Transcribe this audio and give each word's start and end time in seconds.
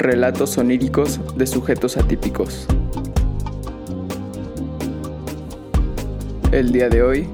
Relatos 0.00 0.56
oníricos 0.56 1.20
de 1.36 1.46
sujetos 1.46 1.98
atípicos. 1.98 2.66
El 6.50 6.72
día 6.72 6.88
de 6.88 7.02
hoy, 7.02 7.28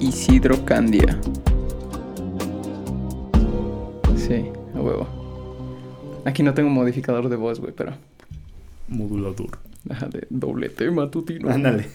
Isidro 0.00 0.64
Candia. 0.64 1.20
Sí, 4.16 4.46
a 4.74 4.80
huevo. 4.80 5.06
Aquí 6.24 6.42
no 6.42 6.54
tengo 6.54 6.70
modificador 6.70 7.28
de 7.28 7.36
voz, 7.36 7.60
güey, 7.60 7.74
pero. 7.76 7.92
Modulador. 8.88 9.58
Ajá, 9.90 10.08
de 10.08 10.26
doblete 10.30 10.90
matutino. 10.90 11.50
Ándale. 11.50 11.88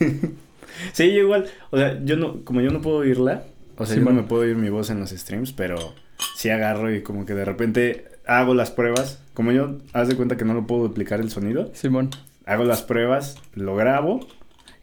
sí, 0.94 1.12
yo 1.12 1.22
igual. 1.22 1.48
O 1.72 1.78
sea, 1.78 2.00
yo 2.06 2.18
no, 2.18 2.44
como 2.44 2.62
yo 2.62 2.70
no 2.70 2.82
puedo 2.82 2.98
oírla, 2.98 3.46
o 3.80 3.86
sea, 3.88 3.96
Sí, 3.96 4.00
yo 4.00 4.08
no 4.08 4.16
me 4.16 4.28
puedo 4.28 4.44
oír 4.44 4.58
mi 4.58 4.70
voz 4.70 4.92
en 4.92 5.00
los 5.00 5.10
streams, 5.10 5.54
pero 5.54 5.96
sí 6.36 6.52
agarro 6.52 6.94
y 6.94 7.02
como 7.02 7.26
que 7.26 7.34
de 7.34 7.46
repente 7.46 8.15
hago 8.28 8.54
las 8.54 8.72
pruebas. 8.72 9.22
Como 9.34 9.52
yo, 9.52 9.78
haz 9.94 10.08
de 10.08 10.16
cuenta 10.16 10.38
que 10.38 10.46
no 10.46 10.54
lo 10.54 10.66
puedo 10.68 10.84
duplicar 10.84 11.20
el 11.20 11.30
sonido, 11.30 11.70
Simón. 11.74 12.10
hago 12.46 12.64
las 12.64 12.82
pruebas, 12.84 13.36
lo 13.54 13.76
grabo 13.76 14.26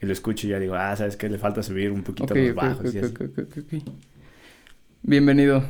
y 0.00 0.06
lo 0.06 0.12
escucho 0.12 0.46
y 0.46 0.50
ya 0.50 0.58
digo, 0.58 0.74
ah, 0.74 0.94
¿sabes 0.96 1.16
qué? 1.16 1.28
Le 1.28 1.38
falta 1.38 1.62
subir 1.62 1.90
un 1.90 2.02
poquito 2.02 2.34
Ok, 2.34 2.40
los 2.40 2.54
bajos 2.54 2.94
y 2.94 2.98
así. 2.98 3.14
Bienvenido, 5.02 5.64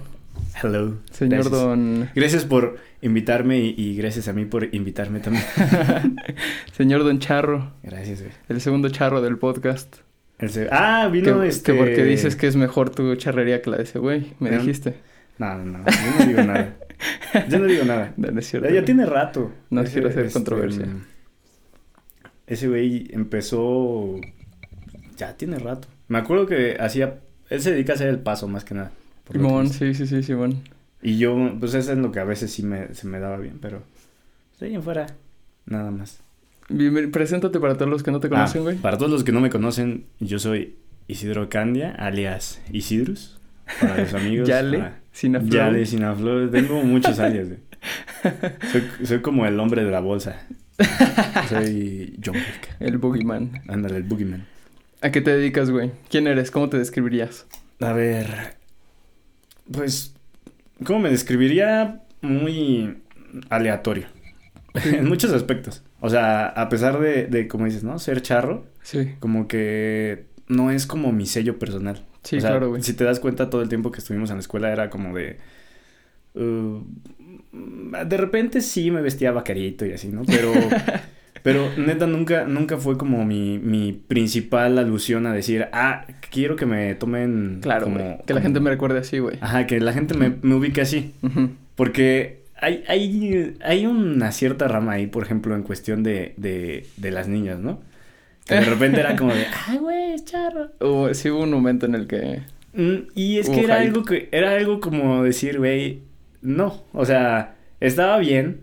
Hello. 0.62 0.96
señor 1.10 1.40
Gracias. 1.44 1.52
don. 1.52 2.10
Gracias 2.14 2.44
por 2.44 2.76
invitarme 3.00 3.58
y, 3.60 3.74
y 3.76 3.96
gracias 3.96 4.28
a 4.28 4.32
mí 4.32 4.44
por 4.44 4.74
invitarme 4.74 5.20
también. 5.20 5.44
señor 6.72 7.04
don 7.04 7.18
Charro, 7.18 7.72
gracias, 7.82 8.20
güey. 8.20 8.32
el 8.48 8.60
segundo 8.60 8.88
charro 8.90 9.22
del 9.22 9.38
podcast. 9.38 9.96
El 10.38 10.50
se- 10.50 10.68
Ah, 10.70 11.08
vino 11.10 11.40
que, 11.40 11.48
este... 11.48 11.72
que 11.72 11.78
porque 11.78 12.04
dices 12.04 12.36
que 12.36 12.46
es 12.48 12.56
mejor 12.56 12.90
tu 12.90 13.14
charrería 13.16 13.62
que 13.62 13.70
la 13.70 13.76
de 13.78 13.84
ese 13.84 13.98
güey, 13.98 14.32
me 14.40 14.50
Eh, 14.50 14.58
dijiste. 14.58 14.96
No, 15.38 15.56
no, 15.56 15.78
no. 15.78 15.84
Yo 15.86 16.18
no 16.18 16.26
digo 16.26 16.42
nada. 16.42 16.74
Yo 17.48 17.58
no 17.58 17.66
digo 17.66 17.84
nada. 17.84 18.12
No, 18.16 18.30
no 18.30 18.38
es 18.40 18.48
cierto. 18.48 18.68
Ya, 18.68 18.74
ya 18.76 18.84
tiene 18.84 19.06
rato. 19.06 19.52
No 19.70 19.80
Ese, 19.82 19.92
quiero 19.94 20.08
hacer 20.08 20.26
este, 20.26 20.32
controversia. 20.34 20.86
mm, 20.86 21.02
Ese 22.46 22.68
güey 22.68 23.08
empezó. 23.12 24.20
Ya 25.16 25.36
tiene 25.36 25.58
rato. 25.58 25.88
Me 26.08 26.18
acuerdo 26.18 26.46
que 26.46 26.76
hacía. 26.80 27.18
Él 27.50 27.60
se 27.60 27.72
dedica 27.72 27.92
a 27.92 27.96
hacer 27.96 28.08
el 28.08 28.18
paso 28.18 28.48
más 28.48 28.64
que 28.64 28.74
nada. 28.74 28.92
Simón, 29.30 29.68
sí, 29.68 29.94
sí, 29.94 30.06
sí, 30.06 30.22
Simón. 30.22 30.62
Y 31.02 31.18
yo, 31.18 31.36
pues 31.58 31.74
eso 31.74 31.92
es 31.92 31.98
lo 31.98 32.12
que 32.12 32.20
a 32.20 32.24
veces 32.24 32.50
sí 32.52 32.62
me, 32.62 32.94
se 32.94 33.06
me 33.06 33.18
daba 33.18 33.36
bien, 33.38 33.58
pero. 33.60 33.82
De 34.60 34.66
ahí 34.66 34.74
en 34.74 34.82
fuera, 34.82 35.06
nada 35.66 35.90
más. 35.90 36.20
Bienven- 36.68 37.10
Preséntate 37.10 37.58
para 37.58 37.74
todos 37.76 37.90
los 37.90 38.02
que 38.02 38.10
no 38.12 38.20
te 38.20 38.28
conocen, 38.28 38.60
Ah, 38.60 38.64
güey. 38.64 38.76
para 38.78 38.96
todos 38.98 39.10
los 39.10 39.24
que 39.24 39.32
no 39.32 39.40
me 39.40 39.50
conocen, 39.50 40.04
yo 40.20 40.38
soy 40.38 40.76
Isidro 41.08 41.48
Candia, 41.48 41.90
alias 41.92 42.60
Isidrus. 42.72 43.40
Para 43.80 43.98
los 43.98 44.14
amigos. 44.14 44.48
Yale, 44.48 44.78
para- 44.78 45.00
Sinaflow. 45.12 45.50
Yale, 45.50 45.86
Sinaflow. 45.86 46.50
Tengo 46.50 46.82
muchos 46.82 47.16
güey. 47.18 47.58
Soy, 48.70 48.82
soy 49.04 49.20
como 49.20 49.46
el 49.46 49.58
hombre 49.60 49.84
de 49.84 49.90
la 49.90 50.00
bolsa. 50.00 50.46
Soy 51.48 52.18
John 52.24 52.36
Wick. 52.36 52.76
El 52.80 52.98
Boogeyman. 52.98 53.62
Ándale, 53.68 53.96
el 53.96 54.04
boogeyman. 54.04 54.46
¿A 55.00 55.10
qué 55.10 55.20
te 55.20 55.36
dedicas, 55.36 55.70
güey? 55.70 55.90
¿Quién 56.08 56.26
eres? 56.26 56.50
¿Cómo 56.50 56.68
te 56.68 56.78
describirías? 56.78 57.46
A 57.80 57.92
ver. 57.92 58.56
Pues. 59.70 60.14
¿Cómo 60.84 61.00
me 61.00 61.10
describiría? 61.10 62.02
Muy 62.20 62.98
aleatorio. 63.50 64.06
en 64.84 65.08
muchos 65.08 65.32
aspectos. 65.32 65.82
O 66.00 66.08
sea, 66.08 66.46
a 66.46 66.68
pesar 66.68 66.98
de, 66.98 67.26
de, 67.26 67.48
como 67.48 67.66
dices, 67.66 67.84
¿no? 67.84 67.98
Ser 67.98 68.22
charro, 68.22 68.66
Sí, 68.82 69.14
como 69.20 69.46
que 69.46 70.26
no 70.48 70.70
es 70.70 70.86
como 70.86 71.12
mi 71.12 71.26
sello 71.26 71.58
personal. 71.58 72.04
Sí, 72.22 72.36
o 72.36 72.40
sea, 72.40 72.50
claro, 72.50 72.70
güey. 72.70 72.82
Si 72.82 72.94
te 72.94 73.04
das 73.04 73.20
cuenta, 73.20 73.50
todo 73.50 73.62
el 73.62 73.68
tiempo 73.68 73.90
que 73.90 73.98
estuvimos 73.98 74.30
en 74.30 74.36
la 74.36 74.40
escuela 74.40 74.72
era 74.72 74.90
como 74.90 75.14
de. 75.14 75.38
uh, 76.34 76.80
de 77.52 78.16
repente 78.16 78.60
sí 78.60 78.90
me 78.90 79.02
vestía 79.02 79.32
vaquerito 79.32 79.84
y 79.86 79.92
así, 79.92 80.08
¿no? 80.08 80.22
Pero. 80.24 80.52
pero 81.42 81.68
neta, 81.76 82.06
nunca, 82.06 82.44
nunca 82.44 82.78
fue 82.78 82.96
como 82.96 83.24
mi, 83.24 83.58
mi 83.58 83.92
principal 83.92 84.78
alusión 84.78 85.26
a 85.26 85.32
decir, 85.32 85.66
ah, 85.72 86.06
quiero 86.30 86.56
que 86.56 86.66
me 86.66 86.94
tomen. 86.94 87.58
Claro, 87.62 87.84
como, 87.84 87.98
güey. 87.98 88.18
Que 88.26 88.34
la 88.34 88.40
gente 88.40 88.60
me 88.60 88.70
recuerde 88.70 89.00
así, 89.00 89.18
güey. 89.18 89.38
Ajá, 89.40 89.66
que 89.66 89.80
la 89.80 89.92
gente 89.92 90.14
me, 90.14 90.34
me 90.42 90.54
ubique 90.54 90.80
así. 90.80 91.14
Porque 91.74 92.42
hay, 92.62 92.84
hay, 92.86 93.56
hay 93.64 93.86
una 93.86 94.30
cierta 94.30 94.68
rama 94.68 94.92
ahí, 94.92 95.08
por 95.08 95.24
ejemplo, 95.24 95.56
en 95.56 95.62
cuestión 95.62 96.02
de, 96.02 96.34
de, 96.36 96.86
de 96.96 97.10
las 97.10 97.26
niñas, 97.26 97.58
¿no? 97.58 97.80
Que 98.46 98.54
de 98.56 98.60
repente 98.64 99.00
era 99.00 99.16
como 99.16 99.32
de, 99.34 99.46
ay, 99.68 99.78
güey, 99.78 100.12
es 100.14 100.24
charro. 100.24 100.70
Hubo- 100.80 101.14
sí 101.14 101.30
hubo 101.30 101.42
un 101.42 101.50
momento 101.50 101.86
en 101.86 101.94
el 101.94 102.06
que... 102.06 102.42
Mm, 102.74 103.08
Y 103.14 103.38
es 103.38 103.48
que 103.48 103.60
era 103.64 103.76
hype. 103.78 103.88
algo 103.88 104.04
que 104.04 104.28
era 104.32 104.52
algo 104.52 104.80
como 104.80 105.22
decir, 105.22 105.58
güey, 105.58 106.00
no, 106.40 106.82
o 106.92 107.04
sea, 107.04 107.54
estaba 107.80 108.18
bien. 108.18 108.60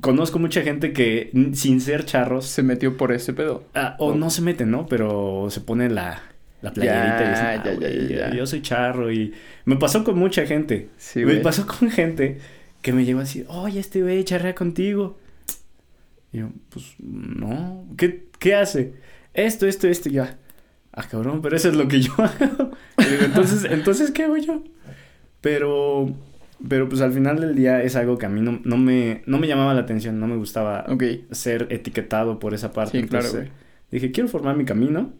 Conozco 0.00 0.38
mucha 0.38 0.62
gente 0.62 0.92
que 0.92 1.30
sin 1.54 1.80
ser 1.80 2.04
charros 2.04 2.46
Se 2.46 2.62
metió 2.62 2.96
por 2.96 3.10
ese 3.12 3.32
pedo. 3.32 3.64
ah, 3.74 3.96
o 3.98 4.08
Oh. 4.08 4.14
no 4.14 4.30
se 4.30 4.42
mete, 4.42 4.64
¿no? 4.64 4.86
Pero 4.86 5.48
se 5.50 5.60
pone 5.60 5.88
la 5.90 6.22
la 6.60 6.72
playerita 6.72 7.16
y 7.20 7.24
Ya, 7.24 7.30
dice, 7.30 7.42
"Ah, 7.42 7.62
ya, 7.64 7.88
ya, 7.88 8.28
ya". 8.30 8.36
yo 8.36 8.44
soy 8.46 8.62
charro 8.62 9.12
y 9.12 9.32
me 9.64 9.76
pasó 9.76 10.02
con 10.04 10.18
mucha 10.18 10.44
gente. 10.46 10.88
Sí, 10.98 11.24
me 11.24 11.36
pasó 11.36 11.66
con 11.66 11.88
gente 11.90 12.38
que 12.82 12.92
me 12.92 13.04
llegó 13.04 13.20
a 13.20 13.22
decir, 13.22 13.44
"Oye, 13.48 13.80
este 13.80 14.02
güey 14.02 14.22
charrea 14.24 14.54
contigo." 14.54 15.18
Y 16.32 16.38
yo, 16.38 16.48
pues 16.68 16.94
no, 17.00 17.84
¿qué 17.96 18.27
qué 18.38 18.54
hace? 18.54 18.94
Esto, 19.34 19.66
esto, 19.66 19.88
esto 19.88 20.08
y 20.08 20.12
ya. 20.12 20.38
Ah, 20.92 21.06
cabrón, 21.08 21.42
pero 21.42 21.56
eso 21.56 21.68
es 21.68 21.76
lo 21.76 21.86
que 21.86 22.00
yo 22.00 22.12
hago. 22.18 22.70
Y 22.98 23.04
digo, 23.04 23.24
entonces, 23.24 23.64
entonces, 23.70 24.10
¿qué 24.10 24.24
hago 24.24 24.36
yo? 24.36 24.64
Pero, 25.40 26.12
pero 26.66 26.88
pues 26.88 27.00
al 27.00 27.12
final 27.12 27.40
del 27.40 27.54
día 27.54 27.82
es 27.82 27.94
algo 27.94 28.18
que 28.18 28.26
a 28.26 28.28
mí 28.28 28.40
no, 28.40 28.60
no 28.64 28.76
me, 28.76 29.22
no 29.26 29.38
me 29.38 29.46
llamaba 29.46 29.74
la 29.74 29.80
atención, 29.80 30.18
no 30.18 30.26
me 30.26 30.36
gustaba 30.36 30.86
ser 31.30 31.68
etiquetado 31.70 32.38
por 32.38 32.54
esa 32.54 32.72
parte. 32.72 32.92
Sí, 32.92 32.98
Entonces. 32.98 33.48
Dije, 33.90 34.10
quiero 34.10 34.28
formar 34.28 34.56
mi 34.56 34.64
camino. 34.64 35.12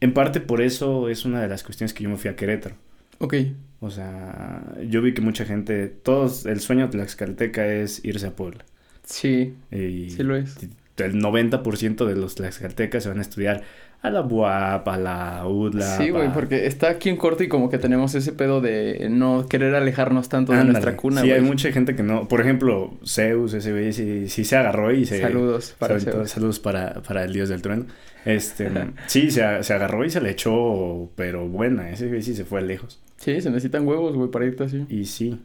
En 0.00 0.12
parte 0.14 0.40
por 0.40 0.62
eso 0.62 1.08
es 1.08 1.24
una 1.24 1.42
de 1.42 1.48
las 1.48 1.62
cuestiones 1.62 1.92
que 1.92 2.04
yo 2.04 2.10
me 2.10 2.16
fui 2.16 2.30
a 2.30 2.36
Querétaro. 2.36 2.76
Ok. 3.18 3.34
O 3.80 3.90
sea, 3.90 4.74
yo 4.88 5.02
vi 5.02 5.12
que 5.14 5.20
mucha 5.20 5.44
gente, 5.44 5.88
todos, 5.88 6.46
el 6.46 6.60
sueño 6.60 6.86
de 6.86 6.92
Tlaxcalteca 6.92 7.66
es 7.66 8.04
irse 8.04 8.26
a 8.26 8.34
Puebla. 8.34 8.64
Sí, 9.04 9.54
Y 9.70 10.10
sí 10.10 10.22
lo 10.22 10.36
es. 10.36 10.56
El 11.06 11.14
90% 11.22 12.04
de 12.06 12.16
los 12.16 12.34
tlaxcaltecas 12.34 13.02
se 13.02 13.08
van 13.08 13.18
a 13.18 13.22
estudiar 13.22 13.62
a 14.00 14.10
la 14.10 14.20
UAP, 14.22 14.86
a 14.88 14.96
la 14.96 15.44
UDLA. 15.46 15.96
Sí, 15.96 16.10
güey, 16.10 16.32
porque 16.32 16.66
está 16.66 16.88
aquí 16.88 17.08
en 17.08 17.16
corto 17.16 17.42
y 17.42 17.48
como 17.48 17.68
que 17.68 17.78
tenemos 17.78 18.14
ese 18.14 18.32
pedo 18.32 18.60
de 18.60 19.08
no 19.10 19.46
querer 19.48 19.74
alejarnos 19.74 20.28
tanto 20.28 20.52
de 20.52 20.62
nuestra 20.64 20.96
cuna, 20.96 21.22
Sí, 21.22 21.28
güey. 21.28 21.40
hay 21.40 21.44
mucha 21.44 21.72
gente 21.72 21.96
que 21.96 22.04
no. 22.04 22.28
Por 22.28 22.40
ejemplo, 22.40 22.94
Zeus, 23.04 23.54
ese 23.54 23.72
güey, 23.72 23.92
sí, 23.92 24.28
sí 24.28 24.44
se 24.44 24.56
agarró 24.56 24.92
y 24.92 25.04
se. 25.04 25.20
Saludos 25.20 25.74
para 25.78 25.98
Saludos, 25.98 26.14
Zeus. 26.20 26.30
saludos 26.30 26.60
para, 26.60 27.02
para 27.02 27.24
el 27.24 27.32
dios 27.32 27.48
del 27.48 27.60
trueno. 27.60 27.86
Este, 28.24 28.70
sí, 29.06 29.30
se, 29.30 29.62
se 29.64 29.72
agarró 29.74 30.04
y 30.04 30.10
se 30.10 30.20
le 30.20 30.30
echó, 30.30 31.10
pero 31.16 31.48
buena. 31.48 31.90
Ese 31.90 32.06
güey 32.08 32.22
sí 32.22 32.34
se 32.34 32.44
fue 32.44 32.62
lejos. 32.62 33.00
Sí, 33.16 33.40
se 33.40 33.50
necesitan 33.50 33.86
huevos, 33.86 34.14
güey, 34.14 34.30
para 34.30 34.44
irte 34.46 34.62
así. 34.64 34.84
Y 34.88 35.06
sí. 35.06 35.40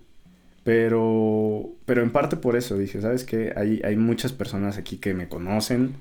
Pero, 0.63 1.71
pero 1.85 2.03
en 2.03 2.11
parte 2.11 2.37
por 2.37 2.55
eso 2.55 2.77
dije, 2.77 3.01
¿sabes 3.01 3.25
qué? 3.25 3.53
Hay, 3.55 3.81
hay 3.83 3.97
muchas 3.97 4.31
personas 4.31 4.77
aquí 4.77 4.97
que 4.97 5.13
me 5.13 5.27
conocen 5.27 5.95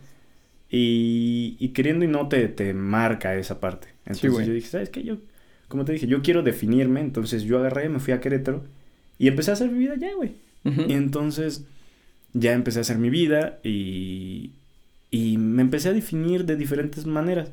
y, 0.71 1.57
y 1.59 1.69
queriendo 1.71 2.05
y 2.05 2.09
no 2.09 2.29
te, 2.29 2.49
te 2.49 2.73
marca 2.73 3.35
esa 3.35 3.61
parte. 3.61 3.89
Entonces 4.07 4.31
güey. 4.31 4.47
yo 4.47 4.53
dije, 4.53 4.69
¿sabes 4.69 4.91
qué? 4.91 5.03
Yo, 5.03 5.17
como 5.69 5.85
te 5.85 5.93
dije, 5.93 6.07
yo 6.07 6.23
quiero 6.23 6.43
definirme. 6.43 7.01
Entonces 7.01 7.43
yo 7.43 7.59
agarré, 7.59 7.89
me 7.89 7.99
fui 7.99 8.13
a 8.15 8.21
Querétaro 8.21 8.65
y 9.19 9.29
empecé 9.29 9.51
a 9.51 9.55
hacer 9.55 9.71
mi 9.71 9.79
vida 9.79 9.95
allá, 9.95 10.15
güey. 10.15 10.37
Ujú. 10.65 10.83
Y 10.89 10.93
entonces 10.93 11.65
ya 12.33 12.53
empecé 12.53 12.79
a 12.79 12.83
hacer 12.83 12.99
mi 12.99 13.11
vida 13.11 13.59
y, 13.65 14.53
y 15.11 15.39
me 15.39 15.63
empecé 15.63 15.89
a 15.89 15.93
definir 15.93 16.45
de 16.45 16.57
diferentes 16.57 17.05
maneras. 17.07 17.51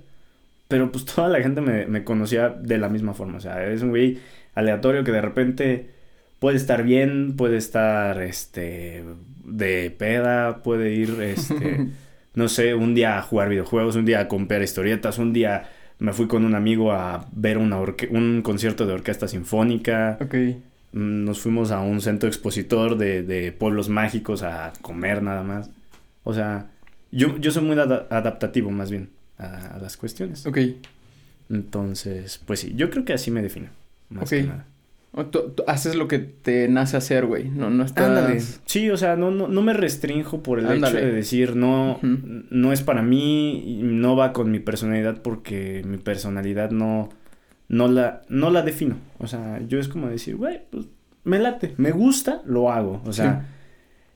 Pero 0.68 0.92
pues 0.92 1.06
toda 1.16 1.28
la 1.28 1.42
gente 1.42 1.62
me, 1.62 1.88
me 1.88 2.04
conocía 2.04 2.50
de 2.50 2.78
la 2.78 2.90
misma 2.90 3.14
forma. 3.16 3.38
O 3.38 3.42
sea, 3.42 3.68
es 3.72 3.82
un 3.82 3.90
güey 3.90 4.20
aleatorio 4.54 5.04
que 5.04 5.12
de 5.12 5.22
repente 5.22 5.99
puede 6.40 6.58
estar 6.58 6.84
bien, 6.84 7.36
puede 7.36 7.58
estar 7.58 8.22
este 8.22 9.04
de 9.46 9.92
peda, 9.92 10.62
puede 10.64 10.94
ir 10.94 11.22
este 11.22 11.88
no 12.36 12.48
sé, 12.48 12.74
un 12.76 12.96
día 12.96 13.18
a 13.18 13.22
jugar 13.22 13.50
videojuegos, 13.50 13.96
un 13.96 14.06
día 14.06 14.22
a 14.22 14.28
comprar 14.28 14.62
historietas, 14.62 15.18
un 15.18 15.34
día 15.34 15.70
me 16.00 16.14
fui 16.14 16.28
con 16.28 16.46
un 16.46 16.56
amigo 16.56 16.94
a 16.94 17.28
ver 17.34 17.58
una 17.58 17.78
un 18.12 18.42
concierto 18.42 18.86
de 18.86 18.94
orquesta 18.94 19.28
sinfónica. 19.28 20.18
Ok. 20.22 20.34
Mm, 20.94 21.26
Nos 21.26 21.42
fuimos 21.42 21.72
a 21.72 21.82
un 21.82 22.00
centro 22.02 22.30
expositor 22.30 22.98
de, 22.98 23.22
de 23.24 23.52
pueblos 23.52 23.90
mágicos 23.90 24.42
a 24.44 24.72
comer 24.82 25.22
nada 25.22 25.44
más. 25.44 25.70
O 26.24 26.34
sea, 26.34 26.68
yo, 27.12 27.38
yo 27.40 27.52
soy 27.52 27.64
muy 27.64 27.78
ada- 27.78 28.08
adaptativo 28.10 28.72
más 28.72 28.90
bien 28.92 29.10
a, 29.38 29.76
a 29.76 29.80
las 29.80 29.98
cuestiones. 29.98 30.46
Ok. 30.46 30.58
Entonces, 31.50 32.40
pues 32.46 32.60
sí, 32.62 32.74
yo 32.76 32.90
creo 32.90 33.06
que 33.06 33.14
así 33.14 33.32
me 33.32 33.42
defino. 33.42 33.68
Más 34.10 34.24
Ok. 34.24 34.30
que 34.30 34.44
nada. 34.44 34.66
O 35.12 35.26
tú- 35.26 35.54
tú 35.56 35.64
haces 35.68 35.96
lo 35.96 36.08
que 36.08 36.20
te 36.20 36.68
nace 36.68 36.96
hacer, 36.96 37.26
güey. 37.26 37.50
No, 37.50 37.70
no 37.72 37.84
estás... 37.84 38.08
Ándale. 38.08 38.40
Sí, 38.66 38.90
o 38.92 38.98
sea, 38.98 39.16
no, 39.16 39.32
no, 39.32 39.48
no 39.48 39.62
me 39.64 39.74
restrinjo 39.74 40.44
por 40.44 40.60
el 40.60 40.68
Ándale. 40.68 40.98
hecho 41.00 41.06
de 41.08 41.12
decir 41.12 41.56
no, 41.56 42.00
no 42.04 42.72
es 42.72 42.82
para 42.84 43.02
mí, 43.02 43.64
y 43.80 43.82
no 43.84 44.16
va 44.16 44.34
con 44.34 44.52
mi 44.52 44.60
personalidad 44.60 45.22
porque 45.24 45.82
mi 45.86 45.98
personalidad 45.98 46.70
no, 46.72 47.10
no 47.68 47.88
la, 47.88 48.22
no 48.30 48.52
la 48.52 48.62
defino. 48.62 48.98
O 49.18 49.26
sea, 49.28 49.60
yo 49.68 49.80
es 49.80 49.88
como 49.88 50.08
decir, 50.10 50.36
güey, 50.36 50.62
pues 50.70 50.86
me 51.24 51.40
late, 51.40 51.74
me 51.78 51.92
gusta, 51.92 52.42
lo 52.46 52.72
hago. 52.72 53.02
O 53.06 53.12
sea, 53.14 53.48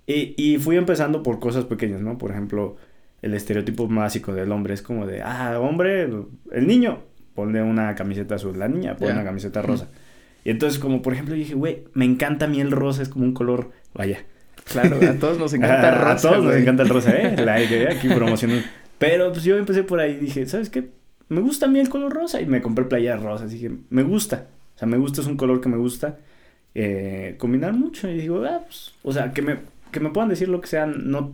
Y, 0.06 0.36
y 0.38 0.58
fui 0.58 0.76
empezando 0.78 1.24
por 1.24 1.40
cosas 1.40 1.66
pequeñas, 1.66 2.02
¿no? 2.02 2.18
Por 2.18 2.32
ejemplo, 2.32 2.76
el 3.22 3.34
estereotipo 3.34 3.88
básico 3.88 4.34
del 4.34 4.52
hombre 4.52 4.74
es 4.74 4.82
como 4.82 5.08
de, 5.08 5.22
ah, 5.24 5.58
hombre, 5.60 6.04
el 6.52 6.68
niño, 6.68 7.00
ponle 7.34 7.64
una 7.64 7.96
camiseta 7.96 8.36
azul, 8.36 8.60
la 8.60 8.68
niña, 8.68 8.96
pone 8.96 9.08
Ya. 9.12 9.16
una 9.16 9.24
camiseta 9.24 9.62
rosa. 9.62 9.90
Y 10.44 10.50
entonces, 10.52 10.80
como 10.80 11.02
por 11.02 11.14
ejemplo, 11.14 11.36
dije, 11.36 11.54
güey, 11.54 11.84
me 11.94 12.06
encanta 12.06 12.46
a 12.46 12.48
mí 12.48 12.60
el 12.60 12.72
rosa, 12.72 13.02
es 13.02 13.10
como 13.10 13.26
un 13.26 13.34
color, 13.34 13.72
vaya. 13.94 14.26
Claro, 14.66 14.98
a 15.08 15.14
todos 15.20 15.38
nos 15.40 15.54
encanta 15.54 15.90
a, 15.90 16.14
rosa. 16.14 16.30
a 16.30 16.32
todos 16.32 16.46
nos 16.46 16.56
encanta 16.56 16.84
el 16.84 16.90
rosa, 16.90 17.12
¿eh? 17.12 17.36
La 17.44 17.58
que 17.68 17.88
aquí 17.90 18.08
promocionando. 18.10 18.64
Pero 18.98 19.32
pues 19.32 19.44
yo 19.44 19.58
empecé 19.58 19.84
por 19.84 20.00
ahí 20.00 20.14
y 20.14 20.18
dije, 20.18 20.46
¿sabes 20.46 20.70
qué? 20.70 20.90
Me 21.30 21.42
gusta 21.42 21.66
a 21.66 21.70
mí 21.70 21.80
el 21.80 21.90
color 21.90 22.14
rosa 22.14 22.40
y 22.42 22.46
me 22.46 22.62
compré 22.62 22.86
playeras 22.86 23.22
rosas. 23.22 23.52
Dije, 23.52 23.72
me 23.90 24.04
gusta. 24.04 24.48
O 24.76 24.80
sea, 24.80 24.88
me 24.88 24.98
gusta, 24.98 25.22
es 25.22 25.28
un 25.28 25.38
color 25.38 25.62
que 25.62 25.70
me 25.70 25.78
gusta. 25.78 26.18
eh, 26.76 27.36
combinar 27.38 27.74
mucho. 27.74 28.10
Y 28.10 28.16
digo, 28.20 28.44
ah, 28.46 28.62
pues, 28.66 28.94
o 29.04 29.12
sea, 29.14 29.32
que 29.32 29.42
me, 29.42 29.58
que 29.92 30.00
me 30.00 30.10
puedan 30.12 30.30
decir 30.30 30.50
lo 30.50 30.62
que 30.62 30.68
sea, 30.68 30.86
no, 30.86 31.34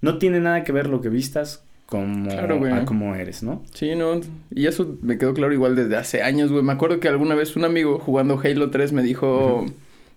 no 0.00 0.18
tiene 0.18 0.40
nada 0.40 0.64
que 0.64 0.72
ver 0.72 0.88
lo 0.88 1.00
que 1.00 1.08
vistas 1.08 1.64
como 1.86 2.28
Claro, 2.28 2.58
güey. 2.58 2.72
a 2.72 2.84
cómo 2.84 3.14
eres, 3.14 3.42
¿no? 3.42 3.62
Sí, 3.72 3.94
no, 3.94 4.20
y 4.50 4.66
eso 4.66 4.96
me 5.02 5.18
quedó 5.18 5.34
claro 5.34 5.52
igual 5.52 5.76
desde 5.76 5.96
hace 5.96 6.22
años, 6.22 6.50
güey. 6.50 6.62
Me 6.64 6.72
acuerdo 6.72 6.98
que 7.00 7.08
alguna 7.08 7.34
vez 7.34 7.56
un 7.56 7.64
amigo 7.64 7.98
jugando 7.98 8.40
Halo 8.42 8.70
3 8.70 8.92
me 8.92 9.02
dijo, 9.02 9.64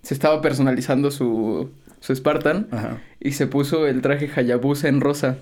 se 0.02 0.14
estaba 0.14 0.42
personalizando 0.42 1.10
su, 1.10 1.70
su 2.00 2.14
Spartan 2.14 2.66
Ajá. 2.72 3.00
y 3.20 3.32
se 3.32 3.46
puso 3.46 3.86
el 3.86 4.02
traje 4.02 4.28
Hayabusa 4.34 4.88
en 4.88 5.00
rosa. 5.00 5.38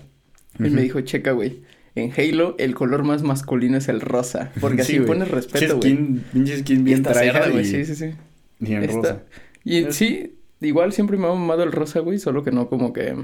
Y 0.59 0.69
me 0.69 0.81
dijo, 0.81 0.99
checa, 1.01 1.31
güey, 1.31 1.61
en 1.95 2.11
Halo 2.15 2.55
el 2.59 2.75
color 2.75 3.03
más 3.03 3.23
masculino 3.23 3.77
es 3.77 3.87
el 3.87 4.01
rosa, 4.01 4.51
porque 4.59 4.81
así 4.83 4.93
Sí, 4.93 4.99
pones 4.99 5.29
respeto, 5.31 5.77
güey. 5.77 5.93
skin, 5.93 6.23
pinche 6.33 6.57
skin 6.59 6.83
bien 6.83 7.03
cerda, 7.05 7.49
güey, 7.49 7.61
y, 7.61 7.65
sí, 7.65 7.85
sí, 7.85 7.95
sí. 7.95 8.11
y 8.59 8.73
en 8.73 8.87
rosa. 8.87 9.23
Y 9.63 9.85
Es- 9.85 9.95
sí, 9.95 10.35
igual 10.61 10.91
siempre 10.91 11.17
me 11.17 11.25
ha 11.27 11.29
mamado 11.29 11.63
el 11.63 11.71
rosa, 11.71 11.99
güey, 12.01 12.19
solo 12.19 12.43
que 12.43 12.51
no 12.51 12.67
como 12.67 12.91
que... 12.93 13.15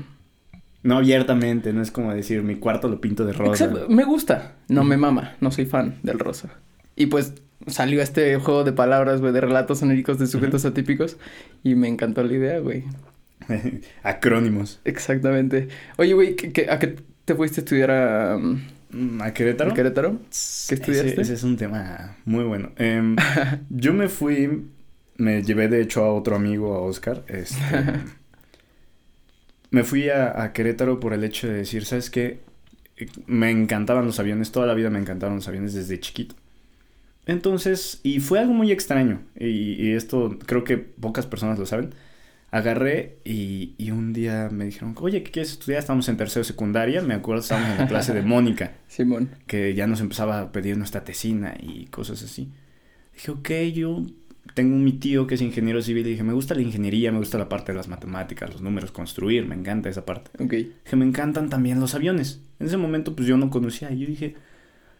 No 0.86 0.98
abiertamente, 0.98 1.74
no 1.74 1.82
es 1.82 1.92
como 1.92 2.14
decir, 2.14 2.44
mi 2.44 2.56
cuarto 2.56 2.88
lo 2.88 3.02
pinto 3.02 3.26
de 3.26 3.34
rosa. 3.34 3.66
Exacto, 3.66 3.90
me 3.90 4.06
gusta, 4.06 4.54
no 4.70 4.84
me 4.84 4.96
mama, 4.98 5.36
no 5.42 5.52
soy 5.52 5.66
fan 5.66 5.96
del 6.04 6.20
rosa. 6.20 6.50
Y 6.96 7.08
pues 7.08 7.34
salió 7.68 8.02
este 8.02 8.36
juego 8.38 8.64
de 8.64 8.72
palabras, 8.72 9.20
güey, 9.20 9.34
de 9.34 9.42
relatos 9.42 9.82
oníricos 9.82 10.20
de 10.20 10.28
sujetos 10.28 10.64
atípicos 10.66 11.18
y 11.64 11.76
me 11.76 11.88
encantó 11.88 12.24
la 12.24 12.34
idea, 12.34 12.60
güey. 12.60 12.84
Acrónimos. 14.04 14.80
Exactamente. 14.86 15.68
Oye, 15.98 16.14
güey, 16.14 16.36
¿qué- 16.36 16.52
qué- 16.52 16.70
¿a 16.70 16.80
qué 16.80 16.96
te 17.26 17.36
fuiste 17.36 17.62
a 17.62 17.64
estudiar 17.64 17.92
a, 17.92 18.36
um, 18.38 18.60
Mm, 18.92 19.22
¿A 19.24 19.34
Querétaro? 19.34 19.72
a 19.72 19.74
Querétaro? 19.74 20.20
Ese- 20.32 20.76
estudiaste? 20.76 21.20
Ese, 21.22 21.34
es 21.34 21.44
un 21.44 21.58
tema 21.58 22.16
muy 22.24 22.46
bueno. 22.46 22.70
Em, 22.78 23.16
yo 23.70 23.94
me 23.94 24.08
fui, 24.08 24.68
me 25.18 25.44
llevé 25.44 25.68
de 25.68 25.82
hecho 25.82 26.04
a 26.06 26.14
otro 26.14 26.36
amigo, 26.38 26.74
a 26.76 26.80
Oscar. 26.82 27.24
Este, 27.28 27.60
me 29.76 29.84
fui 29.84 30.10
a, 30.10 30.42
a 30.42 30.54
Querétaro 30.54 31.00
por 31.02 31.12
el 31.14 31.24
hecho 31.26 31.48
de 31.48 31.54
decir, 31.56 31.84
¿sabes 31.86 32.10
qué? 32.10 32.40
Me 33.28 33.52
encantaban 33.52 34.06
los 34.06 34.20
aviones, 34.22 34.52
toda 34.54 34.66
la 34.66 34.74
vida 34.74 34.90
me 34.90 35.00
encantaron 35.00 35.36
los 35.36 35.48
aviones 35.50 35.74
desde 35.74 36.00
chiquito. 36.00 36.36
Entonces, 37.26 38.00
y 38.04 38.20
fue 38.22 38.40
algo 38.40 38.54
muy 38.54 38.72
extraño, 38.72 39.22
y, 39.38 39.48
y 39.74 39.92
esto 39.92 40.38
creo 40.46 40.64
que 40.64 40.78
pocas 40.78 41.26
personas 41.26 41.60
lo 41.60 41.66
saben. 41.66 41.94
Agarré 42.52 43.18
y, 43.26 43.74
y 43.78 43.92
un 43.92 44.14
día 44.14 44.48
me 44.50 44.64
dijeron, 44.66 44.96
oye, 45.02 45.24
¿qué 45.24 45.32
quieres 45.32 45.52
estudiar? 45.52 45.80
Estábamos 45.80 46.08
en 46.08 46.16
tercero 46.16 46.46
secundaria, 46.46 47.02
me 47.02 47.14
acuerdo, 47.16 47.42
estábamos 47.42 47.72
en 47.72 47.78
la 47.80 47.88
clase 47.88 48.14
de 48.14 48.22
Mónica 48.22 48.76
Simón. 48.88 49.30
que 49.46 49.74
ya 49.74 49.88
nos 49.88 50.00
empezaba 50.00 50.40
a 50.40 50.52
pedir 50.54 50.78
nuestra 50.78 51.04
tesina 51.04 51.54
y 51.60 51.88
cosas 51.88 52.24
así. 52.24 52.50
Dije, 53.14 53.32
ok, 53.32 53.50
yo 53.74 54.06
tengo 54.54 54.78
mi 54.78 54.94
tío 54.94 55.28
que 55.28 55.36
es 55.36 55.42
ingeniero 55.42 55.82
civil 55.82 56.06
y 56.08 56.12
dije, 56.12 56.24
me 56.24 56.34
gusta 56.34 56.56
la 56.56 56.62
ingeniería, 56.62 57.12
me 57.12 57.18
gusta 57.20 57.38
la 57.38 57.50
parte 57.50 57.72
de 57.72 57.78
las 57.78 57.88
matemáticas, 57.88 58.52
los 58.52 58.62
números, 58.62 58.92
construir, 58.92 59.46
me 59.48 59.56
encanta 59.56 59.90
esa 59.90 60.06
parte. 60.06 60.32
Ok. 60.44 60.52
Dije, 60.52 60.96
me 60.96 61.06
encantan 61.06 61.50
también 61.50 61.80
los 61.80 61.96
aviones. 61.96 62.42
En 62.60 62.68
ese 62.68 62.78
momento 62.78 63.16
pues 63.16 63.28
yo 63.28 63.38
no 63.38 63.50
conocía 63.50 63.92
y 63.92 64.00
yo 64.00 64.08
dije, 64.08 64.36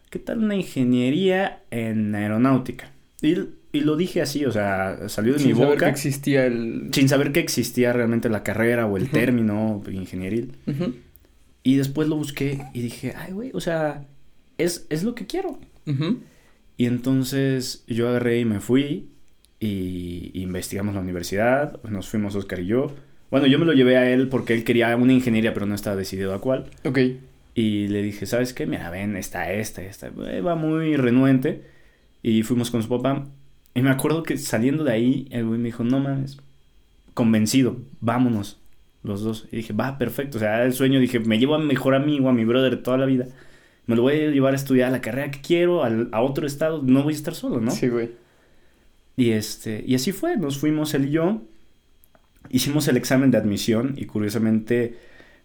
¿qué 0.10 0.20
tal 0.20 0.40
una 0.44 0.56
ingeniería 0.56 1.64
en 1.72 2.14
aeronáutica? 2.16 2.92
Y, 3.22 3.36
y 3.72 3.82
lo 3.82 3.96
dije 3.96 4.22
así, 4.22 4.46
o 4.46 4.52
sea, 4.52 5.08
salió 5.08 5.34
de 5.34 5.40
Sin 5.40 5.50
mi 5.50 5.54
saber 5.54 5.70
boca 5.70 5.86
que 5.86 5.92
existía 5.92 6.46
el... 6.46 6.90
sin 6.92 7.08
saber 7.08 7.32
que 7.32 7.40
existía 7.40 7.94
realmente 7.94 8.30
la 8.30 8.44
carrera 8.44 8.86
o 8.88 8.98
el 8.98 9.10
término 9.10 9.82
ingenieril. 9.90 10.58
Ujú, 10.68 10.96
Y 11.64 11.76
después 11.78 12.08
lo 12.10 12.18
busqué 12.18 12.62
y 12.74 12.82
dije, 12.82 13.14
ay, 13.16 13.32
güey, 13.32 13.52
o 13.54 13.62
sea, 13.62 14.06
es, 14.58 14.86
es 14.90 15.04
lo 15.04 15.16
que 15.16 15.26
quiero. 15.28 15.60
Y 16.78 16.86
entonces 16.88 17.84
yo 17.88 18.10
agarré 18.10 18.40
y 18.40 18.46
me 18.46 18.60
fui 18.60 19.10
y 19.60 20.32
investigamos 20.34 20.96
la 20.96 21.02
universidad, 21.02 21.82
nos 21.84 22.08
fuimos 22.10 22.36
Oscar 22.36 22.60
y 22.60 22.68
yo. 22.68 22.92
Bueno, 23.32 23.48
yo 23.48 23.58
me 23.60 23.66
lo 23.66 23.74
llevé 23.74 23.98
a 23.98 24.10
él 24.12 24.28
porque 24.30 24.54
él 24.54 24.64
quería 24.64 24.96
una 24.96 25.14
ingeniería, 25.14 25.54
pero 25.54 25.66
no 25.66 25.76
estaba 25.76 25.96
decidido 25.96 26.34
a 26.34 26.42
cuál. 26.42 26.66
Ok. 26.84 27.00
Y 27.56 27.88
le 27.88 28.02
dije, 28.02 28.26
¿sabes 28.26 28.54
qué? 28.54 28.66
Mira, 28.66 28.90
ven, 28.90 29.16
está 29.16 29.52
esta, 29.52 29.82
esta. 29.82 30.12
Eh, 30.28 30.42
Va 30.42 30.56
muy 30.56 30.96
renuente. 30.98 31.64
Y 32.22 32.44
fuimos 32.44 32.70
con 32.72 32.84
su 32.84 32.90
papá. 32.90 33.26
Y 33.74 33.82
me 33.82 33.90
acuerdo 33.90 34.24
que 34.24 34.38
saliendo 34.38 34.84
de 34.84 34.92
ahí, 34.92 35.28
el 35.32 35.46
güey 35.46 35.60
me 35.60 35.66
dijo, 35.66 35.84
no 35.84 36.00
mames, 36.00 36.38
convencido, 37.14 37.78
vámonos 38.02 38.60
los 39.04 39.22
dos. 39.22 39.48
Y 39.52 39.58
dije, 39.58 39.74
va, 39.74 39.98
perfecto. 39.98 40.38
O 40.38 40.40
sea, 40.40 40.64
el 40.66 40.74
sueño, 40.74 41.00
dije, 41.00 41.20
me 41.20 41.38
llevo 41.40 41.56
a 41.56 41.60
mi 41.60 41.66
mejor 41.66 41.94
amigo, 41.96 42.28
a 42.30 42.34
mi 42.34 42.46
brother 42.46 42.82
toda 42.82 42.98
la 42.98 43.06
vida. 43.06 43.28
Me 43.86 43.96
lo 43.96 44.02
voy 44.02 44.14
a 44.14 44.32
llevar 44.32 44.54
a 44.54 44.56
estudiar 44.56 44.92
la 44.92 45.02
carrera 45.02 45.30
que 45.32 45.42
quiero, 45.42 45.84
al- 45.84 46.10
a 46.12 46.22
otro 46.22 46.48
estado. 46.48 46.82
No 46.84 47.04
voy 47.04 47.14
a 47.14 47.16
estar 47.16 47.36
solo, 47.36 47.62
¿no? 47.62 47.72
Sí, 47.72 47.88
güey. 47.88 48.12
Y 49.18 49.32
este, 49.32 49.84
y 49.86 49.96
así 49.96 50.12
fue, 50.12 50.38
nos 50.38 50.58
fuimos 50.58 50.94
él 50.94 51.06
y 51.06 51.12
yo, 51.12 51.42
hicimos 52.50 52.88
el 52.88 52.98
examen 52.98 53.32
de 53.32 53.38
admisión 53.38 53.94
y 53.98 54.06
curiosamente 54.06 54.96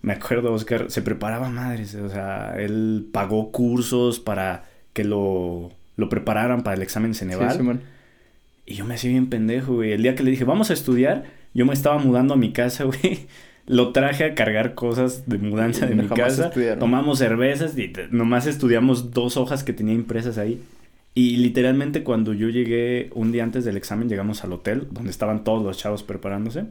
me 0.02 0.12
acuerdo 0.12 0.52
Oscar 0.52 0.90
se 0.90 1.02
preparaba 1.02 1.50
madres, 1.50 1.94
o 1.94 2.08
sea, 2.08 2.55
él 2.58 3.08
pagó 3.12 3.52
cursos 3.52 4.19
para 4.19 4.64
que 4.93 5.05
lo, 5.05 5.70
lo 5.96 6.08
prepararan 6.08 6.62
para 6.62 6.76
el 6.76 6.82
examen 6.82 7.14
Ceneval 7.14 7.52
Sí, 7.52 7.62
y 8.67 8.75
yo 8.75 8.84
me 8.84 8.94
hacía 8.94 9.11
bien 9.11 9.28
pendejo, 9.28 9.75
güey. 9.75 9.93
El 9.93 10.02
día 10.02 10.14
que 10.14 10.23
le 10.23 10.31
dije, 10.31 10.44
"Vamos 10.44 10.70
a 10.70 10.75
estudiar", 10.75 11.25
yo 11.55 11.66
me 11.66 11.73
estaba 11.73 11.99
mudando 11.99 12.34
a 12.34 12.37
mi 12.37 12.52
casa, 12.52 12.84
güey. 12.84 13.26
Lo 13.66 13.93
traje 13.93 14.25
a 14.25 14.34
cargar 14.34 14.75
cosas 14.75 15.28
de 15.28 15.38
mudanza 15.38 15.87
de 15.87 15.94
mi 15.94 16.08
casa. 16.08 16.46
estudiaron. 16.49 16.78
Tomamos 16.81 17.19
cervezas 17.19 17.76
y 17.78 17.93
nomás 18.11 18.46
estudiamos 18.46 19.12
dos 19.12 19.37
hojas 19.37 19.62
que 19.62 19.73
tenía 19.73 19.94
impresas 19.94 20.38
ahí. 20.38 20.61
Y 21.14 21.36
literalmente 21.38 22.02
cuando 22.04 22.32
yo 22.34 22.48
llegué 22.48 23.10
un 23.14 23.32
día 23.32 23.42
antes 23.44 23.64
del 23.64 23.76
examen, 23.76 24.08
llegamos 24.08 24.44
al 24.44 24.52
hotel 24.52 24.88
donde 24.90 25.10
estaban 25.10 25.42
todos 25.44 25.62
los 25.64 25.76
chavos 25.78 26.02
preparándose. 26.02 26.66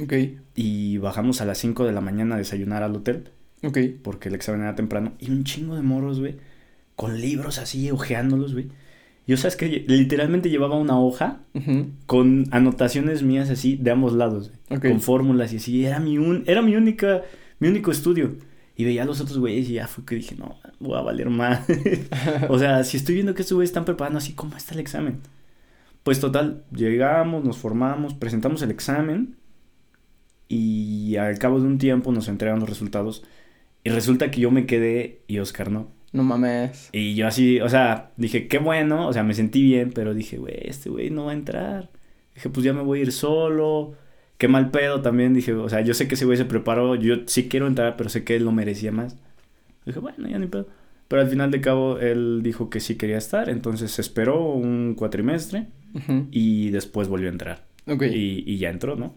Ok. 0.00 0.12
Y 0.54 0.98
bajamos 0.98 1.40
a 1.40 1.44
las 1.44 1.58
5 1.58 1.84
de 1.84 1.92
la 1.92 2.00
mañana 2.00 2.34
a 2.34 2.38
desayunar 2.38 2.82
al 2.82 2.94
hotel 2.96 3.24
Ok. 3.62 3.78
porque 4.02 4.28
el 4.28 4.34
examen 4.34 4.62
era 4.62 4.74
temprano. 4.74 5.12
Y 5.20 5.30
un 5.30 5.44
chingo 5.44 5.76
de 5.76 5.82
morros, 5.82 6.20
güey, 6.20 6.36
con 6.96 7.20
libros 7.20 7.58
así, 7.58 7.90
ojeándolos, 7.90 8.52
güey. 8.52 8.66
Yo 9.26 9.36
sabes 9.36 9.56
que 9.56 9.84
literalmente 9.86 10.48
llevaba 10.50 10.76
una 10.78 10.98
hoja 10.98 11.40
con 12.06 12.46
anotaciones 12.50 13.22
mías 13.22 13.50
así 13.50 13.76
de 13.76 13.90
ambos 13.90 14.14
lados, 14.14 14.50
güey, 14.68 14.80
con 14.80 15.00
fórmulas 15.00 15.52
y 15.52 15.56
así. 15.56 15.84
Era 15.84 16.00
mi 16.00 16.16
un, 16.18 16.44
era 16.46 16.62
mi 16.62 16.74
única, 16.76 17.22
mi 17.60 17.68
único 17.68 17.90
estudio. 17.90 18.36
Y 18.78 18.84
veía 18.84 19.02
a 19.02 19.06
los 19.06 19.20
otros 19.20 19.38
güeyes 19.38 19.68
y 19.68 19.72
ya 19.72 19.88
fue 19.88 20.04
que 20.04 20.14
dije, 20.14 20.36
no, 20.36 20.56
voy 20.78 20.96
a 20.96 21.00
valer 21.00 21.28
más. 21.30 21.66
o 22.48 22.60
sea, 22.60 22.84
si 22.84 22.96
estoy 22.96 23.16
viendo 23.16 23.34
que 23.34 23.42
estos 23.42 23.56
güeyes 23.56 23.70
están 23.70 23.84
preparando 23.84 24.18
así, 24.18 24.34
¿cómo 24.34 24.56
está 24.56 24.74
el 24.74 24.78
examen? 24.80 25.18
Pues 26.04 26.20
total, 26.20 26.62
llegamos, 26.70 27.44
nos 27.44 27.58
formamos, 27.58 28.14
presentamos 28.14 28.62
el 28.62 28.70
examen 28.70 29.34
y 30.46 31.16
al 31.16 31.40
cabo 31.40 31.58
de 31.58 31.66
un 31.66 31.78
tiempo 31.78 32.12
nos 32.12 32.28
entregan 32.28 32.60
los 32.60 32.68
resultados. 32.68 33.24
Y 33.82 33.90
resulta 33.90 34.30
que 34.30 34.40
yo 34.40 34.52
me 34.52 34.64
quedé 34.64 35.22
y 35.26 35.40
Oscar 35.40 35.72
no. 35.72 35.88
No 36.12 36.22
mames. 36.22 36.90
Y 36.92 37.16
yo 37.16 37.26
así, 37.26 37.60
o 37.60 37.68
sea, 37.68 38.12
dije, 38.16 38.46
qué 38.46 38.58
bueno, 38.58 39.08
o 39.08 39.12
sea, 39.12 39.24
me 39.24 39.34
sentí 39.34 39.60
bien, 39.60 39.90
pero 39.92 40.14
dije, 40.14 40.38
güey, 40.38 40.54
este 40.68 40.88
güey 40.88 41.10
no 41.10 41.24
va 41.24 41.32
a 41.32 41.34
entrar. 41.34 41.90
Dije, 42.32 42.48
pues 42.48 42.62
ya 42.62 42.72
me 42.72 42.82
voy 42.82 43.00
a 43.00 43.02
ir 43.02 43.10
solo. 43.10 43.96
Qué 44.38 44.48
mal 44.48 44.70
pedo 44.70 45.02
también, 45.02 45.34
dije, 45.34 45.52
o 45.52 45.68
sea, 45.68 45.80
yo 45.80 45.94
sé 45.94 46.08
que 46.08 46.14
ese 46.14 46.24
güey 46.24 46.38
se 46.38 46.44
preparó, 46.44 46.94
yo 46.94 47.16
sí 47.26 47.48
quiero 47.48 47.66
entrar, 47.66 47.96
pero 47.96 48.08
sé 48.08 48.24
que 48.24 48.36
él 48.36 48.44
lo 48.44 48.52
merecía 48.52 48.92
más. 48.92 49.16
Dije, 49.84 49.98
bueno, 49.98 50.28
ya 50.28 50.38
ni 50.38 50.46
pedo. 50.46 50.68
Pero 51.08 51.22
al 51.22 51.28
final 51.28 51.50
de 51.50 51.60
cabo, 51.60 51.98
él 51.98 52.40
dijo 52.42 52.70
que 52.70 52.80
sí 52.80 52.96
quería 52.96 53.18
estar, 53.18 53.48
entonces 53.48 53.98
esperó 53.98 54.40
un 54.52 54.94
cuatrimestre 54.94 55.66
y 56.30 56.70
después 56.70 57.08
volvió 57.08 57.28
a 57.28 57.32
entrar. 57.32 57.64
Y 58.14 58.58
ya 58.58 58.70
entró, 58.70 58.94
¿no? 58.94 59.14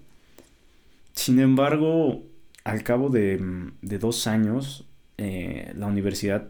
Sin 1.13 1.39
embargo, 1.39 2.23
al 2.63 2.83
cabo 2.83 3.09
de, 3.09 3.39
de 3.81 3.99
dos 3.99 4.25
años, 4.27 4.85
eh, 5.17 5.71
la 5.75 5.87
universidad 5.87 6.47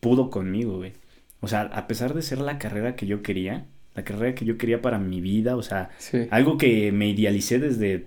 pudo 0.00 0.30
conmigo, 0.30 0.76
güey. 0.76 0.92
O 1.40 1.48
sea, 1.48 1.62
a 1.62 1.86
pesar 1.86 2.14
de 2.14 2.22
ser 2.22 2.38
la 2.38 2.58
carrera 2.58 2.94
que 2.94 3.06
yo 3.06 3.22
quería, 3.22 3.66
la 3.94 4.04
carrera 4.04 4.34
que 4.34 4.44
yo 4.44 4.56
quería 4.56 4.80
para 4.82 4.98
mi 4.98 5.20
vida, 5.20 5.56
o 5.56 5.62
sea, 5.62 5.90
Sí. 5.98 6.26
algo 6.30 6.56
que 6.58 6.92
me 6.92 7.08
idealicé 7.10 7.58
desde 7.58 8.06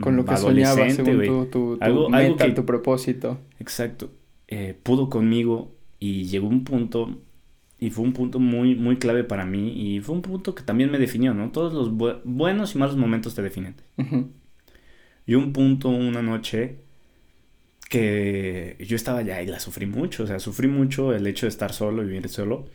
Con 0.00 0.16
lo 0.16 0.22
mm, 0.22 0.26
que 0.26 0.32
adolescente, 0.34 0.94
según 1.04 1.24
tu, 1.24 1.46
tu, 1.46 1.76
tu 1.78 1.84
Algo- 1.84 2.08
meta, 2.10 2.18
algo 2.24 2.36
que- 2.36 2.50
tu 2.52 2.64
propósito. 2.66 3.38
Exacto. 3.58 4.10
Eh, 4.48 4.74
pudo 4.82 5.08
conmigo 5.08 5.74
y 5.98 6.24
llegó 6.24 6.46
un 6.48 6.64
punto, 6.64 7.18
y 7.80 7.90
fue 7.90 8.04
un 8.04 8.12
punto 8.12 8.38
muy, 8.38 8.74
muy 8.74 8.96
clave 8.96 9.24
para 9.24 9.44
mí, 9.46 9.72
y 9.94 10.00
fue 10.00 10.14
un 10.14 10.22
punto 10.22 10.54
que 10.54 10.62
también 10.62 10.90
me 10.90 10.98
definió, 10.98 11.32
¿no? 11.34 11.50
Todos 11.52 11.72
los 11.72 11.90
bu- 11.92 12.20
buenos 12.24 12.74
y 12.74 12.78
malos 12.78 12.96
momentos 12.96 13.34
te 13.34 13.42
definen. 13.42 13.74
Y 15.26 15.34
un 15.34 15.52
punto, 15.52 15.88
una 15.88 16.22
noche, 16.22 16.76
que 17.88 18.76
yo 18.86 18.96
estaba 18.96 19.22
ya 19.22 19.42
y 19.42 19.46
la 19.46 19.60
sufrí 19.60 19.86
mucho, 19.86 20.24
o 20.24 20.26
sea, 20.26 20.38
sufrí 20.38 20.68
mucho 20.68 21.14
el 21.14 21.26
hecho 21.26 21.46
de 21.46 21.50
estar 21.50 21.72
solo, 21.72 22.02
vivir 22.02 22.28
solo. 22.28 22.66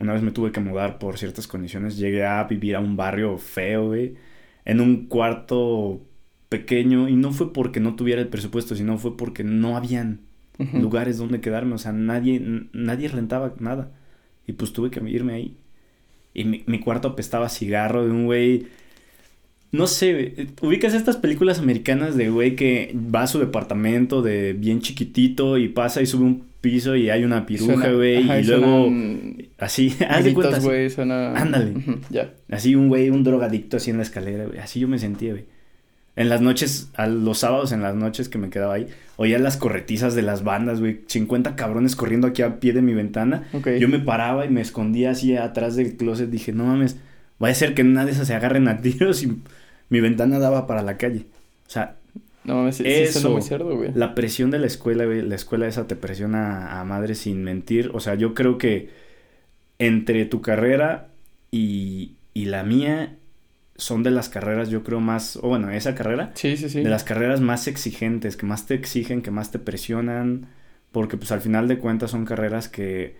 Una 0.00 0.14
vez 0.14 0.22
me 0.22 0.32
tuve 0.32 0.50
que 0.50 0.60
mudar 0.60 0.98
por 0.98 1.18
ciertas 1.18 1.46
condiciones, 1.46 1.98
llegué 1.98 2.24
a 2.24 2.42
vivir 2.44 2.74
a 2.76 2.80
un 2.80 2.96
barrio 2.96 3.36
feo, 3.38 3.88
güey, 3.88 4.14
en 4.64 4.80
un 4.80 5.06
cuarto 5.06 6.00
pequeño 6.48 7.08
y 7.08 7.16
no 7.16 7.32
fue 7.32 7.52
porque 7.52 7.80
no 7.80 7.96
tuviera 7.96 8.20
el 8.20 8.28
presupuesto, 8.28 8.74
sino 8.74 8.98
fue 8.98 9.16
porque 9.16 9.44
no 9.44 9.76
habían 9.76 10.20
lugares 10.72 11.18
donde 11.18 11.40
quedarme, 11.40 11.74
o 11.74 11.78
sea, 11.78 11.92
nadie, 11.92 12.40
nadie 12.72 13.08
rentaba 13.08 13.54
nada. 13.60 13.92
Y 14.46 14.52
pues 14.52 14.72
tuve 14.72 14.90
que 14.90 15.00
irme 15.08 15.34
ahí. 15.34 15.56
Y 16.34 16.44
mi, 16.44 16.64
mi 16.66 16.80
cuarto 16.80 17.08
apestaba 17.08 17.48
cigarro 17.48 18.04
de 18.04 18.10
un 18.10 18.26
güey. 18.26 18.66
No 19.72 19.86
sé, 19.86 20.48
ubicas 20.62 20.94
estas 20.94 21.16
películas 21.16 21.60
americanas 21.60 22.16
de 22.16 22.28
güey 22.28 22.56
que 22.56 22.94
va 22.96 23.22
a 23.22 23.26
su 23.28 23.38
departamento 23.38 24.20
de 24.22 24.52
bien 24.52 24.80
chiquitito 24.80 25.58
y 25.58 25.68
pasa 25.68 26.02
y 26.02 26.06
sube 26.06 26.24
un 26.24 26.49
piso 26.60 26.96
y 26.96 27.10
hay 27.10 27.24
una 27.24 27.46
piruja, 27.46 27.90
güey, 27.92 28.18
y 28.40 28.42
luego 28.44 28.92
así, 29.58 29.96
haz 30.08 30.24
de 30.24 30.34
cuenta. 30.34 30.58
güey, 30.58 30.90
suena... 30.90 31.32
Ándale. 31.34 31.74
ya. 32.10 32.30
Así 32.50 32.74
un 32.74 32.88
güey, 32.88 33.10
un 33.10 33.24
drogadicto 33.24 33.78
así 33.78 33.90
en 33.90 33.96
la 33.96 34.02
escalera, 34.02 34.44
güey. 34.46 34.58
Así 34.58 34.80
yo 34.80 34.88
me 34.88 34.98
sentía, 34.98 35.32
güey. 35.32 35.44
En 36.16 36.28
las 36.28 36.40
noches, 36.40 36.90
a 36.94 37.06
los 37.06 37.38
sábados 37.38 37.72
en 37.72 37.82
las 37.82 37.94
noches 37.94 38.28
que 38.28 38.36
me 38.36 38.50
quedaba 38.50 38.74
ahí, 38.74 38.88
oía 39.16 39.38
las 39.38 39.56
corretizas 39.56 40.14
de 40.14 40.22
las 40.22 40.44
bandas, 40.44 40.80
güey. 40.80 41.00
50 41.06 41.56
cabrones 41.56 41.96
corriendo 41.96 42.26
aquí 42.26 42.42
a 42.42 42.60
pie 42.60 42.72
de 42.72 42.82
mi 42.82 42.92
ventana. 42.94 43.44
Yo 43.78 43.88
me 43.88 44.00
paraba 44.00 44.44
y 44.44 44.50
me 44.50 44.60
escondía 44.60 45.12
así 45.12 45.36
atrás 45.36 45.76
del 45.76 45.96
closet. 45.96 46.28
Dije, 46.28 46.52
no 46.52 46.64
mames, 46.64 46.98
vaya 47.38 47.52
a 47.52 47.54
ser 47.54 47.74
que 47.74 47.84
nada 47.84 48.06
de 48.06 48.12
esas 48.12 48.26
se 48.26 48.34
agarren 48.34 48.68
a 48.68 48.78
tiros 48.82 49.22
y 49.22 49.38
mi 49.88 50.00
ventana 50.00 50.38
daba 50.38 50.66
para 50.66 50.82
la 50.82 50.98
calle. 50.98 51.26
O 51.66 51.70
sea, 51.70 51.96
no 52.44 52.56
mames, 52.56 52.80
eso, 52.80 53.30
muy 53.30 53.42
cerdo, 53.42 53.76
güey. 53.76 53.92
La 53.94 54.14
presión 54.14 54.50
de 54.50 54.58
la 54.58 54.66
escuela, 54.66 55.04
güey, 55.04 55.22
la 55.22 55.34
escuela 55.34 55.66
esa 55.66 55.86
te 55.86 55.96
presiona 55.96 56.80
a 56.80 56.84
madre 56.84 57.14
sin 57.14 57.44
mentir. 57.44 57.90
O 57.92 58.00
sea, 58.00 58.14
yo 58.14 58.34
creo 58.34 58.58
que 58.58 58.90
entre 59.78 60.24
tu 60.24 60.40
carrera 60.40 61.08
y, 61.50 62.12
y 62.34 62.46
la 62.46 62.62
mía 62.62 63.16
son 63.76 64.02
de 64.02 64.10
las 64.10 64.28
carreras, 64.28 64.68
yo 64.70 64.82
creo, 64.84 65.00
más, 65.00 65.36
o 65.36 65.48
bueno, 65.48 65.70
esa 65.70 65.94
carrera, 65.94 66.32
sí, 66.34 66.56
sí, 66.56 66.68
sí. 66.68 66.82
de 66.82 66.90
las 66.90 67.04
carreras 67.04 67.40
más 67.40 67.66
exigentes, 67.66 68.36
que 68.36 68.46
más 68.46 68.66
te 68.66 68.74
exigen, 68.74 69.22
que 69.22 69.30
más 69.30 69.50
te 69.50 69.58
presionan, 69.58 70.48
porque 70.92 71.16
pues 71.16 71.32
al 71.32 71.40
final 71.40 71.66
de 71.66 71.78
cuentas 71.78 72.10
son 72.10 72.26
carreras 72.26 72.68
que, 72.68 73.16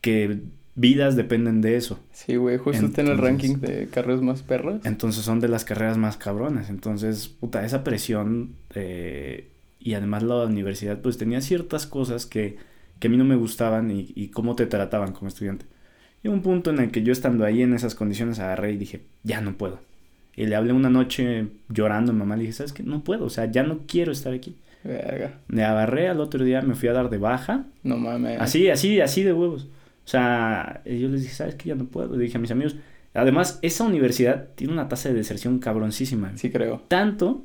que 0.00 0.40
vidas 0.80 1.14
dependen 1.14 1.60
de 1.60 1.76
eso. 1.76 2.00
Sí, 2.10 2.36
güey, 2.36 2.56
justo 2.56 2.86
está 2.86 3.02
en 3.02 3.08
el 3.08 3.18
ranking 3.18 3.56
de 3.56 3.88
carreras 3.88 4.22
más 4.22 4.42
perras. 4.42 4.80
Entonces 4.84 5.22
son 5.22 5.38
de 5.38 5.48
las 5.48 5.64
carreras 5.64 5.98
más 5.98 6.16
cabronas. 6.16 6.70
Entonces, 6.70 7.28
puta, 7.28 7.64
esa 7.66 7.84
presión 7.84 8.54
eh, 8.74 9.50
y 9.78 9.92
además 9.92 10.22
la 10.22 10.46
universidad, 10.46 10.98
pues 11.00 11.18
tenía 11.18 11.42
ciertas 11.42 11.86
cosas 11.86 12.24
que, 12.24 12.56
que 12.98 13.08
a 13.08 13.10
mí 13.10 13.18
no 13.18 13.24
me 13.24 13.36
gustaban 13.36 13.90
y, 13.90 14.12
y, 14.14 14.28
cómo 14.28 14.56
te 14.56 14.66
trataban 14.66 15.12
como 15.12 15.28
estudiante. 15.28 15.66
Y 16.22 16.28
un 16.28 16.40
punto 16.40 16.70
en 16.70 16.78
el 16.78 16.90
que 16.90 17.02
yo 17.02 17.12
estando 17.12 17.44
ahí 17.44 17.62
en 17.62 17.74
esas 17.74 17.94
condiciones 17.94 18.38
agarré 18.38 18.72
y 18.72 18.78
dije, 18.78 19.02
ya 19.22 19.42
no 19.42 19.58
puedo. 19.58 19.80
Y 20.34 20.46
le 20.46 20.56
hablé 20.56 20.72
una 20.72 20.88
noche 20.90 21.48
llorando 21.68 22.12
a 22.12 22.14
mamá, 22.14 22.36
le 22.36 22.42
dije, 22.42 22.54
¿sabes 22.54 22.72
qué? 22.72 22.82
No 22.82 23.04
puedo, 23.04 23.26
o 23.26 23.30
sea, 23.30 23.50
ya 23.50 23.62
no 23.62 23.80
quiero 23.86 24.12
estar 24.12 24.32
aquí. 24.32 24.56
Verga. 24.82 25.40
Me 25.48 25.62
agarré 25.62 26.08
al 26.08 26.20
otro 26.20 26.42
día, 26.42 26.62
me 26.62 26.74
fui 26.74 26.88
a 26.88 26.94
dar 26.94 27.10
de 27.10 27.18
baja. 27.18 27.66
No 27.82 27.98
mames. 27.98 28.40
Así, 28.40 28.70
así, 28.70 29.00
así 29.00 29.22
de 29.22 29.34
huevos. 29.34 29.68
O 30.04 30.08
sea, 30.08 30.82
yo 30.84 31.08
les 31.08 31.22
dije, 31.22 31.34
¿sabes 31.34 31.54
qué? 31.54 31.68
Ya 31.70 31.74
no 31.74 31.86
puedo. 31.86 32.16
Le 32.16 32.24
dije 32.24 32.36
a 32.36 32.40
mis 32.40 32.50
amigos. 32.50 32.76
Además, 33.14 33.58
esa 33.62 33.84
universidad 33.84 34.48
tiene 34.54 34.72
una 34.72 34.88
tasa 34.88 35.08
de 35.08 35.14
deserción 35.16 35.58
cabroncísima. 35.58 36.36
Sí, 36.36 36.50
creo. 36.50 36.82
Tanto 36.88 37.44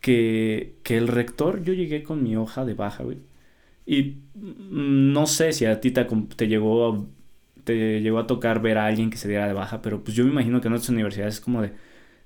que, 0.00 0.76
que 0.82 0.96
el 0.96 1.08
rector, 1.08 1.62
yo 1.62 1.72
llegué 1.72 2.02
con 2.02 2.22
mi 2.22 2.36
hoja 2.36 2.64
de 2.64 2.74
baja, 2.74 3.04
güey. 3.04 3.18
Y 3.86 4.18
no 4.34 5.26
sé 5.26 5.52
si 5.52 5.64
a 5.64 5.80
ti 5.80 5.90
te, 5.90 6.04
te 6.36 6.46
llegó 6.48 6.92
a, 6.92 7.04
te 7.64 8.00
llegó 8.00 8.18
a 8.18 8.26
tocar 8.26 8.60
ver 8.60 8.78
a 8.78 8.86
alguien 8.86 9.10
que 9.10 9.16
se 9.16 9.28
diera 9.28 9.46
de 9.46 9.54
baja, 9.54 9.82
pero 9.82 10.04
pues 10.04 10.16
yo 10.16 10.24
me 10.24 10.30
imagino 10.30 10.60
que 10.60 10.68
en 10.68 10.74
otras 10.74 10.88
universidades 10.90 11.36
es 11.36 11.40
como 11.40 11.62
de, 11.62 11.72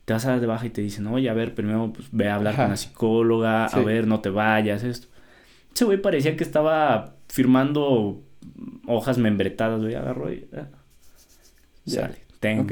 te 0.04 0.12
vas 0.12 0.24
a 0.26 0.30
dar 0.30 0.40
de 0.40 0.46
baja 0.46 0.66
y 0.66 0.70
te 0.70 0.82
dicen, 0.82 1.06
oye, 1.06 1.28
a 1.30 1.34
ver, 1.34 1.54
primero 1.54 1.92
pues, 1.92 2.08
ve 2.12 2.28
a 2.28 2.36
hablar 2.36 2.56
con 2.56 2.68
la 2.70 2.76
psicóloga, 2.76 3.66
a 3.66 3.80
ver, 3.80 4.06
no 4.06 4.20
te 4.20 4.30
vayas, 4.30 4.84
esto. 4.84 5.08
Ese 5.74 5.84
güey 5.84 6.02
parecía 6.02 6.36
que 6.36 6.44
estaba 6.44 7.16
firmando 7.28 8.22
hojas 8.86 9.18
membretadas, 9.18 9.80
güey, 9.80 9.94
agarró 9.94 10.32
y... 10.32 10.46
Ah, 10.54 10.68
sale, 11.86 12.18
tengo. 12.40 12.66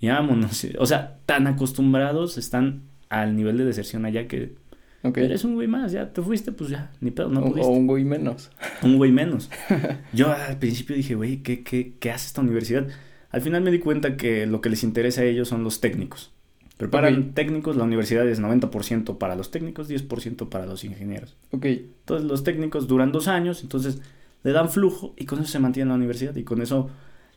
Y 0.00 0.08
vámonos. 0.08 0.66
O 0.78 0.86
sea, 0.86 1.18
tan 1.26 1.46
acostumbrados 1.46 2.38
están 2.38 2.82
al 3.08 3.36
nivel 3.36 3.58
de 3.58 3.64
deserción 3.64 4.04
allá 4.04 4.28
que... 4.28 4.54
Eres 5.02 5.44
un 5.44 5.54
güey 5.54 5.68
más, 5.68 5.92
ya 5.92 6.12
te 6.12 6.20
fuiste, 6.20 6.52
pues 6.52 6.70
ya, 6.70 6.90
ni 7.00 7.10
pedo, 7.10 7.28
no 7.28 7.40
O 7.40 7.70
un 7.70 7.86
güey 7.86 8.04
menos. 8.04 8.50
Un 8.82 8.96
güey 8.96 9.12
menos. 9.12 9.48
Yo 10.12 10.32
al 10.32 10.58
principio 10.58 10.96
dije, 10.96 11.14
güey, 11.14 11.38
¿qué, 11.38 11.62
qué, 11.62 11.94
¿qué 11.98 12.10
hace 12.10 12.26
esta 12.26 12.40
universidad? 12.40 12.88
Al 13.30 13.40
final 13.40 13.62
me 13.62 13.70
di 13.70 13.78
cuenta 13.78 14.16
que 14.16 14.46
lo 14.46 14.60
que 14.60 14.70
les 14.70 14.82
interesa 14.82 15.22
a 15.22 15.24
ellos 15.24 15.48
son 15.48 15.62
los 15.64 15.80
técnicos. 15.80 16.32
Preparan 16.78 17.32
técnicos, 17.32 17.76
la 17.76 17.82
universidad 17.82 18.26
es 18.28 18.40
90% 18.40 19.18
para 19.18 19.34
los 19.34 19.50
técnicos, 19.50 19.90
10% 19.90 20.48
para 20.48 20.64
los 20.64 20.84
ingenieros. 20.84 21.36
Ok. 21.50 21.64
Entonces 21.64 22.28
los 22.28 22.44
técnicos 22.44 22.86
duran 22.86 23.10
dos 23.10 23.26
años, 23.26 23.62
entonces 23.62 24.00
le 24.42 24.52
dan 24.52 24.70
flujo 24.70 25.14
y 25.16 25.26
con 25.26 25.40
eso 25.40 25.48
se 25.48 25.58
mantiene 25.58 25.88
la 25.88 25.96
universidad 25.96 26.34
y 26.36 26.44
con 26.44 26.62
eso 26.62 26.90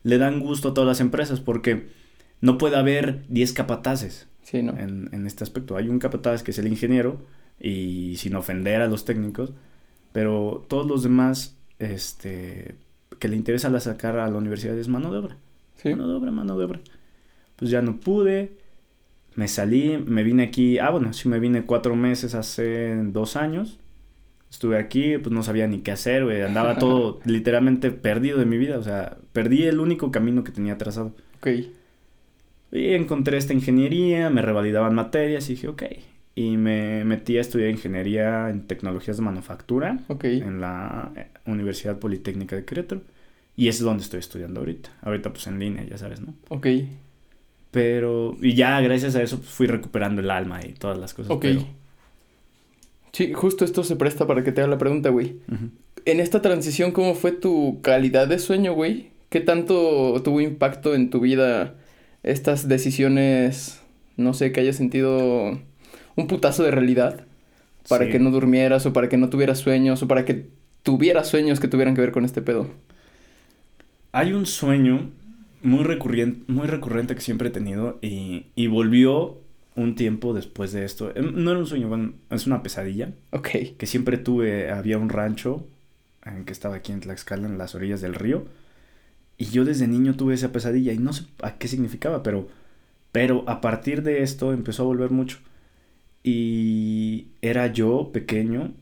le 0.04 0.18
dan 0.18 0.40
gusto 0.40 0.70
a 0.70 0.74
todas 0.74 0.88
las 0.88 1.00
empresas 1.00 1.40
porque 1.40 1.90
no 2.42 2.58
puede 2.58 2.78
haber 2.78 3.28
10 3.28 3.54
capataces 3.54 4.28
sí, 4.44 4.64
¿no? 4.64 4.78
en, 4.78 5.10
en, 5.12 5.28
este 5.28 5.44
aspecto. 5.44 5.78
Hay 5.78 5.90
un 5.90 6.00
capataz 6.00 6.44
que 6.44 6.52
es 6.52 6.60
el 6.60 6.68
ingeniero 6.68 7.22
y 7.60 8.16
sin 8.18 8.36
ofender 8.36 8.82
a 8.82 8.88
los 8.88 9.06
técnicos, 9.06 9.54
pero 10.12 10.66
todos 10.68 10.88
los 10.88 11.04
demás 11.04 11.56
este, 11.80 12.76
que 13.20 13.28
le 13.28 13.36
interesa 13.36 13.70
la 13.70 13.80
sacar 13.80 14.18
a 14.18 14.30
la 14.30 14.38
universidad 14.38 14.78
es 14.78 14.88
mano 14.88 15.12
de 15.12 15.20
obra. 15.20 15.38
¿Sí? 15.76 15.90
Mano 15.90 16.08
de 16.08 16.16
obra, 16.16 16.32
mano 16.32 16.58
de 16.58 16.66
obra. 16.66 16.80
Pues 17.56 17.70
ya 17.72 17.82
no 17.82 18.00
pude, 18.00 18.58
me 19.36 19.48
salí, 19.48 19.98
me 19.98 20.24
vine 20.24 20.44
aquí, 20.44 20.80
ah 20.80 20.90
bueno, 20.90 21.14
sí 21.14 21.30
me 21.30 21.40
vine 21.40 21.66
cuatro 21.66 21.96
meses 21.96 22.34
hace 22.34 22.96
dos 23.04 23.36
años 23.36 23.80
estuve 24.52 24.78
aquí, 24.78 25.18
pues 25.18 25.32
no 25.32 25.42
sabía 25.44 25.66
ni 25.68 25.80
qué 25.80 25.92
hacer, 25.92 26.26
güey. 26.26 26.42
Andaba 26.42 26.78
todo 26.78 27.20
literalmente 27.26 27.90
perdido 27.90 28.38
de 28.38 28.46
mi 28.46 28.58
vida. 28.58 28.78
O 28.78 28.84
sea, 28.84 29.18
perdí 29.32 29.64
el 29.64 29.80
único 29.80 30.12
camino 30.12 30.44
que 30.44 30.52
tenía 30.52 30.78
trazado. 30.78 31.16
Ok. 31.38 31.48
Y 32.74 32.94
encontré 32.94 33.38
esta 33.38 33.54
ingeniería, 33.54 34.30
me 34.30 34.42
revalidaban 34.42 34.94
materias 34.94 35.50
y 35.50 35.54
dije, 35.54 35.68
ok. 35.70 35.84
Y 36.36 36.58
me 36.58 37.04
metí 37.06 37.38
a 37.38 37.42
estudiar 37.42 37.70
ingeniería 37.70 38.50
en 38.50 38.68
tecnologías 38.68 39.18
de 39.18 39.24
manufactura. 39.24 40.00
Ok. 40.08 40.26
En 40.26 40.62
la 40.62 41.12
eh, 41.16 41.28
Universidad 41.46 41.98
Politécnica 41.98 42.56
de 42.56 42.66
Querétaro. 42.66 43.02
Y 43.56 43.68
es 43.68 43.80
donde 43.80 44.04
estoy 44.04 44.20
estudiando 44.20 44.60
ahorita. 44.60 44.90
Ahorita 45.02 45.32
pues 45.32 45.48
en 45.48 45.60
línea, 45.60 45.84
ya 45.84 45.98
sabes, 45.98 46.22
¿no? 46.22 46.34
Ok. 46.50 46.68
Pero, 47.72 48.38
y 48.42 48.54
ya 48.54 48.80
gracias 48.82 49.16
a 49.16 49.24
eso 49.24 49.38
pues, 49.38 49.50
fui 49.50 49.68
recuperando 49.68 50.22
el 50.22 50.30
alma 50.30 50.60
y 50.66 50.74
todas 50.74 50.98
las 50.98 51.14
cosas. 51.14 51.32
Ok. 51.32 51.46
Sí, 53.14 53.34
justo 53.34 53.66
esto 53.66 53.84
se 53.84 53.96
presta 53.96 54.26
para 54.26 54.44
que 54.44 54.52
te 54.52 54.62
haga 54.62 54.70
la 54.70 54.78
pregunta, 54.78 55.10
güey. 55.10 55.38
En 56.06 56.20
esta 56.20 56.42
transición, 56.42 56.92
¿cómo 56.92 57.14
fue 57.14 57.32
tu 57.32 57.80
calidad 57.82 58.28
de 58.28 58.40
sueño, 58.40 58.74
güey? 58.74 59.10
¿Qué 59.30 59.42
tanto 59.42 60.22
tuvo 60.24 60.42
impacto 60.42 60.96
en 60.96 61.10
tu 61.10 61.20
vida 61.20 61.76
estas 62.24 62.68
decisiones, 62.68 63.82
no 64.18 64.34
sé, 64.34 64.52
que 64.52 64.62
hayas 64.62 64.78
sentido 64.78 65.60
un 66.16 66.28
putazo 66.28 66.64
de 66.64 66.72
realidad? 66.72 67.26
Para 67.90 68.10
que 68.10 68.20
no 68.20 68.30
durmieras 68.30 68.86
o 68.86 68.94
para 68.94 69.10
que 69.10 69.18
no 69.18 69.30
tuvieras 69.30 69.60
sueños 69.60 70.04
o 70.04 70.08
para 70.08 70.24
que 70.24 70.48
tuvieras 70.84 71.28
sueños 71.28 71.60
que 71.60 71.68
tuvieran 71.68 71.96
que 71.96 72.02
ver 72.02 72.12
con 72.12 72.26
este 72.26 72.42
pedo. 72.42 72.68
Hay 74.12 74.34
un 74.34 74.46
sueño 74.46 75.10
muy 75.64 75.84
recurrente, 75.84 76.44
muy 76.52 76.68
recurrente 76.68 77.16
que 77.16 77.22
siempre 77.22 77.50
he 77.50 77.52
tenido 77.52 77.98
y, 78.02 78.46
y 78.56 78.68
volvió 78.68 79.38
un 79.76 79.96
tiempo 79.96 80.34
después 80.34 80.72
de 80.72 80.86
esto, 80.86 81.16
em, 81.16 81.44
no 81.44 81.52
era 81.52 81.60
un 81.60 81.66
sueño, 81.66 81.88
bueno, 81.88 82.14
es 82.30 82.48
una 82.48 82.64
pesadilla. 82.64 83.14
Ok. 83.32 83.50
Que 83.78 83.86
siempre 83.86 84.18
tuve, 84.18 84.70
había 84.70 84.98
un 84.98 85.10
rancho 85.10 85.66
en 86.26 86.46
que 86.46 86.52
estaba 86.52 86.76
aquí 86.76 86.92
en 86.92 87.00
Tlaxcala, 87.00 87.48
en 87.48 87.58
las 87.58 87.76
orillas 87.76 88.02
del 88.02 88.16
río. 88.16 88.46
Y 89.38 89.46
yo 89.46 89.66
desde 89.66 89.88
niño 89.88 90.16
tuve 90.16 90.36
esa 90.36 90.52
pesadilla 90.52 90.94
y 90.94 91.00
no 91.00 91.14
sé 91.14 91.26
a 91.42 91.58
qué 91.58 91.68
significaba, 91.68 92.22
pero, 92.22 92.48
pero 93.12 93.44
a 93.48 93.62
partir 93.62 94.04
de 94.04 94.22
esto 94.24 94.54
empezó 94.54 94.84
a 94.84 94.86
volver 94.88 95.10
mucho. 95.12 95.40
Y 96.24 97.28
era 97.42 97.68
yo 97.68 98.12
pequeño, 98.14 98.74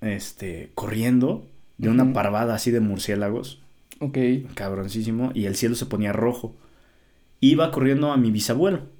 este, 0.00 0.70
corriendo 0.74 1.46
de 1.76 1.90
una 1.90 2.12
parvada 2.12 2.54
así 2.54 2.70
de 2.70 2.80
murciélagos. 2.80 3.60
Ok. 4.00 4.18
Cabroncísimo. 4.54 5.30
Y 5.34 5.46
el 5.46 5.54
cielo 5.54 5.76
se 5.76 5.86
ponía 5.86 6.12
rojo. 6.12 6.56
Iba 7.40 7.70
corriendo 7.70 8.10
a 8.10 8.16
mi 8.16 8.30
bisabuelo 8.32 8.97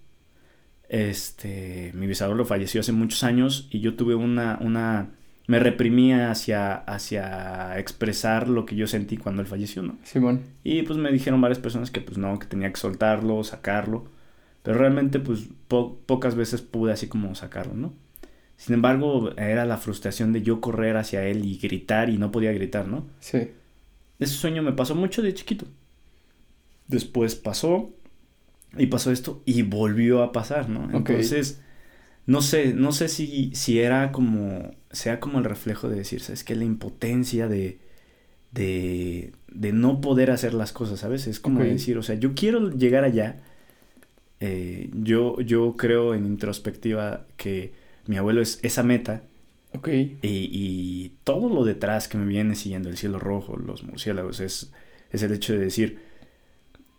este, 0.89 1.93
mi 1.95 2.07
bisabuelo 2.07 2.45
falleció 2.45 2.81
hace 2.81 2.93
muchos 2.93 3.23
años 3.25 3.69
y 3.71 3.81
yo 3.81 3.95
tuve 3.95 4.15
una, 4.15 4.59
una, 4.61 5.11
me 5.47 5.59
reprimía 5.59 6.31
hacia, 6.31 6.75
hacia 6.75 7.79
expresar 7.79 8.49
lo 8.49 8.65
que 8.65 8.77
yo 8.77 8.87
sentí 8.87 9.17
cuando 9.17 9.43
él 9.43 9.49
falleció, 9.49 9.83
¿no? 9.83 9.99
Simón. 10.03 10.43
Y 10.65 10.83
pues 10.83 10.99
me 10.99 11.13
dijeron 11.13 11.41
varias 11.41 11.59
personas 11.59 11.91
que 11.91 12.01
pues 12.01 12.19
no, 12.19 12.39
que 12.39 12.47
tenía 12.47 12.73
que 12.73 12.81
soltarlo, 12.81 13.45
sacarlo, 13.45 14.07
pero 14.63 14.79
realmente 14.79 15.21
pues 15.21 15.49
pocas 15.69 16.35
veces 16.35 16.63
pude 16.63 16.93
así 16.93 17.07
como 17.07 17.35
sacarlo, 17.35 17.75
¿no? 17.75 17.93
Sin 18.57 18.75
embargo, 18.75 19.31
era 19.37 19.65
la 19.65 19.77
frustración 19.77 20.33
de 20.33 20.43
yo 20.43 20.61
correr 20.61 20.97
hacia 20.97 21.25
él 21.25 21.45
y 21.45 21.59
gritar 21.59 22.11
y 22.11 22.19
no 22.19 22.33
podía 22.33 22.53
gritar, 22.53 22.89
¿no? 22.89 23.07
Sí. 23.21 23.51
Ese 24.19 24.35
sueño 24.35 24.63
me 24.63 24.73
pasó 24.73 24.97
mucho 24.97 25.23
de 25.23 25.33
chiquito. 25.33 25.67
Después 26.89 27.37
pasó 27.37 27.91
y 28.77 28.87
pasó 28.87 29.11
esto 29.11 29.43
y 29.45 29.63
volvió 29.63 30.23
a 30.23 30.33
pasar, 30.33 30.69
¿no? 30.69 30.89
Entonces, 30.97 31.61
no 32.27 32.43
sé, 32.43 32.75
no 32.75 32.93
sé 32.93 33.09
si, 33.09 33.51
si 33.55 33.81
era 33.81 34.13
como, 34.13 34.73
sea 34.91 35.21
como 35.21 35.39
el 35.39 35.45
reflejo 35.45 35.89
de 35.89 35.97
decir, 35.97 36.21
¿sabes 36.21 36.45
qué? 36.45 36.55
La 36.55 36.65
impotencia 36.65 37.49
de, 37.49 37.79
de, 38.53 39.33
de 39.51 39.73
no 39.73 40.01
poder 40.01 40.31
hacer 40.31 40.55
las 40.55 40.73
cosas, 40.73 41.01
¿sabes? 41.01 41.27
Es 41.27 41.41
como 41.41 41.61
decir, 41.61 41.97
o 41.97 42.03
sea, 42.03 42.17
yo 42.17 42.35
quiero 42.35 42.71
llegar 42.71 43.05
allá. 43.05 43.41
Eh, 44.41 44.91
yo, 44.93 45.41
yo 45.41 45.77
creo 45.77 46.15
en 46.15 46.27
introspectiva 46.27 47.27
que 47.37 47.73
mi 48.07 48.17
abuelo 48.19 48.41
es 48.43 48.61
esa 48.63 48.83
meta. 48.83 49.23
Ok. 49.75 49.89
Y, 49.89 50.19
y, 50.23 51.13
todo 51.25 51.49
lo 51.49 51.65
detrás 51.65 52.09
que 52.09 52.19
me 52.19 52.27
viene 52.27 52.55
siguiendo, 52.55 52.89
el 52.89 52.97
cielo 52.97 53.19
rojo, 53.19 53.57
los 53.57 53.85
murciélagos, 53.85 54.41
es, 54.41 54.73
es 55.11 55.23
el 55.23 55.33
hecho 55.33 55.55
de 55.55 55.59
decir, 55.61 55.99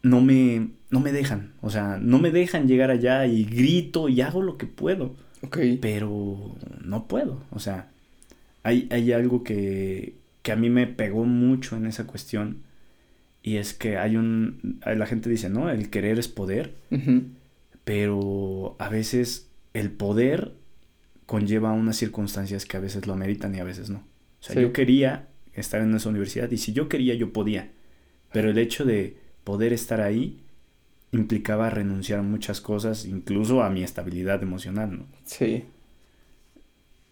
no 0.01 0.21
me, 0.21 0.69
no 0.89 0.99
me 0.99 1.11
dejan, 1.11 1.53
o 1.61 1.69
sea, 1.69 1.97
no 2.01 2.19
me 2.19 2.31
dejan 2.31 2.67
llegar 2.67 2.91
allá 2.91 3.25
y 3.25 3.43
grito 3.43 4.09
y 4.09 4.21
hago 4.21 4.41
lo 4.41 4.57
que 4.57 4.65
puedo. 4.65 5.15
Ok. 5.41 5.57
Pero 5.81 6.55
no 6.83 7.07
puedo, 7.07 7.43
o 7.51 7.59
sea, 7.59 7.89
hay, 8.63 8.87
hay 8.91 9.11
algo 9.13 9.43
que, 9.43 10.15
que 10.41 10.51
a 10.51 10.55
mí 10.55 10.69
me 10.69 10.87
pegó 10.87 11.25
mucho 11.25 11.77
en 11.77 11.85
esa 11.85 12.05
cuestión 12.07 12.57
y 13.41 13.57
es 13.57 13.73
que 13.73 13.97
hay 13.97 14.17
un, 14.17 14.79
la 14.85 15.05
gente 15.05 15.29
dice, 15.29 15.49
¿no? 15.49 15.69
El 15.69 15.89
querer 15.89 16.19
es 16.19 16.27
poder, 16.27 16.75
pero 17.83 18.75
a 18.79 18.89
veces 18.89 19.47
el 19.73 19.91
poder 19.91 20.53
conlleva 21.25 21.71
unas 21.71 21.95
circunstancias 21.95 22.65
que 22.65 22.75
a 22.75 22.79
veces 22.79 23.07
lo 23.07 23.13
ameritan 23.13 23.55
y 23.55 23.59
a 23.59 23.63
veces 23.63 23.89
no. 23.89 23.99
O 23.99 24.43
sea, 24.43 24.61
yo 24.61 24.73
quería 24.73 25.27
estar 25.53 25.81
en 25.81 25.93
esa 25.93 26.09
universidad 26.09 26.49
y 26.51 26.57
si 26.57 26.73
yo 26.73 26.89
quería 26.89 27.13
yo 27.13 27.31
podía, 27.31 27.69
pero 28.31 28.49
el 28.49 28.57
hecho 28.57 28.83
de 28.85 29.17
poder 29.49 29.73
estar 29.73 29.99
ahí 29.99 30.37
implicaba 31.11 31.71
renunciar 31.71 32.19
a 32.19 32.21
muchas 32.21 32.61
cosas, 32.61 33.05
incluso 33.05 33.63
a 33.63 33.71
mi 33.71 33.81
estabilidad 33.81 34.43
emocional, 34.43 34.95
¿no? 34.95 35.05
Sí. 35.25 35.63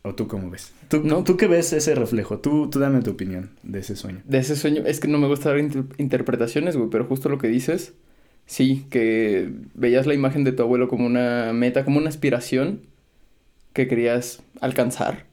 ¿O 0.03 0.13
tú 0.13 0.27
cómo 0.27 0.51
ves? 0.51 0.71
¿Tú, 0.87 1.01
no, 1.03 1.23
¿tú 1.23 1.35
qué 1.35 1.47
ves 1.47 1.73
ese 1.73 1.95
reflejo? 1.95 2.37
Tú, 2.37 2.69
tú 2.69 2.77
dame 2.77 3.01
tu 3.01 3.09
opinión 3.09 3.49
de 3.63 3.79
ese 3.79 3.95
sueño. 3.95 4.21
De 4.23 4.37
ese 4.37 4.55
sueño, 4.55 4.83
es 4.85 4.99
que 4.99 5.07
no 5.07 5.17
me 5.17 5.25
gusta 5.25 5.49
dar 5.49 5.57
interpretaciones, 5.97 6.77
güey, 6.77 6.91
pero 6.91 7.05
justo 7.05 7.27
lo 7.27 7.39
que 7.39 7.47
dices, 7.47 7.95
sí, 8.45 8.85
que 8.91 9.51
veías 9.73 10.05
la 10.05 10.13
imagen 10.13 10.43
de 10.43 10.51
tu 10.51 10.61
abuelo 10.61 10.89
como 10.89 11.07
una 11.07 11.53
meta, 11.53 11.83
como 11.85 11.97
una 11.97 12.09
aspiración, 12.09 12.81
que 13.73 13.87
querías 13.87 14.43
alcanzar, 14.61 15.25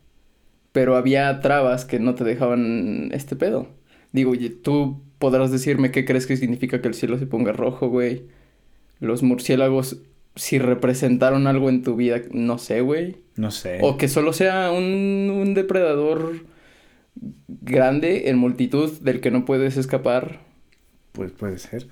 pero 0.72 0.96
había 0.96 1.38
trabas 1.40 1.84
que 1.84 2.00
no 2.00 2.14
te 2.14 2.24
dejaban 2.24 3.10
este 3.12 3.36
pedo. 3.36 3.68
Digo, 4.12 4.32
tú 4.62 5.02
podrás 5.24 5.50
decirme 5.50 5.90
qué 5.90 6.04
crees 6.04 6.26
que 6.26 6.36
significa 6.36 6.82
que 6.82 6.88
el 6.88 6.92
cielo 6.92 7.18
se 7.18 7.24
ponga 7.24 7.52
rojo, 7.52 7.88
güey. 7.88 8.24
Los 9.00 9.22
murciélagos, 9.22 10.02
si 10.36 10.58
representaron 10.58 11.46
algo 11.46 11.70
en 11.70 11.82
tu 11.82 11.96
vida, 11.96 12.20
no 12.30 12.58
sé, 12.58 12.82
güey. 12.82 13.16
No 13.36 13.50
sé. 13.50 13.78
O 13.80 13.96
que 13.96 14.06
solo 14.08 14.34
sea 14.34 14.70
un, 14.70 15.30
un 15.34 15.54
depredador 15.54 16.44
grande 17.14 18.28
en 18.28 18.36
multitud 18.36 18.92
del 19.00 19.22
que 19.22 19.30
no 19.30 19.46
puedes 19.46 19.78
escapar. 19.78 20.40
Pues 21.12 21.32
puede 21.32 21.56
ser. 21.56 21.86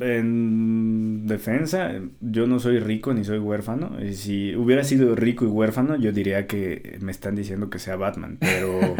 En 0.00 1.26
defensa, 1.26 2.00
yo 2.22 2.46
no 2.46 2.60
soy 2.60 2.78
rico 2.78 3.12
ni 3.12 3.24
soy 3.24 3.40
huérfano. 3.40 4.02
Y 4.02 4.14
si 4.14 4.56
hubiera 4.56 4.84
sido 4.84 5.14
rico 5.14 5.44
y 5.44 5.48
huérfano, 5.48 5.96
yo 5.96 6.12
diría 6.12 6.46
que 6.46 6.96
me 7.02 7.12
están 7.12 7.34
diciendo 7.34 7.68
que 7.68 7.78
sea 7.78 7.96
Batman. 7.96 8.38
Pero. 8.40 8.80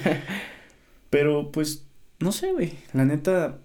pero 1.10 1.52
pues, 1.52 1.84
no 2.22 2.32
sé, 2.32 2.52
güey. 2.52 2.72
La 2.92 3.04
neta. 3.04 3.58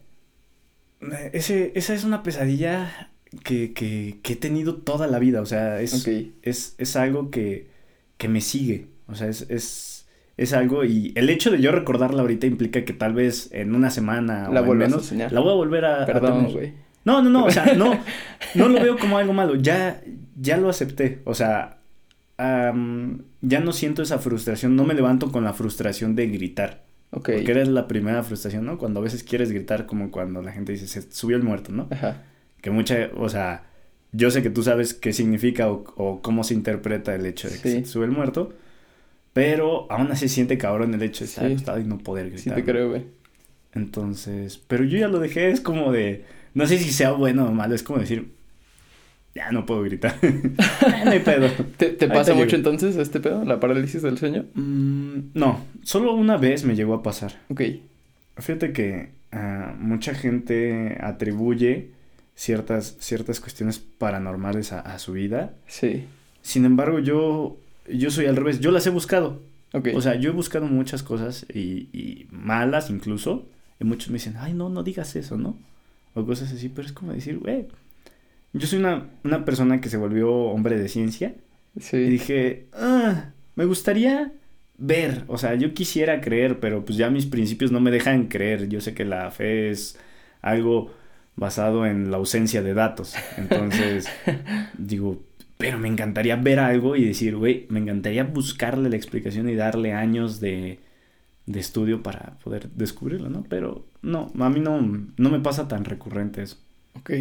Ese, 1.32 1.72
esa 1.76 1.94
es 1.94 2.04
una 2.04 2.24
pesadilla 2.24 3.12
que, 3.44 3.74
que, 3.74 4.20
que 4.24 4.34
he 4.34 4.36
tenido 4.36 4.78
toda 4.78 5.08
la 5.08 5.20
vida. 5.20 5.42
O 5.42 5.46
sea, 5.46 5.80
es, 5.82 6.08
es, 6.42 6.76
es 6.78 6.96
algo 6.96 7.30
que, 7.30 7.70
que 8.18 8.28
me 8.28 8.42
sigue. 8.42 8.88
O 9.08 9.16
sea, 9.16 9.28
es, 9.28 9.46
es 9.50 9.98
es 10.38 10.54
algo 10.54 10.86
y 10.86 11.12
el 11.16 11.30
hecho 11.30 11.50
de 11.50 11.60
yo 11.60 11.72
recordarla 11.72 12.22
ahorita 12.22 12.46
implica 12.46 12.86
que 12.86 12.94
tal 12.94 13.14
vez 13.14 13.50
en 13.52 13.74
una 13.74 13.90
semana 13.90 14.50
la 14.50 14.62
o 14.62 14.74
menos 14.76 15.12
a 15.12 15.16
la 15.16 15.40
voy 15.40 15.52
a 15.52 15.56
volver 15.56 15.86
a 15.86 16.06
Perdón, 16.06 16.54
güey. 16.54 16.74
No, 17.04 17.24
no, 17.24 17.30
no, 17.30 17.46
o 17.46 17.52
sea, 17.52 17.74
no 17.74 18.00
no 18.54 18.70
lo 18.70 18.80
veo 18.80 18.98
como 18.98 19.18
algo 19.18 19.34
malo, 19.34 19.56
ya 19.56 20.02
ya 20.40 20.58
lo 20.58 20.70
acepté, 20.70 21.22
o 21.26 21.34
sea, 21.34 21.80
ya 22.38 23.60
no 23.60 23.74
siento 23.74 24.04
esa 24.04 24.20
frustración, 24.20 24.76
no 24.76 24.84
me 24.84 24.94
levanto 24.94 25.32
con 25.32 25.44
la 25.44 25.54
frustración 25.54 26.16
de 26.16 26.28
gritar. 26.28 26.86
Porque 27.22 27.52
eres 27.52 27.68
la 27.68 27.88
primera 27.88 28.24
frustración, 28.24 28.66
¿no? 28.66 28.78
Cuando 28.78 29.00
a 29.00 29.04
veces 29.04 29.24
quieres 29.24 29.52
gritar 29.52 29.86
como 29.86 30.12
cuando 30.12 30.42
la 30.42 30.52
gente 30.52 30.72
dice, 30.72 30.88
se 30.88 31.12
subió 31.12 31.38
el 31.38 31.44
muerto, 31.44 31.72
¿no? 31.72 31.88
Ajá. 31.92 32.24
Que 32.62 32.72
mucha, 32.72 33.10
o 33.16 33.30
sea, 33.30 33.64
yo 34.12 34.32
sé 34.32 34.42
que 34.42 34.50
tú 34.50 34.64
sabes 34.64 34.94
qué 34.94 35.14
significa 35.14 35.70
o, 35.70 36.22
cómo 36.22 36.44
se 36.44 36.54
interpreta 36.54 37.14
el 37.14 37.26
hecho 37.26 37.50
de 37.50 37.60
que 37.60 37.70
se 37.70 37.86
sube 37.86 38.06
el 38.06 38.12
muerto. 38.12 38.54
Pero 39.34 39.86
aún 39.92 40.12
así 40.12 40.30
siente 40.30 40.58
cabrón 40.58 40.94
el 40.96 41.04
hecho 41.04 41.24
de 41.24 41.30
estar 41.30 41.46
acostado 41.46 41.80
y 41.80 41.84
no 41.84 42.00
poder 42.00 42.32
gritar. 42.32 42.56
Sí, 42.56 42.62
te 42.62 42.64
creo, 42.64 42.90
güey. 42.90 43.04
Entonces, 43.74 44.58
pero 44.68 44.84
yo 44.84 44.98
ya 44.98 45.08
lo 45.08 45.20
dejé, 45.20 45.52
es 45.52 45.62
como 45.62 45.92
de, 45.92 46.26
no 46.56 46.66
sé 46.66 46.80
si 46.80 46.92
sea 46.92 47.12
bueno 47.12 47.46
o 47.48 47.52
malo, 47.52 47.76
es 47.76 47.84
como 47.84 48.00
decir, 48.00 48.32
ya 49.38 49.52
no 49.52 49.66
puedo 49.66 49.84
gritar. 49.84 50.16
no 51.06 51.12
hay 51.12 51.20
pedo. 51.20 51.50
¿Te, 51.78 52.08
pasa 52.08 52.34
mucho 52.34 52.56
entonces 52.56 52.98
este 52.98 53.20
pedo, 53.20 53.46
la 53.46 53.60
parálisis 53.60 54.02
del 54.02 54.18
sueño? 54.18 54.46
Mm, 54.56 55.30
no, 55.34 55.64
solo 55.84 56.14
una 56.14 56.38
vez 56.38 56.64
me 56.66 56.76
llegó 56.76 56.96
a 56.96 57.04
pasar. 57.04 57.40
Ok. 57.50 57.62
Fíjate 58.38 58.74
que 58.74 59.10
ah, 59.32 59.76
mucha 59.80 60.14
gente 60.14 60.98
atribuye 61.00 61.92
ciertas, 62.36 62.98
ciertas 63.00 63.40
cuestiones 63.40 63.80
paranormales 63.80 64.74
a, 64.74 64.80
a 64.82 65.00
su 65.00 65.14
vida. 65.14 65.54
Sí. 65.68 66.06
Sin 66.42 66.66
embargo, 66.66 67.00
yo 67.00 67.58
yo 67.88 68.12
soy 68.12 68.26
al 68.26 68.36
revés, 68.36 68.60
yo 68.60 68.72
las 68.72 68.86
he 68.88 68.90
buscado. 68.90 69.42
Okay. 69.74 69.96
O 69.96 70.02
sea, 70.02 70.16
yo 70.16 70.30
he 70.30 70.34
buscado 70.34 70.66
muchas 70.66 71.04
cosas 71.04 71.46
y, 71.54 71.90
y, 71.94 72.28
malas 72.32 72.90
incluso. 72.90 73.48
Y 73.80 73.84
muchos 73.86 74.10
me 74.10 74.16
dicen, 74.16 74.36
ay, 74.38 74.54
no, 74.54 74.70
no 74.70 74.82
digas 74.84 75.16
eso, 75.16 75.38
¿no? 75.38 75.58
O 76.14 76.26
cosas 76.26 76.52
así, 76.52 76.70
pero 76.70 76.88
es 76.88 76.94
como 76.94 77.14
decir, 77.14 77.38
güey, 77.38 77.68
yo 78.54 78.68
soy 78.68 78.80
una, 78.80 79.10
una 79.24 79.46
persona 79.46 79.82
que 79.82 79.90
se 79.90 79.98
volvió 79.98 80.32
hombre 80.32 80.78
de 80.78 80.90
ciencia. 80.90 81.36
Sí. 81.80 81.98
Y 81.98 82.10
dije, 82.10 82.68
ah, 82.74 83.32
me 83.56 83.66
gustaría 83.66 84.32
ver, 84.78 85.24
o 85.28 85.38
sea, 85.38 85.56
yo 85.56 85.74
quisiera 85.74 86.22
creer, 86.22 86.60
pero 86.60 86.86
pues 86.86 86.98
ya 86.98 87.10
mis 87.10 87.26
principios 87.26 87.72
no 87.72 87.80
me 87.80 87.92
dejan 87.92 88.28
creer. 88.28 88.70
Yo 88.70 88.82
sé 88.82 88.94
que 88.94 89.06
la 89.06 89.32
fe 89.32 89.70
es 89.70 90.00
algo 90.42 90.94
basado 91.36 91.86
en 91.86 92.12
la 92.12 92.18
ausencia 92.18 92.62
de 92.62 92.74
datos. 92.74 93.16
Entonces, 93.38 94.08
digo, 94.78 95.22
pero 95.58 95.80
me 95.80 95.88
encantaría 95.88 96.36
ver 96.36 96.60
algo 96.60 96.96
y 96.96 97.06
decir, 97.06 97.36
güey, 97.36 97.66
me 97.70 97.80
encantaría 97.80 98.24
buscarle 98.24 98.90
la 98.90 98.96
explicación 98.96 99.50
y 99.50 99.56
darle 99.56 99.94
años 99.94 100.40
de, 100.40 100.80
de 101.46 101.60
estudio 101.60 102.04
para 102.04 102.38
poder 102.44 102.70
descubrirlo, 102.72 103.30
¿no? 103.30 103.44
Pero 103.50 103.86
no, 104.02 104.32
a 104.40 104.50
mí 104.50 104.60
no, 104.60 104.82
no 104.82 105.30
me 105.30 105.40
pasa 105.40 105.68
tan 105.68 105.86
recurrente 105.86 106.44
eso. 106.44 106.58
Ok. 106.96 107.12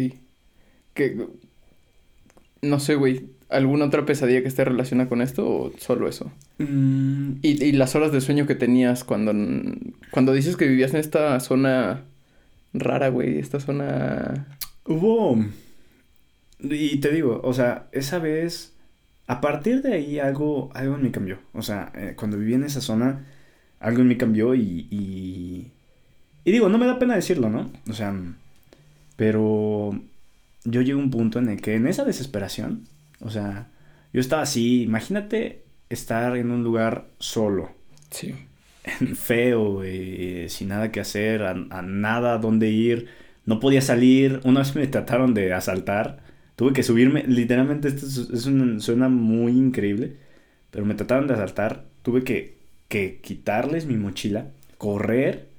Que, 0.97 1.27
no 2.61 2.79
sé, 2.79 2.95
güey, 2.95 3.27
¿alguna 3.49 3.85
otra 3.85 4.05
pesadilla 4.05 4.41
que 4.41 4.47
esté 4.47 4.65
relacionada 4.65 5.07
con 5.07 5.21
esto 5.21 5.47
o 5.47 5.71
solo 5.77 6.09
eso? 6.09 6.31
Mm. 6.57 7.33
¿Y, 7.41 7.63
¿Y, 7.63 7.71
las 7.71 7.95
horas 7.95 8.11
de 8.11 8.19
sueño 8.19 8.47
que 8.47 8.55
tenías 8.55 9.03
cuando, 9.03 9.33
cuando 10.11 10.33
dices 10.33 10.57
que 10.57 10.67
vivías 10.67 10.93
en 10.93 10.99
esta 10.99 11.39
zona 11.39 12.03
rara, 12.73 13.09
güey, 13.09 13.39
esta 13.39 13.59
zona... 13.59 14.47
Hubo 14.85 15.37
y 16.59 16.97
te 16.97 17.11
digo, 17.11 17.39
o 17.43 17.53
sea, 17.53 17.87
esa 17.91 18.19
vez, 18.19 18.73
a 19.27 19.41
partir 19.41 19.81
de 19.81 19.93
ahí 19.93 20.19
algo, 20.19 20.71
algo 20.73 20.95
en 20.95 21.03
mí 21.03 21.11
cambió. 21.11 21.39
O 21.53 21.61
sea, 21.61 21.91
eh, 21.95 22.13
cuando 22.15 22.37
viví 22.37 22.55
en 22.55 22.63
esa 22.63 22.81
zona, 22.81 23.25
algo 23.79 24.01
en 24.01 24.07
mí 24.07 24.17
cambió 24.17 24.55
y, 24.55 24.87
y... 24.89 25.71
Y 26.43 26.51
digo, 26.51 26.69
no 26.69 26.77
me 26.77 26.85
da 26.85 26.97
pena 26.97 27.15
decirlo, 27.15 27.49
¿no? 27.49 27.69
O 27.89 27.93
sea, 27.93 28.15
pero 29.17 30.01
yo 30.69 30.81
llegué 30.81 30.93
a 30.93 31.03
un 31.03 31.11
punto 31.11 31.39
en 31.39 31.49
el 31.49 31.61
que 31.61 31.75
en 31.75 31.87
esa 31.87 32.05
desesperación, 32.05 32.83
o 33.19 33.29
sea, 33.29 33.69
yo 34.13 34.21
estaba 34.21 34.43
así, 34.43 34.83
imagínate 34.83 35.63
estar 35.89 36.37
en 36.37 36.51
un 36.51 36.63
lugar 36.63 37.07
solo. 37.19 37.71
Sí. 38.11 38.35
Feo, 39.15 39.83
eh, 39.83 40.47
sin 40.49 40.69
nada 40.69 40.91
que 40.91 40.99
hacer, 40.99 41.43
a, 41.43 41.51
a 41.51 41.81
nada 41.81 42.37
dónde 42.37 42.69
ir, 42.69 43.07
no 43.45 43.59
podía 43.59 43.81
salir. 43.81 44.39
Una 44.43 44.61
vez 44.61 44.75
me 44.75 44.87
trataron 44.87 45.33
de 45.33 45.53
asaltar 45.53 46.27
Tuve 46.57 46.73
que 46.73 46.81
subirme, 46.81 47.23
literalmente 47.27 47.87
esto 47.87 48.07
es, 48.07 48.83
suena 48.83 49.09
muy 49.09 49.51
increíble, 49.51 50.15
pero 50.71 50.85
me 50.85 50.95
trataron 50.95 51.27
de 51.27 51.35
asaltar. 51.35 51.85
Tuve 52.01 52.23
que, 52.23 52.57
que 52.87 53.19
quitarles 53.21 53.85
mi 53.85 53.95
mochila, 53.95 54.47
correr 54.79 55.49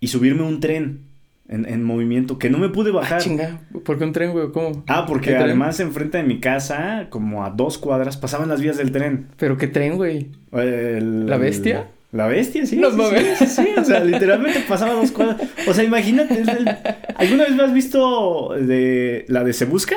y 0.00 0.08
subirme 0.08 0.42
a 0.42 0.46
un 0.46 0.58
tren. 0.58 1.02
En, 1.46 1.66
en 1.68 1.84
movimiento, 1.84 2.38
que 2.38 2.48
no 2.48 2.56
me 2.58 2.70
pude 2.70 2.88
Ah, 2.90 2.94
bajar. 2.94 3.20
chinga. 3.20 3.60
¿Por 3.84 3.98
qué 3.98 4.04
un 4.04 4.12
tren, 4.12 4.32
güey? 4.32 4.50
¿Cómo? 4.50 4.82
Ah, 4.86 5.04
porque 5.06 5.36
además 5.36 5.78
enfrente 5.78 6.16
de 6.18 6.24
mi 6.24 6.40
casa, 6.40 7.08
como 7.10 7.44
a 7.44 7.50
dos 7.50 7.76
cuadras, 7.76 8.16
pasaban 8.16 8.48
las 8.48 8.62
vías 8.62 8.78
del 8.78 8.92
tren. 8.92 9.28
¿Pero 9.36 9.58
qué 9.58 9.66
tren, 9.68 9.96
güey? 9.96 10.30
El- 10.52 11.26
¿La 11.26 11.36
bestia? 11.36 11.88
La 12.12 12.28
bestia, 12.28 12.64
sí. 12.64 12.76
No 12.76 12.90
sí, 12.92 12.98
sí, 13.18 13.34
sí, 13.36 13.46
sí, 13.46 13.68
o 13.76 13.84
sea, 13.84 14.00
literalmente 14.04 14.60
pasaba 14.68 14.94
dos 14.94 15.10
cuadras. 15.12 15.42
O 15.68 15.74
sea, 15.74 15.84
imagínate. 15.84 16.40
el- 16.40 16.76
¿Alguna 17.16 17.44
vez 17.44 17.54
me 17.54 17.62
has 17.64 17.74
visto 17.74 18.54
de 18.58 19.24
la 19.28 19.44
de 19.44 19.52
Se 19.52 19.66
Busca? 19.66 19.96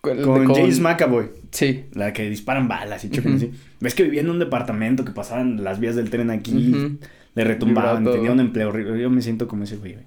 ¿Cuál- 0.00 0.22
Con, 0.22 0.44
con- 0.44 0.54
James 0.56 0.80
McAvoy. 0.80 1.26
Sí. 1.50 1.84
La 1.94 2.12
que 2.12 2.28
disparan 2.30 2.68
balas 2.68 3.04
y 3.04 3.10
chocan 3.10 3.34
Ujú. 3.34 3.46
así. 3.46 3.52
Ves 3.80 3.94
que 3.94 4.04
vivía 4.04 4.20
en 4.20 4.30
un 4.30 4.38
departamento 4.38 5.04
que 5.04 5.12
pasaban 5.12 5.64
las 5.64 5.80
vías 5.80 5.96
del 5.96 6.10
tren 6.10 6.30
aquí, 6.30 6.72
Ujú. 6.74 6.98
le 7.34 7.44
retumbaban, 7.44 8.04
tenía 8.04 8.32
un 8.32 8.40
empleo 8.40 8.68
horrible. 8.68 9.00
Yo 9.00 9.10
me 9.10 9.22
siento 9.22 9.48
como 9.48 9.64
ese 9.64 9.76
güey, 9.76 9.94
güey. 9.94 10.06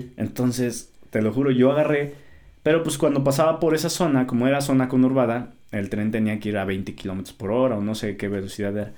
Ok. 0.00 0.04
Entonces, 0.16 0.90
te 1.10 1.22
lo 1.22 1.32
juro, 1.32 1.50
yo 1.50 1.70
agarré. 1.72 2.14
Pero 2.62 2.82
pues 2.82 2.98
cuando 2.98 3.24
pasaba 3.24 3.58
por 3.60 3.74
esa 3.74 3.88
zona, 3.88 4.26
como 4.26 4.46
era 4.46 4.60
zona 4.60 4.88
conurbada, 4.88 5.52
el 5.72 5.88
tren 5.88 6.10
tenía 6.10 6.38
que 6.40 6.50
ir 6.50 6.58
a 6.58 6.64
20 6.64 6.94
kilómetros 6.94 7.32
por 7.34 7.52
hora 7.52 7.76
o 7.78 7.80
no 7.82 7.94
sé 7.94 8.16
qué 8.16 8.28
velocidad 8.28 8.76
era. 8.76 8.92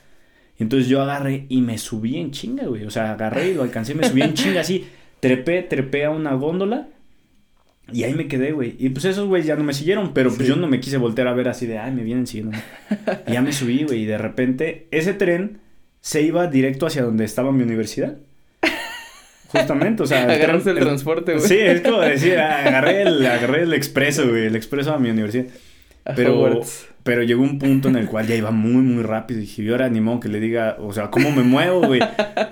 Y 0.58 0.62
entonces 0.64 0.88
yo 0.88 1.00
agarré 1.02 1.46
y 1.48 1.60
me 1.60 1.78
subí 1.78 2.16
en 2.16 2.30
chinga, 2.32 2.64
güey. 2.66 2.84
O 2.84 2.90
sea, 2.90 3.12
agarré 3.12 3.50
y 3.50 3.54
lo 3.54 3.62
alcancé, 3.62 3.94
me 3.94 4.08
subí 4.08 4.22
en 4.22 4.34
chinga 4.34 4.62
así. 4.62 4.86
Trepé, 5.20 5.62
trepé 5.62 6.04
a 6.06 6.10
una 6.10 6.34
góndola. 6.34 6.88
Y 7.90 8.04
ahí 8.04 8.14
me 8.14 8.28
quedé, 8.28 8.52
güey. 8.52 8.76
Y 8.78 8.90
pues 8.90 9.04
esos 9.06 9.26
güeyes 9.28 9.46
ya 9.46 9.56
no 9.56 9.64
me 9.64 9.72
siguieron, 9.74 10.12
pero 10.14 10.30
pues 10.30 10.42
Sí. 10.42 10.46
yo 10.48 10.56
no 10.56 10.66
me 10.68 10.80
quise 10.80 10.98
voltear 10.98 11.28
a 11.28 11.32
ver 11.34 11.48
así 11.48 11.66
de, 11.66 11.78
ay, 11.78 11.92
me 11.92 12.02
vienen 12.04 12.26
siguiendo. 12.26 12.56
Y 13.26 13.32
ya 13.32 13.42
me 13.42 13.52
subí, 13.52 13.84
güey. 13.84 14.02
Y 14.02 14.06
de 14.06 14.18
repente 14.18 14.86
ese 14.90 15.14
tren 15.14 15.58
se 16.00 16.22
iba 16.22 16.46
directo 16.46 16.86
hacia 16.86 17.02
donde 17.02 17.24
estaba 17.24 17.50
mi 17.52 17.62
universidad. 17.62 18.16
Justamente, 19.48 20.02
o 20.02 20.06
sea, 20.06 20.22
Agarraste 20.30 20.70
el 20.70 20.78
transporte, 20.78 21.34
güey. 21.34 21.46
Sí, 21.46 21.58
es 21.58 21.82
como 21.82 22.00
decir, 22.00 22.38
ah, 22.38 22.64
agarré 22.66 23.02
el, 23.02 23.26
agarré 23.26 23.62
el 23.64 23.74
expreso, 23.74 24.28
güey, 24.28 24.46
el 24.46 24.56
expreso 24.56 24.94
a 24.94 24.98
mi 24.98 25.10
universidad. 25.10 25.46
A 26.04 26.14
Pero, 26.14 26.60
pero 27.02 27.22
llegó 27.22 27.42
un 27.42 27.58
punto 27.58 27.88
en 27.88 27.96
el 27.96 28.06
cual 28.06 28.26
ya 28.26 28.34
iba 28.34 28.50
muy, 28.50 28.82
muy 28.82 29.02
rápido. 29.02 29.38
Y 29.40 29.42
dije, 29.42 29.62
yo 29.62 29.72
ahora 29.72 29.88
ni 29.90 30.00
modo 30.00 30.20
que 30.20 30.28
le 30.28 30.40
diga, 30.40 30.76
o 30.80 30.92
sea, 30.92 31.10
¿cómo 31.10 31.30
me 31.30 31.42
muevo, 31.42 31.86
güey? 31.86 32.00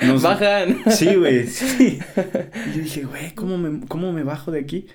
No. 0.06 0.20
Bajan. 0.20 0.76
Sí, 0.90 1.14
güey, 1.14 1.46
sí. 1.46 1.98
Y 2.66 2.76
yo 2.76 2.82
dije, 2.82 3.04
güey, 3.04 3.34
¿cómo 3.34 3.56
me, 3.56 3.86
¿cómo 3.88 4.12
me 4.12 4.22
bajo 4.22 4.50
de 4.52 4.60
aquí? 4.60 4.86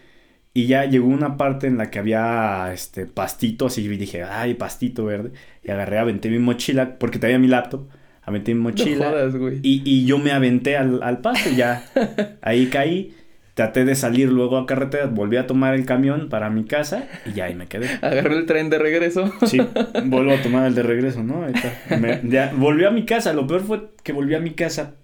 Y 0.58 0.68
ya 0.68 0.86
llegó 0.86 1.08
una 1.10 1.36
parte 1.36 1.68
en 1.68 1.78
la 1.78 1.92
que 1.92 2.00
había, 2.00 2.72
este, 2.74 3.06
pastito, 3.06 3.66
así, 3.66 3.84
y 3.84 3.98
dije, 3.98 4.24
ay, 4.24 4.54
pastito 4.54 5.04
verde. 5.04 5.32
Y 5.62 5.70
agarré, 5.70 5.98
aventé 6.00 6.30
mi 6.30 6.40
mochila, 6.40 6.98
porque 6.98 7.20
traía 7.20 7.38
mi 7.38 7.48
laptop, 7.50 7.90
aventé 8.24 8.54
mi 8.56 8.62
mochila. 8.62 9.06
No 9.08 9.12
jodas, 9.12 9.36
güey. 9.36 9.60
Y, 9.64 9.82
y 9.84 10.06
yo 10.06 10.18
me 10.18 10.32
aventé 10.32 10.78
al, 10.78 11.04
al 11.04 11.20
pasto 11.20 11.50
y 11.50 11.58
ya. 11.58 11.84
Ahí 12.42 12.68
caí. 12.68 13.14
Traté 13.54 13.84
de 13.86 13.96
salir 13.96 14.30
luego 14.30 14.58
a 14.58 14.66
carretera. 14.66 15.08
Volví 15.08 15.36
a 15.38 15.46
tomar 15.46 15.76
el 15.76 15.86
camión 15.86 16.30
para 16.30 16.50
mi 16.50 16.64
casa. 16.66 17.08
Y 17.26 17.34
ya 17.34 17.46
ahí 17.46 17.56
me 17.56 17.68
quedé. 17.68 17.88
Agarré 18.02 18.36
el 18.38 18.46
tren 18.46 18.70
de 18.70 18.78
regreso. 18.78 19.32
Sí, 19.46 19.60
vuelvo 20.06 20.34
a 20.34 20.42
tomar 20.42 20.66
el 20.68 20.76
de 20.76 20.84
regreso, 20.84 21.24
¿no? 21.24 21.44
Ahí 21.46 21.54
está. 21.54 21.98
Me- 21.98 22.20
ya, 22.26 22.52
volví 22.56 22.84
a 22.84 22.92
mi 22.92 23.06
casa. 23.06 23.32
Lo 23.32 23.48
peor 23.48 23.62
fue 23.62 23.92
que 24.04 24.12
volví 24.12 24.36
a 24.36 24.40
mi 24.42 24.52
casa. 24.52 24.96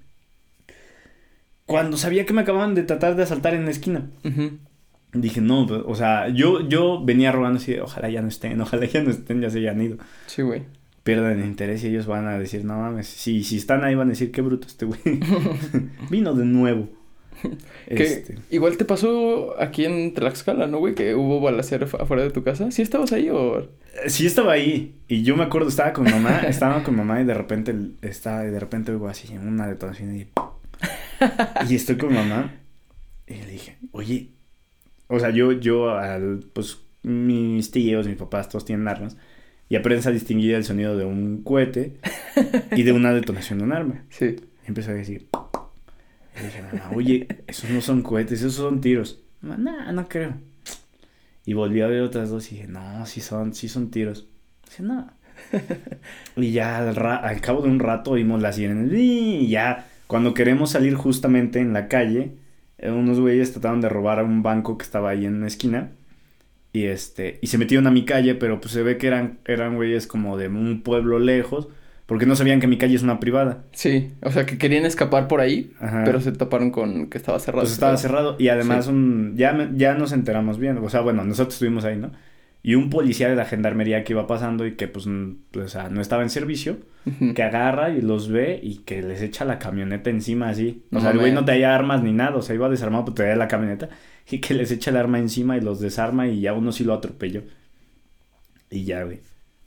Cuando 1.65 1.95
sabía 1.97 2.25
que 2.25 2.33
me 2.33 2.41
acababan 2.41 2.75
de 2.75 2.83
tratar 2.83 3.15
de 3.15 3.23
asaltar 3.23 3.53
en 3.53 3.63
la 3.65 3.71
esquina. 3.71 4.09
Dije, 5.13 5.41
no, 5.41 5.67
pues, 5.67 5.81
o 5.85 5.95
sea, 5.95 6.29
yo, 6.29 6.67
yo 6.69 7.03
venía 7.03 7.31
rogando 7.31 7.59
así, 7.59 7.73
de, 7.73 7.81
ojalá 7.81 8.09
ya 8.09 8.21
no 8.21 8.29
estén, 8.29 8.59
ojalá 8.61 8.85
ya 8.85 9.01
no 9.03 9.09
estén, 9.11 9.41
ya 9.41 9.49
se 9.49 9.57
hayan 9.59 9.81
ido. 9.81 9.97
Sí, 10.27 10.41
güey. 10.41 10.63
Pierdan 11.03 11.39
el 11.39 11.45
interés 11.45 11.83
y 11.83 11.87
ellos 11.87 12.05
van 12.07 12.27
a 12.27 12.37
decir, 12.39 12.63
no 12.63 12.77
mames, 12.79 13.07
si, 13.07 13.43
si 13.43 13.57
están 13.57 13.83
ahí 13.83 13.95
van 13.95 14.07
a 14.07 14.11
decir, 14.11 14.31
qué 14.31 14.41
bruto 14.41 14.67
este 14.67 14.85
güey. 14.85 14.99
Vino 16.09 16.33
de 16.33 16.45
nuevo. 16.45 16.87
Que 17.87 18.03
Este, 18.03 18.35
igual 18.51 18.77
te 18.77 18.85
pasó 18.85 19.59
aquí 19.59 19.83
en 19.85 20.13
Tlaxcala, 20.13 20.67
¿no, 20.67 20.77
güey? 20.77 20.93
Que 20.95 21.15
hubo 21.15 21.41
balacera 21.41 21.87
afu- 21.87 21.99
afuera 21.99 22.21
de 22.23 22.29
tu 22.29 22.43
casa. 22.43 22.69
¿Sí 22.71 22.81
estabas 22.83 23.11
ahí 23.13 23.29
o...? 23.29 23.67
sí 24.07 24.25
estaba 24.27 24.53
ahí 24.53 24.95
y 25.09 25.23
yo 25.23 25.35
me 25.35 25.43
acuerdo, 25.43 25.67
estaba 25.67 25.91
con 25.91 26.05
mamá, 26.05 26.41
estaba 26.47 26.81
con 26.83 26.95
mamá 26.95 27.19
y 27.19 27.25
de 27.25 27.33
repente, 27.33 27.75
estaba, 28.01 28.45
y 28.45 28.51
de 28.51 28.59
repente 28.59 28.91
oigo 28.91 29.09
así 29.09 29.35
una 29.35 29.67
detonación 29.67 30.15
y, 30.15 30.27
y 31.69 31.75
estoy 31.75 31.97
con 31.97 32.13
mamá 32.13 32.53
y 33.27 33.33
le 33.33 33.45
dije, 33.47 33.77
oye, 33.91 34.29
o 35.11 35.19
sea, 35.19 35.29
yo, 35.31 35.51
yo, 35.51 35.89
al, 35.91 36.39
pues, 36.53 36.79
mis 37.03 37.71
tíos, 37.71 38.07
mis 38.07 38.17
papás, 38.17 38.49
todos 38.49 38.65
tienen 38.65 38.87
armas 38.87 39.17
y 39.69 39.75
aprendes 39.75 40.05
a 40.07 40.11
distinguir 40.11 40.55
el 40.55 40.63
sonido 40.63 40.97
de 40.97 41.05
un 41.05 41.43
cohete 41.43 41.97
y 42.75 42.83
de 42.83 42.91
una 42.91 43.13
detonación 43.13 43.59
de 43.59 43.65
un 43.65 43.73
arma. 43.73 44.03
Sí. 44.09 44.35
Y 44.65 44.67
empezó 44.67 44.91
a 44.91 44.95
decir. 44.95 45.27
Y 46.39 46.43
dije, 46.45 46.61
mamá, 46.61 46.91
oye, 46.95 47.27
esos 47.47 47.69
no 47.69 47.81
son 47.81 48.01
cohetes, 48.01 48.39
esos 48.39 48.55
son 48.55 48.81
tiros. 48.81 49.21
No, 49.41 49.57
no 49.91 50.07
creo. 50.07 50.33
Y 51.45 51.53
volví 51.53 51.81
a 51.81 51.87
ver 51.87 52.01
otras 52.01 52.29
dos 52.29 52.51
y 52.51 52.55
dije, 52.55 52.67
no, 52.67 53.05
sí 53.05 53.21
son, 53.21 53.53
sí 53.53 53.67
son 53.67 53.89
tiros. 53.91 54.27
Dice, 54.65 54.83
no. 54.83 55.11
Y 56.35 56.51
ya 56.51 56.77
al, 56.77 56.95
ra- 56.95 57.17
al 57.17 57.41
cabo 57.41 57.61
de 57.63 57.69
un 57.69 57.79
rato 57.79 58.11
oímos 58.11 58.41
las 58.41 58.55
sirenas. 58.57 58.89
Y 58.93 59.47
ya, 59.47 59.87
cuando 60.07 60.33
queremos 60.33 60.69
salir 60.71 60.93
justamente 60.95 61.59
en 61.59 61.73
la 61.73 61.87
calle, 61.87 62.33
unos 62.83 63.19
güeyes 63.19 63.51
trataron 63.51 63.81
de 63.81 63.89
robar 63.89 64.19
a 64.19 64.23
un 64.23 64.41
banco 64.43 64.77
que 64.77 64.83
estaba 64.83 65.09
ahí 65.09 65.25
en 65.25 65.35
una 65.35 65.47
esquina. 65.47 65.91
Y 66.73 66.85
este, 66.85 67.37
y 67.41 67.47
se 67.47 67.57
metieron 67.57 67.85
a 67.87 67.91
mi 67.91 68.05
calle, 68.05 68.33
pero 68.35 68.61
pues 68.61 68.73
se 68.73 68.81
ve 68.81 68.97
que 68.97 69.07
eran, 69.07 69.39
eran 69.45 69.75
güeyes 69.75 70.07
como 70.07 70.37
de 70.37 70.47
un 70.47 70.81
pueblo 70.83 71.19
lejos, 71.19 71.67
porque 72.05 72.25
no 72.25 72.35
sabían 72.37 72.61
que 72.61 72.67
mi 72.67 72.77
calle 72.77 72.95
es 72.95 73.03
una 73.03 73.19
privada. 73.19 73.63
Sí. 73.73 74.13
O 74.21 74.31
sea, 74.31 74.45
que 74.45 74.57
querían 74.57 74.85
escapar 74.85 75.27
por 75.27 75.41
ahí, 75.41 75.73
Ajá. 75.81 76.03
pero 76.05 76.21
se 76.21 76.31
taparon 76.31 76.71
con 76.71 77.07
que 77.09 77.17
estaba 77.17 77.39
cerrado. 77.39 77.63
Pues 77.63 77.73
estaba 77.73 77.97
cerrado 77.97 78.35
y 78.39 78.47
además 78.47 78.85
Sí. 78.85 78.91
un, 78.91 79.33
ya, 79.35 79.69
ya 79.75 79.95
nos 79.95 80.13
enteramos 80.13 80.59
bien, 80.59 80.77
o 80.77 80.89
sea, 80.89 81.01
bueno, 81.01 81.23
nosotros 81.25 81.55
estuvimos 81.55 81.83
ahí, 81.83 81.97
¿no? 81.97 82.11
Y 82.63 82.75
un 82.75 82.89
policía 82.89 83.27
de 83.29 83.35
la 83.35 83.45
gendarmería 83.45 84.03
que 84.03 84.13
iba 84.13 84.27
pasando 84.27 84.65
y 84.67 84.75
que 84.75 84.87
pues, 84.87 85.07
o 85.07 85.67
sea, 85.67 85.89
no 85.89 85.99
estaba 86.01 86.21
en 86.23 86.29
servicio, 86.29 86.77
que 87.35 87.41
agarra 87.43 87.89
y 87.89 88.01
los 88.01 88.29
ve 88.29 88.59
y 88.61 88.79
que 88.79 89.01
les 89.01 89.21
echa 89.21 89.45
la 89.45 89.57
camioneta 89.57 90.09
encima 90.11 90.49
así. 90.49 90.83
O 90.91 90.95
No 90.95 91.01
sea, 91.01 91.11
el 91.11 91.17
güey 91.19 91.31
no 91.31 91.43
traía 91.43 91.73
armas 91.73 92.03
ni 92.03 92.13
nada, 92.13 92.35
o 92.35 92.41
sea, 92.43 92.53
iba 92.55 92.69
desarmado, 92.69 93.05
pero 93.05 93.15
traía 93.15 93.35
la 93.35 93.47
camioneta 93.47 93.89
y 94.29 94.39
que 94.39 94.53
les 94.53 94.71
echa 94.71 94.91
el 94.91 94.97
arma 94.97 95.17
encima 95.19 95.57
y 95.57 95.61
los 95.61 95.79
desarma 95.79 96.27
y 96.27 96.41
ya 96.41 96.53
uno 96.53 96.71
sí 96.71 96.83
lo 96.83 96.93
atropelló. 96.93 97.43
Y 98.69 98.85
ya, 98.85 99.03
güey. 99.03 99.19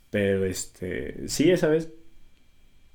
Pero 0.09 0.45
este, 0.45 1.27
sí, 1.27 1.51
esa 1.51 1.67
vez. 1.67 1.91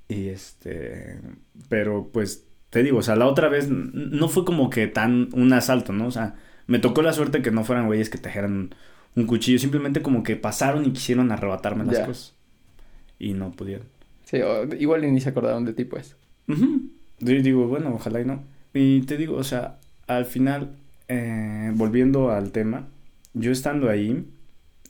Y 0.09 0.29
este, 0.29 1.21
pero 1.69 2.11
pues 2.13 2.49
te 2.71 2.83
digo, 2.83 2.99
o 2.99 3.03
sea, 3.03 3.17
la 3.17 3.27
otra 3.27 3.49
vez 3.49 3.69
no 3.69 4.29
fue 4.29 4.45
como 4.45 4.71
que 4.71 4.87
tan 4.89 5.29
un 5.35 5.53
asalto, 5.53 5.93
¿no? 5.93 6.07
O 6.07 6.11
sea, 6.11 6.35
me 6.67 6.79
tocó 6.79 7.03
la 7.03 7.13
suerte 7.13 7.43
que 7.43 7.51
no 7.51 7.65
fueran 7.65 7.87
güeyes 7.87 8.11
que 8.11 8.19
trajeran 8.19 8.75
un, 9.17 9.27
cuchillo, 9.27 9.59
simplemente 9.59 10.03
como 10.03 10.23
que 10.23 10.37
pasaron 10.37 10.85
y 10.87 10.93
quisieron 10.93 11.33
arrebatarme 11.33 11.85
las 11.85 11.99
Ya. 11.99 12.07
cosas. 12.07 12.35
Y 13.19 13.35
no 13.35 13.51
pudieron. 13.53 13.87
Sí, 14.25 14.41
o- 14.43 14.65
igual 14.77 15.03
ni 15.13 15.21
se 15.21 15.31
acordaron 15.31 15.65
de 15.65 15.73
ti, 15.73 15.85
pues. 15.85 16.17
Ujú. 16.49 16.83
Yo 17.21 17.43
digo, 17.43 17.67
bueno, 17.69 17.93
ojalá 17.95 18.21
y 18.21 18.25
no. 18.25 18.43
Y 18.73 19.03
te 19.03 19.17
digo, 19.17 19.37
o 19.37 19.45
sea, 19.45 19.79
al 20.07 20.25
final, 20.25 20.71
eh, 21.09 21.71
volviendo 21.75 22.31
al 22.31 22.51
tema, 22.53 22.87
yo 23.35 23.53
estando 23.53 23.91
ahí, 23.91 24.27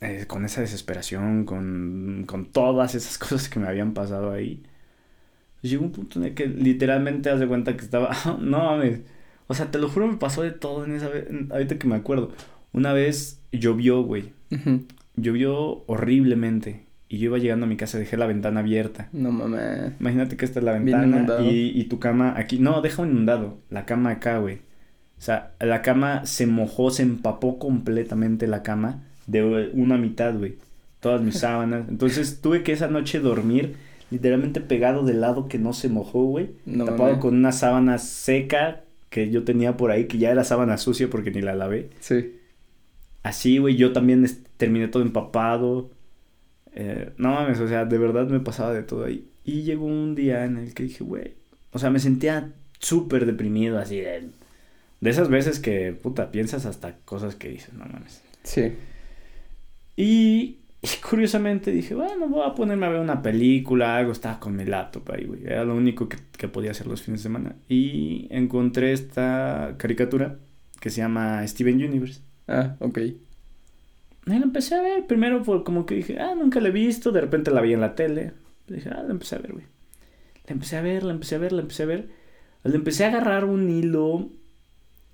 eh, 0.01 0.25
con 0.27 0.45
esa 0.45 0.61
desesperación, 0.61 1.45
con, 1.45 2.23
con 2.27 2.45
todas 2.45 2.95
esas 2.95 3.17
cosas 3.19 3.49
que 3.49 3.59
me 3.59 3.67
habían 3.67 3.93
pasado 3.93 4.31
ahí, 4.31 4.63
llegó 5.61 5.83
un 5.85 5.91
punto 5.91 6.19
en 6.19 6.25
el 6.25 6.33
que 6.33 6.47
literalmente 6.47 7.29
haz 7.29 7.39
de 7.39 7.47
cuenta 7.47 7.75
que 7.75 7.83
estaba, 7.83 8.11
no 8.39 8.59
mames, 8.65 9.01
o 9.47 9.53
sea, 9.53 9.69
te 9.71 9.79
lo 9.79 9.89
juro, 9.89 10.07
me 10.07 10.17
pasó 10.17 10.41
de 10.43 10.51
todo 10.51 10.85
en 10.85 10.95
esa 10.95 11.09
vez, 11.09 11.27
ahorita 11.51 11.77
que 11.77 11.87
me 11.87 11.95
acuerdo. 11.95 12.31
Una 12.73 12.93
vez 12.93 13.39
llovió, 13.51 14.01
güey, 14.03 14.31
llovió 15.15 15.83
horriblemente. 15.87 16.85
Y 17.09 17.17
yo 17.17 17.25
iba 17.25 17.39
llegando 17.39 17.65
a 17.65 17.69
mi 17.69 17.75
casa, 17.75 17.99
dejé 17.99 18.15
la 18.15 18.25
ventana 18.25 18.61
abierta. 18.61 19.09
No 19.11 19.33
mames. 19.33 19.91
Imagínate 19.99 20.37
que 20.37 20.45
esta 20.45 20.59
es 20.59 20.65
la 20.65 20.71
ventana 20.79 21.41
y, 21.41 21.77
y 21.77 21.83
tu 21.85 21.99
cama 21.99 22.35
aquí. 22.37 22.57
No, 22.57 22.81
deja 22.81 23.05
inundado. 23.05 23.57
La 23.69 23.85
cama 23.85 24.11
acá, 24.11 24.37
güey. 24.37 24.59
O 25.17 25.21
sea, 25.21 25.51
la 25.59 25.81
cama 25.81 26.25
se 26.25 26.47
mojó, 26.47 26.89
se 26.89 27.03
empapó 27.03 27.59
completamente 27.59 28.47
la 28.47 28.63
cama 28.63 29.03
de 29.27 29.71
una 29.73 29.97
mitad, 29.97 30.33
güey. 30.37 30.55
Todas 31.01 31.21
mis 31.21 31.35
sábanas. 31.39 31.89
Entonces 31.89 32.39
tuve 32.41 32.63
que 32.63 32.71
esa 32.71 32.87
noche 32.87 33.19
dormir 33.19 33.75
literalmente 34.09 34.61
pegado 34.61 35.03
del 35.03 35.21
lado 35.21 35.47
que 35.47 35.59
no 35.59 35.73
se 35.73 35.89
mojó, 35.89 36.23
güey. 36.23 36.51
No 36.65 36.85
tapado 36.85 37.19
con 37.19 37.35
una 37.35 37.51
sábana 37.51 37.97
seca 37.97 38.81
que 39.09 39.29
yo 39.29 39.43
tenía 39.43 39.75
por 39.77 39.91
ahí, 39.91 40.05
que 40.05 40.17
ya 40.17 40.31
era 40.31 40.43
sábana 40.43 40.77
sucia 40.77 41.09
porque 41.09 41.31
ni 41.31 41.41
la 41.41 41.55
lavé. 41.55 41.89
Sí. 41.99 42.37
Así, 43.23 43.57
güey, 43.59 43.75
yo 43.75 43.93
también 43.93 44.25
terminé 44.57 44.87
todo 44.87 45.03
empapado. 45.03 45.91
Eh, 46.73 47.11
no 47.17 47.33
mames, 47.33 47.59
o 47.59 47.67
sea, 47.67 47.85
de 47.85 47.97
verdad 47.97 48.27
me 48.27 48.39
pasaba 48.39 48.73
de 48.73 48.83
todo 48.83 49.05
ahí. 49.05 49.27
Y 49.43 49.63
llegó 49.63 49.85
un 49.85 50.15
día 50.15 50.45
en 50.45 50.57
el 50.57 50.73
que 50.73 50.83
dije, 50.83 51.03
güey, 51.03 51.33
o 51.71 51.79
sea, 51.79 51.89
me 51.89 51.99
sentía 51.99 52.51
súper 52.79 53.25
deprimido, 53.25 53.79
así 53.79 53.97
de... 53.99 54.29
De 55.01 55.09
esas 55.09 55.29
veces 55.29 55.59
que, 55.59 55.93
puta, 55.93 56.31
piensas 56.31 56.65
hasta 56.67 56.97
cosas 57.05 57.35
que 57.35 57.49
dices, 57.49 57.73
no 57.73 57.85
mames. 57.85 58.21
Sí. 58.43 58.73
Y 59.95 60.57
Y 60.83 60.87
curiosamente 61.07 61.71
dije, 61.71 61.93
bueno, 61.93 62.27
voy 62.27 62.47
a 62.47 62.55
ponerme 62.55 62.87
a 62.87 62.89
ver 62.89 63.01
una 63.01 63.21
película, 63.21 63.97
algo, 63.97 64.11
estaba 64.11 64.39
con 64.39 64.55
mi 64.55 64.65
laptop 64.65 65.11
ahí, 65.11 65.25
güey. 65.25 65.43
Era 65.45 65.63
lo 65.63 65.75
único 65.75 66.09
que, 66.09 66.17
que 66.37 66.47
podía 66.47 66.71
hacer 66.71 66.87
los 66.87 67.01
fines 67.03 67.21
de 67.21 67.23
semana. 67.23 67.55
Y 67.69 68.27
encontré 68.31 68.91
esta 68.93 69.75
caricatura 69.77 70.39
que 70.79 70.89
se 70.89 71.01
llama 71.01 71.45
Steven 71.47 71.75
Universe. 71.83 72.21
Ah, 72.51 72.75
ok. 72.79 72.97
Y 72.97 73.17
la 74.25 74.35
empecé 74.35 74.75
a 74.75 74.81
ver. 74.81 75.07
Primero 75.07 75.41
por 75.41 75.63
como 75.63 75.85
que 75.85 75.95
dije, 75.95 76.19
ah, 76.19 76.35
nunca 76.35 76.59
la 76.59 76.67
he 76.67 76.71
visto. 76.71 77.11
De 77.11 77.21
repente 77.21 77.49
la 77.51 77.61
vi 77.61 77.73
en 77.73 77.81
la 77.81 77.95
tele. 77.95 78.33
Dije, 78.67 78.89
ah, 78.89 79.03
la 79.03 79.11
empecé 79.11 79.35
a 79.35 79.39
ver, 79.39 79.53
güey. 79.53 79.65
La 80.47 80.53
empecé 80.53 80.77
a 80.77 80.81
ver, 80.81 81.03
la 81.03 81.11
empecé 81.11 81.35
a 81.35 81.39
ver, 81.39 81.53
la 81.53 81.61
empecé 81.61 81.83
a 81.83 81.87
ver. 81.87 82.09
Le 82.63 82.75
empecé 82.75 83.05
a 83.05 83.07
agarrar 83.07 83.45
un 83.45 83.69
hilo 83.69 84.29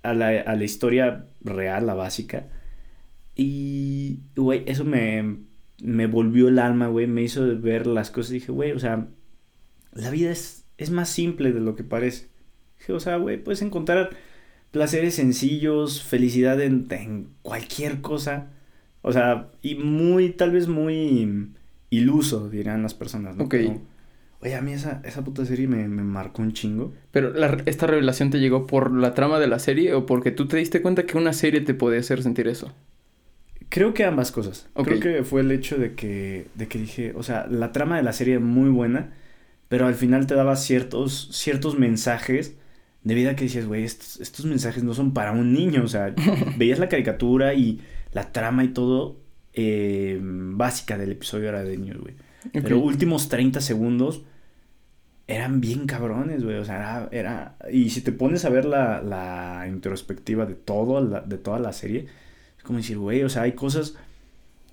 a 0.02 0.14
la, 0.14 0.28
a 0.28 0.56
la 0.56 0.64
historia 0.64 1.26
real, 1.42 1.86
la 1.86 1.94
básica. 1.94 2.46
Y, 3.36 4.18
güey, 4.34 4.64
eso 4.66 4.84
me, 4.84 5.36
me 5.80 6.06
volvió 6.06 6.48
el 6.48 6.58
alma, 6.58 6.88
güey. 6.88 7.06
Me 7.06 7.22
hizo 7.22 7.58
ver 7.60 7.86
las 7.86 8.10
cosas. 8.10 8.32
Dije, 8.32 8.50
güey, 8.50 8.72
o 8.72 8.80
sea, 8.80 9.06
la 9.92 10.10
vida 10.10 10.30
es, 10.30 10.64
es 10.76 10.90
más 10.90 11.08
simple 11.08 11.52
de 11.52 11.60
lo 11.60 11.76
que 11.76 11.84
parece. 11.84 12.26
Dije, 12.80 12.92
o 12.92 13.00
sea, 13.00 13.16
güey, 13.16 13.42
puedes 13.42 13.62
encontrar 13.62 14.10
placeres 14.70 15.14
sencillos, 15.14 16.02
felicidad 16.02 16.60
en, 16.60 16.86
en 16.90 17.28
cualquier 17.42 18.00
cosa. 18.00 18.48
O 19.02 19.12
sea, 19.12 19.50
y 19.62 19.76
muy, 19.76 20.30
tal 20.30 20.50
vez 20.52 20.68
muy 20.68 21.50
iluso, 21.90 22.48
dirán 22.50 22.82
las 22.82 22.94
personas, 22.94 23.36
¿no? 23.36 23.44
Ok. 23.44 23.54
Como, 23.64 23.82
Oye, 24.40 24.54
a 24.54 24.60
mí 24.60 24.72
esa, 24.72 25.02
esa 25.04 25.24
puta 25.24 25.44
serie 25.44 25.66
me, 25.66 25.88
me 25.88 26.02
marcó 26.02 26.42
un 26.42 26.52
chingo. 26.52 26.92
Pero 27.10 27.30
la- 27.32 27.60
esta 27.66 27.86
revelación 27.88 28.30
te 28.30 28.38
llegó 28.38 28.66
por 28.68 28.92
la 28.92 29.12
trama 29.14 29.40
de 29.40 29.48
la 29.48 29.58
serie 29.58 29.94
o 29.94 30.06
porque 30.06 30.30
tú 30.30 30.46
te 30.46 30.56
diste 30.58 30.80
cuenta 30.80 31.06
que 31.06 31.18
una 31.18 31.32
serie 31.32 31.60
te 31.60 31.74
podía 31.74 31.98
hacer 32.00 32.22
sentir 32.22 32.46
eso. 32.46 32.72
Creo 33.68 33.92
que 33.94 34.04
ambas 34.04 34.32
cosas. 34.32 34.66
Creo 34.74 35.00
que 35.00 35.24
fue 35.24 35.42
el 35.42 35.50
hecho 35.50 35.76
de 35.76 35.94
que, 35.94 36.46
de 36.54 36.68
que 36.68 36.78
dije, 36.78 37.12
o 37.14 37.22
sea, 37.22 37.46
la 37.48 37.72
trama 37.72 37.96
de 37.98 38.02
la 38.02 38.12
serie 38.14 38.38
muy 38.38 38.70
buena, 38.70 39.12
pero 39.68 39.86
al 39.86 39.94
final 39.94 40.26
te 40.26 40.34
daba 40.34 40.56
ciertos, 40.56 41.28
ciertos 41.32 41.78
mensajes 41.78 42.54
de 43.04 43.14
vida 43.14 43.36
que 43.36 43.44
decías, 43.44 43.66
güey, 43.66 43.84
estos, 43.84 44.20
estos 44.20 44.44
mensajes 44.46 44.82
no 44.84 44.94
son 44.94 45.12
para 45.14 45.32
un 45.32 45.52
niño. 45.52 45.82
O 45.84 45.88
sea, 45.88 46.14
veías 46.56 46.78
la 46.78 46.88
caricatura 46.88 47.54
y 47.54 47.80
la 48.12 48.32
trama 48.32 48.64
y 48.64 48.68
todo 48.68 49.16
eh, 49.54 50.18
básica 50.22 50.98
del 50.98 51.12
episodio 51.12 51.48
era 51.48 51.62
de 51.64 51.76
niños, 51.78 51.98
güey. 52.00 52.14
Ok. 52.46 52.60
Pero 52.62 52.78
últimos 52.80 53.28
30 53.28 53.60
segundos 53.60 54.22
eran 55.26 55.60
bien 55.60 55.86
cabrones, 55.86 56.42
güey. 56.42 56.56
O 56.56 56.64
sea, 56.64 56.76
era, 56.76 57.08
era- 57.12 57.56
Y 57.70 57.90
si 57.90 58.00
te 58.00 58.12
pones 58.12 58.44
a 58.44 58.48
ver 58.50 58.64
la, 58.64 59.02
la 59.02 59.66
introspectiva 59.68 60.46
de 60.46 60.54
todo, 60.54 61.00
la- 61.00 61.20
de 61.20 61.36
toda 61.38 61.58
la 61.58 61.72
serie, 61.72 62.06
es 62.56 62.62
como 62.64 62.78
decir, 62.78 62.98
güey, 62.98 63.22
o 63.22 63.28
sea, 63.28 63.42
hay 63.42 63.52
cosas 63.52 63.94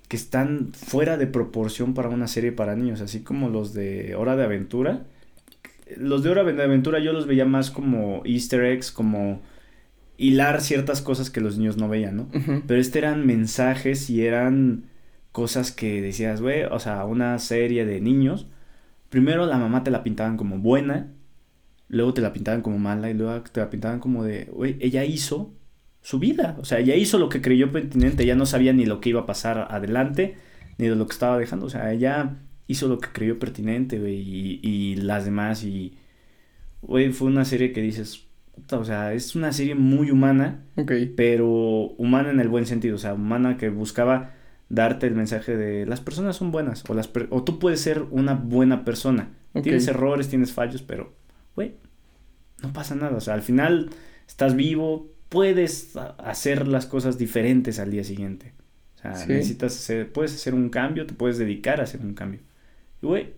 que 0.08 0.16
están 0.16 0.72
fuera 0.72 1.16
de 1.18 1.26
proporción 1.26 1.92
para 1.94 2.08
una 2.08 2.28
serie 2.28 2.52
para 2.52 2.76
niños, 2.76 3.00
así 3.00 3.20
como 3.20 3.48
los 3.50 3.74
de 3.74 4.14
Hora 4.14 4.36
de 4.36 4.44
Aventura. 4.44 5.04
Los 5.96 6.22
de 6.22 6.30
Hora 6.30 6.44
de 6.44 6.62
Aventura 6.62 6.98
yo 6.98 7.12
los 7.12 7.26
veía 7.26 7.44
más 7.44 7.70
como 7.70 8.22
easter 8.24 8.64
eggs, 8.64 8.90
como 8.90 9.40
hilar 10.16 10.60
ciertas 10.60 11.02
cosas 11.02 11.30
que 11.30 11.40
los 11.40 11.58
niños 11.58 11.76
no 11.76 11.88
veían, 11.88 12.16
¿no? 12.16 12.28
Pero 12.66 12.80
este 12.80 12.98
eran 12.98 13.26
mensajes 13.26 14.10
y 14.10 14.26
eran 14.26 14.84
cosas 15.32 15.70
que 15.70 16.00
decías, 16.00 16.40
güey, 16.40 16.64
o 16.64 16.78
sea, 16.78 17.04
una 17.04 17.38
serie 17.38 17.84
de 17.84 18.00
niños. 18.00 18.46
Primero 19.10 19.46
la 19.46 19.58
mamá 19.58 19.84
te 19.84 19.90
la 19.90 20.02
pintaban 20.02 20.36
como 20.36 20.58
buena, 20.58 21.12
luego 21.88 22.14
te 22.14 22.22
la 22.22 22.32
pintaban 22.32 22.62
como 22.62 22.78
mala 22.78 23.10
y 23.10 23.14
luego 23.14 23.42
te 23.42 23.60
la 23.60 23.70
pintaban 23.70 24.00
como 24.00 24.24
de, 24.24 24.46
güey, 24.46 24.76
ella 24.80 25.04
hizo 25.04 25.52
su 26.00 26.18
vida, 26.18 26.56
o 26.58 26.64
sea, 26.64 26.78
ella 26.78 26.94
hizo 26.94 27.18
lo 27.18 27.28
que 27.28 27.40
creyó 27.40 27.70
pertinente, 27.70 28.22
ella 28.22 28.34
no 28.36 28.46
sabía 28.46 28.72
ni 28.72 28.86
lo 28.86 29.00
que 29.00 29.10
iba 29.10 29.22
a 29.22 29.26
pasar 29.26 29.68
adelante, 29.70 30.36
ni 30.78 30.88
de 30.88 30.96
lo 30.96 31.06
que 31.06 31.12
estaba 31.12 31.38
dejando, 31.38 31.66
o 31.66 31.70
sea, 31.70 31.92
ella 31.92 32.36
hizo 32.66 32.88
lo 32.88 32.98
que 32.98 33.08
creyó 33.12 33.38
pertinente, 33.38 33.98
güey, 33.98 34.16
y, 34.20 34.60
y 34.62 34.96
las 34.96 35.24
demás, 35.24 35.62
y, 35.64 35.96
güey, 36.82 37.12
fue 37.12 37.28
una 37.28 37.44
serie 37.44 37.72
que 37.72 37.80
dices, 37.82 38.26
puta, 38.54 38.78
o 38.78 38.84
sea, 38.84 39.12
es 39.12 39.34
una 39.36 39.52
serie 39.52 39.74
muy 39.74 40.10
humana, 40.10 40.64
pero 41.16 41.48
humana 41.48 42.30
en 42.30 42.40
el 42.40 42.48
buen 42.48 42.66
sentido, 42.66 42.96
o 42.96 42.98
sea, 42.98 43.14
humana 43.14 43.56
que 43.56 43.68
buscaba 43.68 44.32
darte 44.68 45.06
el 45.06 45.14
mensaje 45.14 45.56
de 45.56 45.86
las 45.86 46.00
personas 46.00 46.36
son 46.36 46.50
buenas 46.50 46.82
o 46.88 46.94
las 46.94 47.06
per- 47.06 47.28
o 47.30 47.44
tú 47.44 47.58
puedes 47.60 47.80
ser 47.80 48.02
una 48.10 48.34
buena 48.34 48.84
persona. 48.84 49.30
Tienes 49.62 49.86
errores, 49.88 50.28
tienes 50.28 50.52
fallos, 50.52 50.82
pero 50.82 51.14
güey, 51.54 51.76
no 52.62 52.72
pasa 52.72 52.94
nada, 52.94 53.16
o 53.16 53.20
sea, 53.20 53.34
al 53.34 53.42
final 53.42 53.90
estás 54.26 54.56
vivo, 54.56 55.08
puedes 55.28 55.96
hacer 56.18 56.66
las 56.68 56.86
cosas 56.86 57.16
diferentes 57.16 57.78
al 57.78 57.90
día 57.90 58.02
siguiente. 58.04 58.52
O 58.96 58.98
sea, 58.98 59.14
Sí. 59.14 59.28
necesitas 59.32 59.74
hacer, 59.76 60.12
puedes 60.12 60.34
hacer 60.34 60.54
un 60.54 60.68
cambio, 60.68 61.06
te 61.06 61.14
puedes 61.14 61.38
dedicar 61.38 61.80
a 61.80 61.84
hacer 61.84 62.00
un 62.00 62.14
cambio. 62.14 62.40
Y 63.02 63.06
güey, 63.06 63.34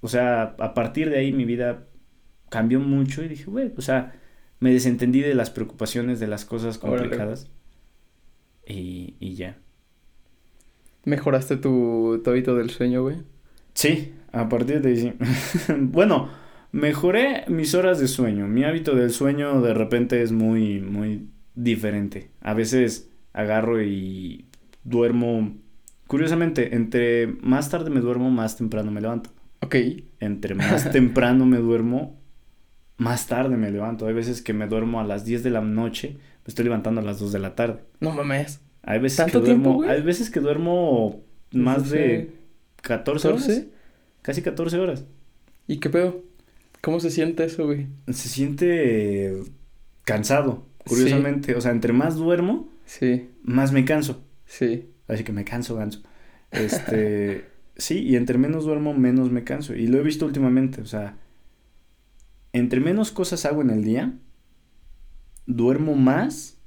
o 0.00 0.08
sea, 0.08 0.54
a 0.58 0.74
partir 0.74 1.10
de 1.10 1.18
ahí 1.18 1.32
mi 1.32 1.44
vida 1.44 1.86
cambió 2.48 2.80
mucho 2.80 3.22
y 3.22 3.28
dije, 3.28 3.44
güey, 3.44 3.72
o 3.76 3.80
sea, 3.80 4.14
me 4.60 4.72
desentendí 4.72 5.20
de 5.20 5.34
las 5.34 5.50
preocupaciones, 5.50 6.20
de 6.20 6.26
las 6.26 6.44
cosas 6.44 6.78
complicadas. 6.78 7.50
Y, 8.66 9.14
y 9.20 9.34
ya. 9.34 9.58
¿Mejoraste 11.04 11.56
tu, 11.56 12.20
tu 12.24 12.30
hábito 12.30 12.56
del 12.56 12.70
sueño, 12.70 13.02
güey? 13.02 13.18
Sí, 13.74 14.14
a 14.32 14.48
partir 14.48 14.80
de 14.80 14.88
ahí 14.88 14.96
sí. 14.96 15.12
bueno, 15.78 16.30
mejoré 16.72 17.44
mis 17.48 17.74
horas 17.74 18.00
de 18.00 18.08
sueño. 18.08 18.48
Mi 18.48 18.64
hábito 18.64 18.94
del 18.94 19.10
sueño 19.10 19.60
de 19.60 19.74
repente 19.74 20.22
es 20.22 20.32
muy, 20.32 20.80
muy 20.80 21.28
diferente. 21.54 22.30
A 22.40 22.54
veces 22.54 23.10
agarro 23.32 23.82
y 23.82 24.46
duermo. 24.82 25.56
Curiosamente, 26.06 26.74
entre 26.76 27.26
más 27.26 27.68
tarde 27.70 27.90
me 27.90 28.00
duermo, 28.00 28.30
más 28.30 28.56
temprano 28.56 28.90
me 28.90 29.00
levanto. 29.00 29.30
Ok. 29.60 29.76
Entre 30.20 30.54
más 30.54 30.90
temprano 30.92 31.46
me 31.46 31.58
duermo, 31.58 32.18
más 32.96 33.26
tarde 33.26 33.56
me 33.56 33.70
levanto. 33.70 34.06
Hay 34.06 34.14
veces 34.14 34.42
que 34.42 34.52
me 34.52 34.66
duermo 34.68 35.00
a 35.00 35.04
las 35.04 35.24
10 35.24 35.42
de 35.42 35.50
la 35.50 35.60
noche, 35.60 36.10
me 36.12 36.48
estoy 36.48 36.64
levantando 36.64 37.00
a 37.00 37.04
las 37.04 37.18
2 37.18 37.32
de 37.32 37.38
la 37.40 37.54
tarde. 37.54 37.80
No 38.00 38.12
mames. 38.12 38.60
Hay 38.82 39.00
veces 39.00 39.16
¿Tanto 39.18 39.40
que 39.42 39.46
duermo, 39.48 39.78
tiempo, 39.78 39.92
hay 39.92 40.02
veces 40.02 40.30
que 40.30 40.38
duermo 40.40 41.20
más 41.52 41.90
de 41.90 41.98
Desde 41.98 42.30
14 42.82 43.28
horas. 43.28 43.40
14. 43.42 43.68
Casi 44.22 44.42
14 44.42 44.78
horas. 44.78 45.04
¿Y 45.66 45.78
qué 45.78 45.90
pedo? 45.90 46.22
¿Cómo 46.82 47.00
se 47.00 47.10
siente 47.10 47.44
eso, 47.44 47.64
güey? 47.66 47.88
Se 48.06 48.28
siente 48.28 49.42
cansado, 50.04 50.66
curiosamente. 50.86 51.56
O 51.56 51.60
sea, 51.60 51.72
entre 51.72 51.92
más 51.92 52.14
duermo, 52.14 52.68
Sí, 52.84 53.28
más 53.42 53.72
me 53.72 53.84
canso. 53.84 54.22
sí. 54.44 54.86
Así 55.08 55.24
que 55.24 55.32
me 55.32 55.44
canso, 55.44 55.76
ganso. 55.76 56.02
Este, 56.50 57.44
sí, 57.76 58.00
y 58.00 58.16
entre 58.16 58.38
menos 58.38 58.64
duermo, 58.64 58.94
menos 58.94 59.30
me 59.30 59.44
canso. 59.44 59.74
Y 59.74 59.86
lo 59.86 59.98
he 59.98 60.02
visto 60.02 60.26
últimamente, 60.26 60.80
o 60.80 60.86
sea, 60.86 61.16
entre 62.52 62.80
menos 62.80 63.10
cosas 63.12 63.44
hago 63.44 63.62
en 63.62 63.70
el 63.70 63.84
día, 63.84 64.14
duermo 65.46 65.94
más, 65.94 66.58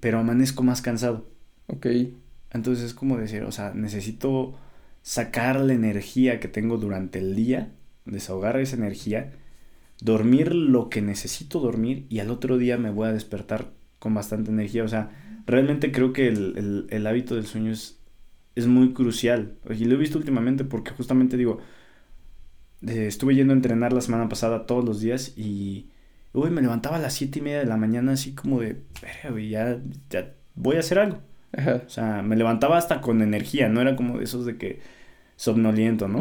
pero 0.00 0.18
amanezco 0.18 0.62
más 0.62 0.82
cansado. 0.82 1.26
Ok. 1.66 1.86
Entonces 2.50 2.84
es 2.84 2.94
como 2.94 3.16
decir, 3.16 3.44
o 3.44 3.52
sea, 3.52 3.72
necesito 3.74 4.54
sacar 5.02 5.60
la 5.60 5.72
energía 5.72 6.38
que 6.38 6.48
tengo 6.48 6.76
durante 6.76 7.18
el 7.18 7.34
día, 7.34 7.72
desahogar 8.04 8.58
esa 8.58 8.76
energía, 8.76 9.32
dormir 10.00 10.54
lo 10.54 10.90
que 10.90 11.00
necesito 11.02 11.60
dormir 11.60 12.06
y 12.08 12.18
al 12.18 12.30
otro 12.30 12.58
día 12.58 12.76
me 12.76 12.90
voy 12.90 13.08
a 13.08 13.12
despertar 13.12 13.72
con 13.98 14.14
bastante 14.14 14.50
energía. 14.50 14.84
O 14.84 14.88
sea, 14.88 15.10
realmente 15.46 15.92
creo 15.92 16.12
que 16.12 16.28
el, 16.28 16.54
el- 16.56 16.86
el 16.90 17.06
hábito 17.06 17.34
del 17.34 17.46
sueño 17.46 17.72
es, 17.72 18.00
es 18.54 18.66
muy 18.66 18.92
crucial. 18.92 19.54
Y 19.78 19.84
lo 19.86 19.94
he 19.94 19.98
visto 19.98 20.18
últimamente 20.18 20.64
porque 20.64 20.90
justamente 20.92 21.36
digo, 21.36 21.58
eh, 22.86 23.06
estuve 23.06 23.34
yendo 23.34 23.52
a 23.52 23.56
entrenar 23.56 23.92
la 23.92 24.00
semana 24.00 24.28
pasada 24.28 24.66
todos 24.66 24.84
los 24.84 25.00
días 25.00 25.36
y, 25.36 25.90
uy, 26.32 26.50
me 26.50 26.62
levantaba 26.62 26.96
a 26.96 27.00
las 27.00 27.14
siete 27.14 27.38
y 27.38 27.42
media 27.42 27.58
de 27.60 27.66
la 27.66 27.76
mañana 27.76 28.12
así 28.12 28.34
como 28.34 28.60
de, 28.60 28.82
"Verga, 29.00 29.30
güey, 29.30 29.48
ya, 29.50 29.78
ya 30.10 30.34
voy 30.54 30.76
a 30.76 30.80
hacer 30.80 30.98
algo. 30.98 31.18
Ajá. 31.56 31.82
O 31.86 31.88
sea, 31.90 32.22
me 32.22 32.36
levantaba 32.36 32.78
hasta 32.78 33.00
con 33.00 33.20
energía, 33.22 33.68
no 33.68 33.80
era 33.80 33.94
como 33.96 34.18
de 34.18 34.24
esos 34.24 34.46
de 34.46 34.56
que 34.56 34.80
somnoliento, 35.36 36.08
¿no? 36.08 36.20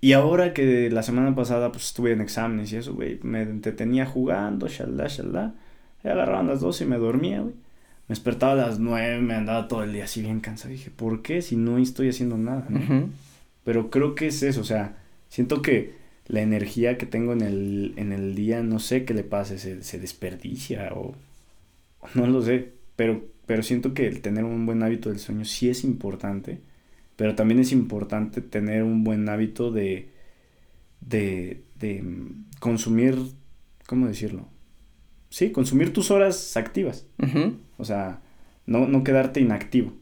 Y 0.00 0.14
ahora 0.14 0.52
que 0.52 0.90
la 0.90 1.02
semana 1.04 1.34
pasada 1.36 1.70
pues 1.70 1.86
estuve 1.86 2.10
en 2.12 2.20
exámenes 2.20 2.72
y 2.72 2.76
eso, 2.76 2.94
güey, 2.94 3.20
me 3.22 3.42
entretenía 3.42 4.04
jugando, 4.04 4.66
shalá, 4.68 5.06
shalá. 5.08 5.54
Y 6.04 6.08
agarraban 6.08 6.48
las 6.48 6.60
12 6.60 6.82
y 6.84 6.86
me 6.88 6.96
dormía, 6.98 7.40
güey. 7.42 7.54
Me 8.12 8.16
despertaba 8.16 8.52
a 8.52 8.56
las 8.56 8.78
9, 8.78 9.22
me 9.22 9.32
andaba 9.32 9.68
todo 9.68 9.84
el 9.84 9.94
día 9.94 10.04
así 10.04 10.20
bien 10.20 10.40
cansado. 10.40 10.68
dije, 10.70 10.90
¿por 10.90 11.22
qué 11.22 11.40
si 11.40 11.56
no 11.56 11.78
estoy 11.78 12.10
haciendo 12.10 12.36
nada, 12.36 12.66
no? 12.68 13.08
Pero 13.64 13.88
creo 13.88 14.14
que 14.14 14.26
es 14.26 14.42
eso, 14.42 14.60
o 14.60 14.64
sea, 14.64 14.98
siento 15.30 15.62
que 15.62 15.94
la 16.26 16.42
energía 16.42 16.98
que 16.98 17.06
tengo 17.06 17.32
en 17.32 17.40
el, 17.40 17.94
en 17.96 18.12
el 18.12 18.34
día, 18.34 18.62
no 18.62 18.80
sé 18.80 19.06
qué 19.06 19.14
le 19.14 19.24
pase, 19.24 19.58
se, 19.58 19.82
se 19.82 19.98
desperdicia 19.98 20.90
o 20.92 21.14
no 22.14 22.26
lo 22.26 22.42
sé, 22.42 22.72
pero, 22.96 23.24
pero 23.46 23.62
siento 23.62 23.94
que 23.94 24.06
el 24.08 24.20
tener 24.20 24.44
un 24.44 24.66
buen 24.66 24.82
hábito 24.82 25.08
del 25.08 25.18
sueño 25.18 25.46
sí 25.46 25.70
es 25.70 25.82
importante, 25.82 26.60
pero 27.16 27.34
también 27.34 27.60
es 27.60 27.72
importante 27.72 28.42
tener 28.42 28.82
un 28.82 29.04
buen 29.04 29.26
hábito 29.30 29.70
de, 29.70 30.10
de, 31.00 31.62
de 31.80 32.02
mm, 32.02 32.44
consumir, 32.60 33.16
¿cómo 33.86 34.06
decirlo? 34.06 34.48
Sí, 35.30 35.50
consumir 35.50 35.94
tus 35.94 36.10
horas 36.10 36.58
activas, 36.58 37.06
Ujú. 37.18 37.54
O 37.82 37.84
sea, 37.84 38.20
no, 38.66 38.86
no 38.86 39.04
quedarte 39.04 39.40
inactivo. 39.40 39.92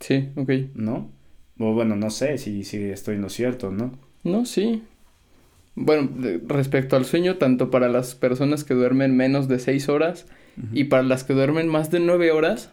Sí, 0.00 0.30
ok. 0.34 0.50
¿no? 0.74 1.10
O 1.58 1.72
bueno, 1.72 1.94
no 1.96 2.10
sé 2.10 2.38
si, 2.38 2.64
si 2.64 2.78
estoy 2.82 3.14
en 3.16 3.22
lo 3.22 3.28
cierto, 3.28 3.70
¿no? 3.70 3.92
No, 4.24 4.44
sí. 4.44 4.82
Bueno, 5.76 6.08
de- 6.16 6.40
respecto 6.46 6.96
al 6.96 7.04
sueño, 7.04 7.36
tanto 7.36 7.70
para 7.70 7.88
las 7.88 8.14
personas 8.14 8.64
que 8.64 8.74
duermen 8.74 9.16
menos 9.16 9.46
de 9.48 9.58
seis 9.58 9.88
horas 9.88 10.26
y 10.72 10.84
para 10.84 11.02
las 11.02 11.24
que 11.24 11.32
duermen 11.34 11.68
más 11.68 11.90
de 11.90 12.00
nueve 12.00 12.30
horas, 12.32 12.70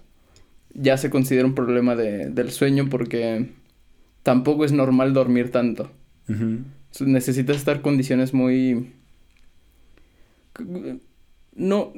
ya 0.74 0.98
se 0.98 1.10
considera 1.10 1.46
un 1.48 1.56
problema 1.56 1.96
de, 1.96 2.30
del 2.30 2.52
sueño 2.52 2.90
porque 2.90 3.50
tampoco 4.24 4.66
es 4.66 4.72
normal 4.72 5.14
dormir 5.14 5.52
tanto. 5.52 5.92
So, 6.92 7.06
Necesitas 7.06 7.58
estar 7.58 7.78
en 7.78 7.82
condiciones 7.82 8.34
muy... 8.34 8.94
No, 11.56 11.92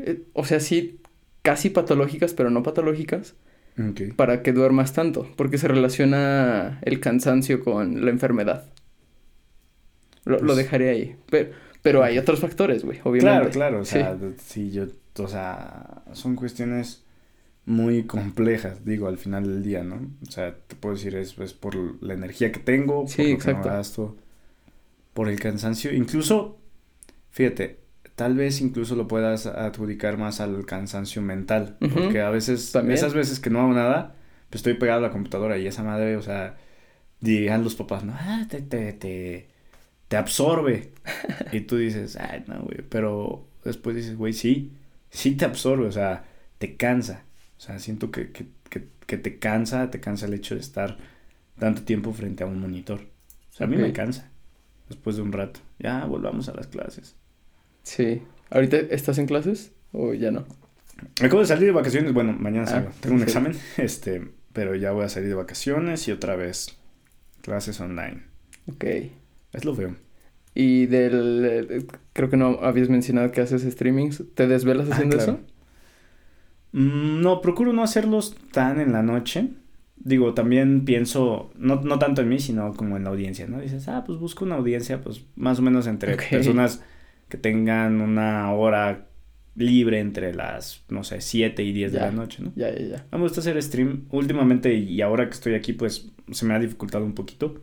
eh, 0.00 0.22
o 0.32 0.44
sea, 0.44 0.60
sí, 0.60 1.00
casi 1.46 1.70
patológicas, 1.70 2.34
pero 2.34 2.50
no 2.50 2.62
patológicas, 2.64 3.34
para 4.16 4.42
que 4.42 4.52
duermas 4.52 4.92
tanto, 4.94 5.28
porque 5.36 5.58
se 5.58 5.68
relaciona 5.68 6.80
el 6.82 6.98
cansancio 6.98 7.62
con 7.62 8.04
la 8.04 8.10
enfermedad. 8.10 8.64
Lo, 10.24 10.38
lo 10.38 10.46
Pues- 10.46 10.56
dejaré 10.56 10.90
ahí. 10.90 11.16
Pero, 11.30 11.50
pero 11.82 12.02
hay 12.02 12.18
otros 12.18 12.40
factores, 12.40 12.84
güey, 12.84 12.98
obviamente. 13.04 13.20
Claro, 13.20 13.50
claro, 13.50 13.80
o 13.80 13.84
Sí. 13.84 13.92
sea, 13.92 14.14
de- 14.16 14.36
sí, 14.38 14.70
yo, 14.72 14.86
o 15.18 15.28
sea, 15.28 16.02
son 16.12 16.34
cuestiones 16.34 17.04
muy 17.64 18.04
complejas, 18.04 18.84
digo, 18.84 19.06
al 19.08 19.18
final 19.18 19.44
del 19.44 19.62
día, 19.62 19.84
¿no? 19.84 19.96
O 20.26 20.30
sea, 20.30 20.56
te 20.66 20.74
puedo 20.76 20.94
decir, 20.96 21.14
es, 21.16 21.38
es 21.38 21.52
por 21.52 21.74
la 22.02 22.14
energía 22.14 22.50
que 22.52 22.60
tengo, 22.60 23.06
Sí, 23.06 23.16
por 23.18 23.26
lo 23.26 23.34
exacto. 23.34 23.62
que 23.62 23.68
gasto, 23.74 24.16
por 25.14 25.28
el 25.28 25.38
cansancio, 25.38 25.92
incluso, 25.94 26.58
fíjate, 27.30 27.78
tal 28.16 28.34
vez 28.34 28.60
incluso 28.60 28.96
lo 28.96 29.06
puedas 29.06 29.46
adjudicar 29.46 30.16
más 30.16 30.40
al 30.40 30.64
cansancio 30.66 31.22
mental, 31.22 31.76
porque 31.78 32.20
a 32.22 32.30
veces, 32.30 32.72
También. 32.72 32.96
esas 32.96 33.14
veces 33.14 33.38
que 33.38 33.50
no 33.50 33.60
hago 33.60 33.74
nada, 33.74 34.16
pues 34.50 34.60
estoy 34.60 34.74
pegado 34.74 35.00
a 35.00 35.08
la 35.08 35.12
computadora 35.12 35.58
y 35.58 35.66
esa 35.66 35.82
madre, 35.82 36.16
o 36.16 36.22
sea, 36.22 36.56
digan 37.20 37.62
los 37.62 37.76
papás, 37.76 38.04
no, 38.04 38.14
ah, 38.18 38.46
te, 38.48 38.62
te, 38.62 38.92
te, 38.94 39.48
te 40.08 40.16
absorbe. 40.16 40.92
y 41.52 41.60
tú 41.60 41.76
dices, 41.76 42.16
ay, 42.16 42.44
no, 42.46 42.60
güey, 42.62 42.82
pero 42.88 43.46
después 43.64 43.94
dices, 43.94 44.16
güey, 44.16 44.32
sí, 44.32 44.72
sí 45.10 45.36
te 45.36 45.44
absorbe, 45.44 45.86
o 45.86 45.92
sea, 45.92 46.24
te 46.58 46.76
cansa. 46.76 47.24
O 47.58 47.60
sea, 47.60 47.78
siento 47.78 48.10
que, 48.10 48.32
que, 48.32 48.46
que, 48.70 48.88
que 49.06 49.18
te 49.18 49.38
cansa, 49.38 49.90
te 49.90 50.00
cansa 50.00 50.26
el 50.26 50.34
hecho 50.34 50.54
de 50.54 50.60
estar 50.62 50.96
tanto 51.58 51.82
tiempo 51.82 52.12
frente 52.12 52.44
a 52.44 52.46
un 52.46 52.60
monitor. 52.60 53.00
O 53.50 53.54
sea, 53.54 53.66
a 53.66 53.70
mí 53.70 53.76
me 53.76 53.92
cansa. 53.92 54.30
Después 54.88 55.16
de 55.16 55.22
un 55.22 55.32
rato. 55.32 55.60
Ya 55.78 56.04
volvamos 56.04 56.48
a 56.48 56.54
las 56.54 56.66
clases. 56.66 57.16
Sí. 57.86 58.20
¿Ahorita 58.50 58.76
estás 58.90 59.18
en 59.18 59.26
clases 59.26 59.72
o 59.92 60.12
ya 60.12 60.30
no? 60.32 60.44
Acabo 61.22 61.40
de 61.40 61.46
salir 61.46 61.66
de 61.66 61.72
vacaciones. 61.72 62.12
Bueno, 62.12 62.32
mañana 62.38 62.66
Ah. 62.68 62.84
Tengo 63.00 63.14
un 63.14 63.20
sí. 63.20 63.26
examen. 63.26 63.52
Este, 63.76 64.22
pero 64.52 64.74
ya 64.74 64.90
voy 64.92 65.04
a 65.04 65.08
salir 65.08 65.28
de 65.28 65.34
vacaciones 65.36 66.08
y 66.08 66.12
otra 66.12 66.34
vez 66.36 66.76
clases 67.42 67.80
online. 67.80 68.22
Ok. 68.66 68.84
Es 69.52 69.64
lo 69.64 69.74
feo. 69.74 69.94
Y 70.54 70.86
del... 70.86 71.44
eh, 71.70 71.86
Creo 72.12 72.28
que 72.30 72.36
no 72.36 72.58
habías 72.62 72.88
mencionado 72.88 73.30
que 73.30 73.40
haces 73.40 73.62
streamings. 73.62 74.24
¿Te 74.34 74.46
desvelas 74.48 74.88
Ah, 74.90 74.94
haciendo 74.94 75.16
claro. 75.18 75.32
eso? 75.32 75.40
Mm, 76.72 77.20
No, 77.22 77.40
procuro 77.40 77.72
no 77.72 77.82
hacerlos 77.82 78.36
tan 78.52 78.80
en 78.80 78.92
la 78.92 79.02
noche. 79.02 79.50
Digo, 79.96 80.34
también 80.34 80.84
pienso, 80.84 81.50
no, 81.56 81.76
no 81.82 81.98
tanto 81.98 82.20
en 82.22 82.28
mí, 82.28 82.38
sino 82.38 82.74
como 82.74 82.96
en 82.96 83.04
la 83.04 83.10
audiencia, 83.10 83.46
¿no? 83.46 83.60
Dices, 83.60 83.88
ah, 83.88 84.04
pues 84.06 84.18
busco 84.18 84.44
una 84.44 84.56
audiencia, 84.56 85.00
pues 85.00 85.24
más 85.36 85.58
o 85.58 85.62
menos 85.62 85.86
entre 85.86 86.16
personas 86.16 86.82
que 87.28 87.36
tengan 87.36 88.00
una 88.00 88.52
hora 88.52 89.06
libre 89.56 90.00
entre 90.00 90.34
las, 90.34 90.84
no 90.88 91.02
sé, 91.02 91.20
7 91.20 91.62
y 91.62 91.72
10 91.72 91.92
de 91.92 91.98
la 91.98 92.10
noche, 92.10 92.42
¿no? 92.42 92.52
Ya, 92.56 92.70
ya, 92.70 92.80
ya. 92.80 93.06
Me 93.10 93.18
gusta 93.18 93.40
hacer 93.40 93.60
stream. 93.62 94.04
Últimamente 94.10 94.74
y 94.74 95.00
ahora 95.00 95.24
que 95.26 95.34
estoy 95.34 95.54
aquí, 95.54 95.72
pues 95.72 96.10
se 96.30 96.44
me 96.44 96.54
ha 96.54 96.58
dificultado 96.58 97.04
un 97.04 97.14
poquito. 97.14 97.62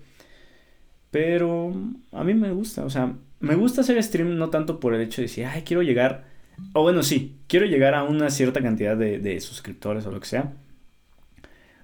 Pero 1.12 1.72
a 2.12 2.24
mí 2.24 2.34
me 2.34 2.52
gusta, 2.52 2.84
o 2.84 2.90
sea, 2.90 3.14
me 3.40 3.54
gusta 3.54 3.82
hacer 3.82 4.02
stream 4.02 4.38
no 4.38 4.50
tanto 4.50 4.80
por 4.80 4.96
el 4.96 5.02
hecho 5.02 5.22
de 5.22 5.28
decir, 5.28 5.46
ay, 5.46 5.62
quiero 5.62 5.84
llegar, 5.84 6.26
o 6.74 6.82
bueno, 6.82 7.04
sí, 7.04 7.38
quiero 7.46 7.68
llegar 7.68 7.94
a 7.94 8.04
una 8.04 8.32
cierta 8.32 8.64
cantidad 8.64 8.98
de, 8.98 9.20
de 9.20 9.40
suscriptores 9.40 10.08
o 10.08 10.12
lo 10.12 10.20
que 10.20 10.26
sea. 10.26 10.54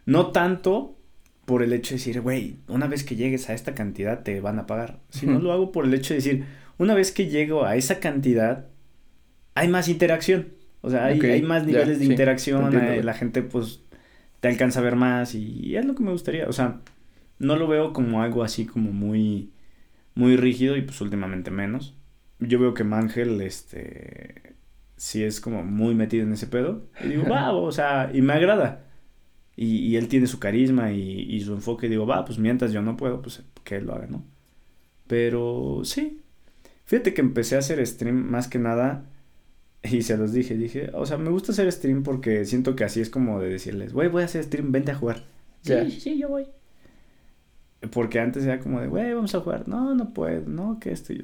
No 0.07 0.31
tanto 0.31 0.97
por 1.45 1.61
el 1.61 1.73
hecho 1.73 1.91
de 1.91 1.97
decir, 1.97 2.21
güey, 2.21 2.57
una 2.67 2.87
vez 2.87 3.03
que 3.03 3.15
llegues 3.15 3.49
a 3.49 3.53
esta 3.53 3.75
cantidad 3.75 4.23
te 4.23 4.41
van 4.41 4.57
a 4.57 4.65
pagar. 4.65 4.99
Sino 5.09 5.39
lo 5.39 5.51
hago 5.51 5.71
por 5.71 5.85
el 5.85 5.93
hecho 5.93 6.15
de 6.15 6.19
decir, 6.19 6.45
una 6.79 6.95
vez 6.95 7.11
que 7.11 7.27
llego 7.27 7.65
a 7.65 7.75
esa 7.75 7.99
cantidad, 7.99 8.67
hay 9.53 9.67
más 9.67 9.87
interacción. 9.87 10.47
O 10.81 10.89
sea, 10.89 11.05
hay, 11.05 11.41
más 11.41 11.65
niveles 11.65 11.99
de 11.99 12.05
sí, 12.05 12.11
interacción, 12.11 12.63
entiendo, 12.63 12.91
eh, 12.93 13.03
la 13.03 13.13
gente 13.13 13.41
pues 13.41 13.81
te 14.39 14.47
alcanza 14.47 14.79
a 14.79 14.83
ver 14.83 14.95
más 14.95 15.35
y, 15.35 15.75
es 15.75 15.85
lo 15.85 15.93
que 15.93 16.03
me 16.03 16.11
gustaría. 16.11 16.47
O 16.47 16.53
sea, 16.53 16.79
no 17.37 17.57
lo 17.57 17.67
veo 17.67 17.91
como 17.91 18.21
algo 18.21 18.43
así 18.43 18.65
como 18.65 18.93
muy, 18.93 19.51
muy 20.15 20.37
rígido 20.37 20.77
y 20.77 20.81
pues 20.81 21.01
últimamente 21.01 21.51
menos. 21.51 21.97
Yo 22.39 22.59
veo 22.59 22.73
que 22.73 22.85
Mangel, 22.85 23.41
este, 23.41 24.55
sí 24.95 25.21
es 25.21 25.41
como 25.41 25.63
muy 25.65 25.95
metido 25.95 26.23
en 26.23 26.31
ese 26.31 26.47
pedo. 26.47 26.87
Y 27.03 27.09
digo, 27.09 27.23
va, 27.29 27.51
o 27.51 27.73
sea, 27.73 28.09
y 28.13 28.21
me 28.21 28.31
agrada. 28.31 28.85
Y, 29.57 29.79
y 29.79 29.97
él 29.97 30.07
tiene 30.07 30.27
su 30.27 30.39
carisma 30.39 30.93
y, 30.93 31.01
y 31.01 31.41
su 31.41 31.53
enfoque. 31.53 31.87
Y 31.87 31.89
digo, 31.89 32.07
va, 32.07 32.23
pues 32.23 32.39
mientras 32.39 32.71
yo 32.71 32.81
no 32.81 32.95
puedo, 32.95 33.21
pues 33.21 33.43
que 33.65 33.75
él 33.75 33.85
lo 33.85 33.95
haga, 33.95 34.07
¿no? 34.07 34.23
Pero 35.07 35.81
sí. 35.83 36.21
Fíjate 36.89 37.13
que 37.13 37.21
empecé 37.21 37.55
a 37.55 37.59
hacer 37.59 37.85
stream 37.85 38.15
más 38.15 38.47
que 38.47 38.57
nada. 38.57 39.05
Y 39.83 40.01
se 40.01 40.17
los 40.17 40.33
dije, 40.33 40.55
dije, 40.57 40.89
o 40.93 41.05
sea, 41.05 41.17
me 41.19 41.29
gusta 41.29 41.51
hacer 41.51 41.71
stream 41.71 42.01
porque 42.01 42.45
siento 42.45 42.75
que 42.75 42.83
así 42.83 42.99
es 42.99 43.11
como 43.11 43.39
de 43.39 43.47
decirles, 43.49 43.93
güey, 43.93 44.09
voy 44.09 44.23
a 44.23 44.25
hacer 44.25 44.43
stream, 44.43 44.71
vente 44.71 44.91
a 44.91 44.95
jugar. 44.95 45.23
Sí, 45.61 45.73
sí, 45.91 45.99
sí, 46.01 46.17
yo 46.17 46.27
voy. 46.29 46.47
Porque 47.91 48.19
antes 48.19 48.43
era 48.43 48.59
como 48.59 48.81
de, 48.81 48.87
güey, 48.87 49.13
vamos 49.13 49.33
a 49.35 49.39
jugar. 49.39 49.67
No, 49.67 49.93
no 49.93 50.13
puedo, 50.13 50.41
no, 50.47 50.79
que 50.79 50.91
esto 50.91 51.13
yo. 51.13 51.23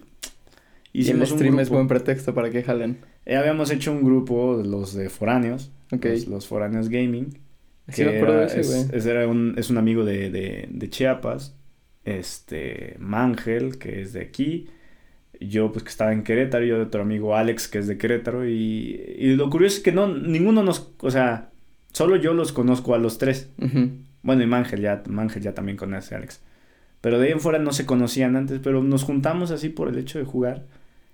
Y 0.93 0.99
el 0.99 1.03
Hicimos 1.03 1.31
un 1.31 1.37
stream 1.39 1.59
es 1.59 1.69
buen 1.69 1.87
pretexto 1.87 2.33
para 2.33 2.49
que 2.49 2.63
jalen. 2.63 2.99
Eh, 3.25 3.35
habíamos 3.35 3.71
hecho 3.71 3.91
un 3.91 4.03
grupo, 4.03 4.61
los 4.63 4.93
de 4.93 5.09
Foráneos. 5.09 5.71
Ok. 5.91 6.05
Los, 6.05 6.27
los 6.27 6.47
Foráneos 6.47 6.87
Gaming. 6.89 7.37
Sí 7.89 8.05
me 8.05 8.11
que 8.11 8.17
acuerdo 8.17 8.35
de 8.37 8.43
era- 8.43 8.51
ese, 8.53 8.59
es, 8.61 8.67
güey. 8.87 8.97
es- 8.99 9.05
era 9.05 9.27
un, 9.27 9.55
es 9.57 9.69
un 9.69 9.77
amigo 9.77 10.05
de, 10.05 10.29
de, 10.29 10.69
de 10.71 10.89
Chiapas. 10.89 11.55
Este, 12.05 12.95
Mangel, 12.99 13.77
que 13.77 14.01
es 14.01 14.13
de 14.13 14.21
aquí. 14.21 14.69
Yo, 15.39 15.71
pues, 15.71 15.83
que 15.83 15.89
estaba 15.89 16.13
en 16.13 16.23
Querétaro. 16.23 16.65
Y 16.65 16.69
yo 16.69 16.77
de 16.77 16.83
otro 16.83 17.01
amigo, 17.01 17.35
Alex, 17.35 17.67
que 17.67 17.79
es 17.79 17.87
de 17.87 17.97
Querétaro. 17.97 18.47
Y, 18.47 19.15
y 19.17 19.35
lo 19.35 19.49
curioso 19.49 19.77
es 19.77 19.83
que 19.83 19.91
no, 19.91 20.07
ninguno 20.07 20.63
nos, 20.63 20.91
o 20.99 21.11
sea, 21.11 21.49
solo 21.91 22.15
yo 22.15 22.33
los 22.33 22.51
conozco 22.51 22.93
a 22.93 22.97
los 22.97 23.17
tres. 23.17 23.49
Bueno, 24.21 24.43
y 24.43 24.47
Mangel 24.47 24.81
ya, 24.81 25.03
Mangel 25.07 25.43
ya 25.43 25.53
también 25.53 25.77
conoce 25.77 26.15
a 26.15 26.17
Alex. 26.17 26.41
Pero 27.01 27.19
de 27.19 27.27
ahí 27.27 27.31
en 27.33 27.39
fuera 27.39 27.59
no 27.59 27.71
se 27.71 27.85
conocían 27.85 28.35
antes, 28.35 28.59
pero 28.63 28.81
nos 28.81 29.03
juntamos 29.03 29.51
así 29.51 29.69
por 29.69 29.89
el 29.89 29.97
hecho 29.97 30.17
de 30.17 30.25
jugar. 30.25 30.63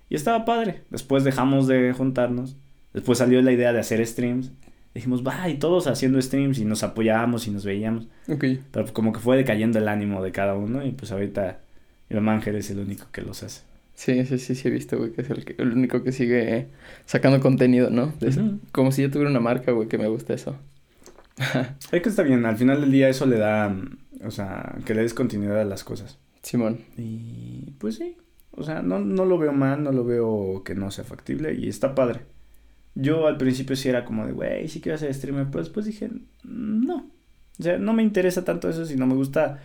Y 0.08 0.14
estaba 0.14 0.44
padre. 0.44 0.82
Después 0.90 1.24
dejamos 1.24 1.66
de 1.66 1.92
juntarnos. 1.92 2.56
Después 2.94 3.18
salió 3.18 3.42
la 3.42 3.52
idea 3.52 3.72
de 3.72 3.80
hacer 3.80 4.06
streams. 4.06 4.52
Dijimos, 4.94 5.26
va, 5.26 5.48
y 5.48 5.54
todos 5.54 5.86
haciendo 5.86 6.20
streams 6.20 6.58
y 6.58 6.64
nos 6.64 6.82
apoyábamos 6.82 7.46
y 7.46 7.50
nos 7.50 7.64
veíamos. 7.64 8.08
Pero 8.70 8.92
como 8.92 9.12
que 9.12 9.20
fue 9.20 9.36
decayendo 9.36 9.78
el 9.78 9.88
ánimo 9.88 10.22
de 10.22 10.32
cada 10.32 10.54
uno 10.54 10.84
y 10.84 10.92
pues 10.92 11.12
ahorita 11.12 11.60
el 12.10 12.20
Mangel 12.20 12.56
es 12.56 12.70
el 12.70 12.78
único 12.78 13.06
que 13.10 13.22
los 13.22 13.42
hace. 13.42 13.62
Sí, 13.94 14.24
sí, 14.26 14.38
sí, 14.38 14.54
sí 14.54 14.68
he 14.68 14.70
visto, 14.70 14.98
güey, 14.98 15.12
que 15.12 15.22
es 15.22 15.30
el, 15.30 15.44
que- 15.44 15.54
el 15.62 15.72
único 15.72 16.02
que 16.02 16.12
sigue 16.12 16.68
sacando 17.04 17.40
contenido, 17.40 17.90
¿no? 17.90 18.12
Es. 18.20 18.38
Como 18.72 18.90
si 18.92 19.02
yo 19.02 19.10
tuviera 19.10 19.30
una 19.30 19.40
marca, 19.40 19.72
güey, 19.72 19.88
que 19.88 19.98
me 19.98 20.08
gusta 20.08 20.34
eso. 20.34 20.56
Es 21.92 22.02
que 22.02 22.08
está 22.08 22.22
bien, 22.22 22.44
al 22.46 22.56
final 22.56 22.80
del 22.80 22.90
día 22.92 23.08
eso 23.08 23.26
le 23.26 23.38
da, 23.38 23.74
o 24.24 24.30
sea, 24.30 24.76
que 24.84 24.94
le 24.94 25.02
des 25.02 25.14
continuidad 25.14 25.60
a 25.60 25.64
las 25.64 25.84
cosas. 25.84 26.18
Simón. 26.42 26.80
Y 26.96 27.72
pues 27.78 27.96
sí, 27.96 28.16
o 28.50 28.62
sea, 28.64 28.82
no, 28.82 28.98
no 28.98 29.24
lo 29.24 29.38
veo 29.38 29.52
mal, 29.52 29.82
no 29.82 29.92
lo 29.92 30.04
veo 30.04 30.62
que 30.64 30.74
no 30.74 30.90
sea 30.90 31.04
factible 31.04 31.54
y 31.54 31.68
está 31.68 31.94
padre. 31.94 32.20
Yo 32.94 33.26
al 33.26 33.38
principio 33.38 33.76
sí 33.76 33.88
era 33.88 34.04
como 34.04 34.26
de, 34.26 34.32
güey, 34.32 34.68
sí 34.68 34.80
quiero 34.80 34.96
hacer 34.96 35.12
streamer, 35.14 35.46
pero 35.50 35.64
después 35.64 35.86
dije, 35.86 36.08
"Mm, 36.44 36.86
no. 36.86 37.10
O 37.58 37.62
sea, 37.62 37.78
no 37.78 37.92
me 37.94 38.02
interesa 38.02 38.44
tanto 38.44 38.68
eso, 38.68 38.84
sino 38.84 39.06
me 39.06 39.14
gusta 39.14 39.60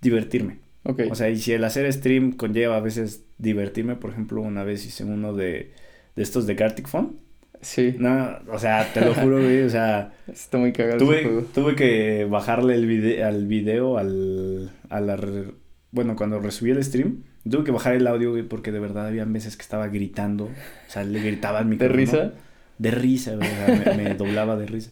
divertirme. 0.00 0.58
O 0.84 1.14
sea, 1.14 1.30
y 1.30 1.38
si 1.38 1.52
el 1.52 1.64
hacer 1.64 1.90
stream 1.92 2.32
conlleva 2.32 2.76
a 2.76 2.80
veces 2.80 3.24
divertirme, 3.38 3.96
por 3.96 4.10
ejemplo, 4.10 4.40
una 4.42 4.64
vez 4.64 4.84
hice 4.86 5.04
uno 5.04 5.32
de, 5.34 5.72
de 6.16 6.22
estos 6.22 6.46
de 6.46 6.54
Gartic 6.54 6.88
Phone. 6.88 7.18
sí. 7.60 7.94
No, 7.98 8.38
o 8.50 8.58
sea, 8.58 8.92
te 8.92 9.00
lo 9.00 9.14
juro, 9.14 9.36
güey, 9.40 9.62
o 9.62 9.70
sea, 9.70 10.12
Está 10.26 10.58
muy 10.58 10.72
cagado 10.72 10.96
ese 10.96 11.04
tuve, 11.04 11.22
juego. 11.22 11.42
tuve 11.54 11.74
que 11.76 12.24
bajarle 12.28 12.74
el 12.74 12.86
video, 12.86 13.26
al 13.28 13.46
video, 13.46 13.98
al, 13.98 14.72
a 14.90 15.00
la, 15.00 15.16
re- 15.16 15.54
bueno, 15.92 16.16
cuando 16.16 16.40
resubí 16.40 16.70
el 16.72 16.82
stream, 16.82 17.22
tuve 17.48 17.62
que 17.64 17.70
bajar 17.70 17.94
el 17.94 18.06
audio, 18.08 18.30
güey, 18.32 18.42
porque 18.42 18.72
de 18.72 18.80
verdad 18.80 19.06
había 19.06 19.24
veces 19.24 19.56
que 19.56 19.62
estaba 19.62 19.86
gritando, 19.88 20.46
o 20.46 20.90
sea, 20.90 21.04
le 21.04 21.20
gritaba 21.20 21.58
al 21.60 21.64
¿De 21.66 21.70
micrófono. 21.70 21.96
risa? 21.98 22.32
De 22.78 22.90
risa, 22.90 23.36
güey, 23.36 23.48
o 23.48 23.54
sea, 23.54 23.94
me, 23.96 24.02
me 24.04 24.14
doblaba 24.16 24.56
de 24.56 24.66
risa. 24.66 24.90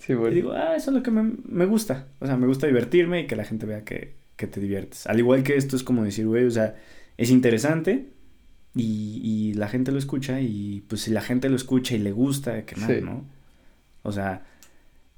Sí, 0.00 0.12
Y 0.12 0.16
güey. 0.16 0.32
digo, 0.32 0.52
ah, 0.52 0.74
eso 0.76 0.90
es 0.90 0.96
lo 0.96 1.02
que 1.02 1.10
me, 1.10 1.32
me 1.44 1.66
gusta. 1.66 2.06
O 2.20 2.26
sea, 2.26 2.36
me 2.38 2.46
gusta 2.46 2.66
divertirme 2.66 3.20
y 3.22 3.26
que 3.26 3.36
la 3.36 3.44
gente 3.44 3.66
vea 3.66 3.84
que, 3.84 4.14
que 4.38 4.46
te 4.46 4.60
diviertes. 4.60 5.06
Al 5.06 5.18
igual 5.18 5.42
que 5.42 5.56
esto 5.56 5.76
es 5.76 5.82
como 5.84 6.04
decir, 6.04 6.26
güey, 6.26 6.46
o 6.46 6.50
sea, 6.50 6.76
es 7.18 7.30
interesante 7.30 8.08
y, 8.74 9.20
y 9.22 9.54
la 9.54 9.68
gente 9.68 9.92
lo 9.92 9.98
escucha 9.98 10.40
y 10.40 10.84
pues 10.88 11.02
si 11.02 11.10
la 11.10 11.20
gente 11.22 11.50
lo 11.50 11.56
escucha 11.56 11.94
y 11.94 11.98
le 11.98 12.12
gusta, 12.12 12.64
que 12.64 12.76
nada, 12.76 12.94
Sí. 12.94 13.00
¿no? 13.02 13.24
O 14.02 14.12
sea, 14.12 14.46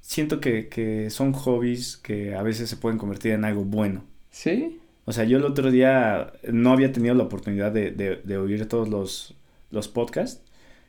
siento 0.01 0.39
que, 0.41 0.67
que 0.69 1.09
son 1.09 1.33
hobbies 1.33 1.97
que 1.97 2.35
a 2.35 2.43
veces 2.43 2.69
se 2.69 2.77
pueden 2.77 2.97
convertir 2.99 3.33
en 3.33 3.45
algo 3.45 3.63
bueno. 3.65 4.03
¿Sí? 4.31 4.79
O 5.05 5.13
sea, 5.13 5.23
yo 5.25 5.37
el 5.37 5.45
otro 5.45 5.71
día 5.71 6.33
no 6.51 6.73
había 6.73 6.91
tenido 6.91 7.15
la 7.15 7.23
oportunidad 7.23 7.71
de, 7.71 7.91
de, 7.91 8.17
de 8.23 8.37
oír 8.37 8.67
todos 8.67 8.89
los, 8.89 9.35
los 9.71 9.87
podcasts 9.87 10.41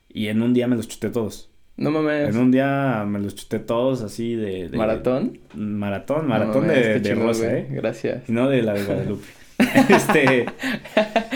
y 0.08 0.28
en 0.28 0.42
un 0.42 0.54
día 0.54 0.66
me 0.68 0.76
los 0.76 0.88
chuté 0.88 1.10
todos. 1.10 1.50
No 1.76 1.90
mames. 1.90 2.34
En 2.34 2.40
un 2.40 2.50
día 2.50 3.04
me 3.08 3.18
los 3.18 3.34
chuté 3.34 3.58
todos 3.58 4.02
así 4.02 4.34
de... 4.34 4.68
de- 4.68 4.76
¿Maratón? 4.78 5.38
Maratón, 5.54 6.22
No 6.22 6.28
maratón 6.28 6.66
mames, 6.66 6.84
de, 6.84 7.00
de 7.00 7.14
Rosa, 7.14 7.44
güey. 7.48 7.56
¿eh? 7.62 7.66
Gracias. 7.70 8.28
Y 8.28 8.32
no 8.32 8.48
de 8.48 8.62
la 8.62 8.74
de 8.74 8.84
Guadalupe. 8.84 9.26
este... 9.88 10.46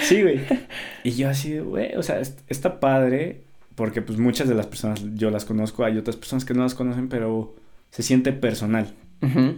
Sí, 0.03 0.23
güey. 0.23 0.41
Y 1.05 1.13
yo 1.13 1.29
así, 1.29 1.53
de, 1.53 1.61
güey, 1.61 1.95
o 1.95 2.03
sea, 2.03 2.19
est- 2.21 2.41
está 2.49 2.81
padre 2.81 3.43
porque 3.77 4.03
pues 4.03 4.19
muchas 4.19 4.49
de 4.49 4.55
las 4.57 4.67
personas 4.67 5.01
yo 5.15 5.31
las 5.31 5.45
conozco, 5.45 5.85
hay 5.85 5.97
otras 5.99 6.17
personas 6.17 6.45
que 6.45 6.53
no 6.55 6.63
las 6.65 6.75
conocen, 6.75 7.09
pero 7.09 7.55
se 7.91 8.03
siente 8.03 8.33
personal. 8.33 8.93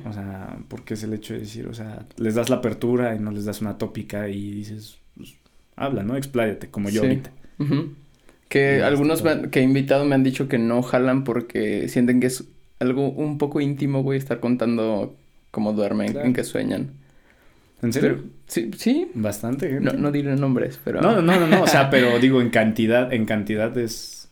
O 0.06 0.12
sea, 0.12 0.58
porque 0.68 0.94
es 0.94 1.02
el 1.04 1.12
hecho 1.14 1.32
de 1.34 1.40
decir, 1.40 1.66
o 1.68 1.74
sea, 1.74 2.04
les 2.16 2.34
das 2.34 2.48
la 2.50 2.56
apertura 2.56 3.14
y 3.14 3.18
no 3.18 3.30
les 3.32 3.44
das 3.46 3.60
una 3.62 3.76
tópica 3.78 4.28
y 4.28 4.50
dices, 4.52 4.98
pues, 5.16 5.36
habla, 5.76 6.02
¿no? 6.04 6.16
Expláyate, 6.16 6.68
como 6.70 6.88
yo 6.90 7.00
Sí. 7.00 7.06
ahorita. 7.06 7.30
Que 8.48 8.82
algunos 8.82 9.18
esto- 9.18 9.24
me 9.24 9.30
han- 9.32 9.50
que 9.50 9.60
he 9.60 9.62
invitado 9.62 10.04
me 10.04 10.14
han 10.14 10.22
dicho 10.24 10.48
que 10.48 10.58
no 10.58 10.82
jalan 10.82 11.24
porque 11.24 11.88
sienten 11.88 12.20
que 12.20 12.28
es 12.28 12.44
algo 12.80 13.08
un 13.10 13.38
poco 13.38 13.60
íntimo, 13.60 14.02
güey, 14.02 14.18
estar 14.18 14.40
contando 14.40 15.16
cómo 15.50 15.72
duermen, 15.72 16.12
Claro. 16.12 16.26
en 16.26 16.32
qué 16.32 16.44
sueñan. 16.44 16.90
¿En 17.82 17.92
serio? 17.92 18.16
Pero, 18.16 18.28
sí, 18.46 18.70
sí. 18.76 19.10
Bastante 19.14 19.68
gente. 19.68 19.84
No, 19.84 19.92
no 19.92 20.10
diré 20.10 20.34
nombres, 20.36 20.80
pero... 20.84 21.00
No, 21.00 21.20
no, 21.22 21.38
no, 21.38 21.46
no, 21.46 21.62
o 21.62 21.66
sea, 21.66 21.90
pero 21.90 22.18
digo, 22.18 22.40
en 22.40 22.50
cantidad, 22.50 23.12
en 23.12 23.24
cantidad 23.24 23.76
es, 23.78 24.28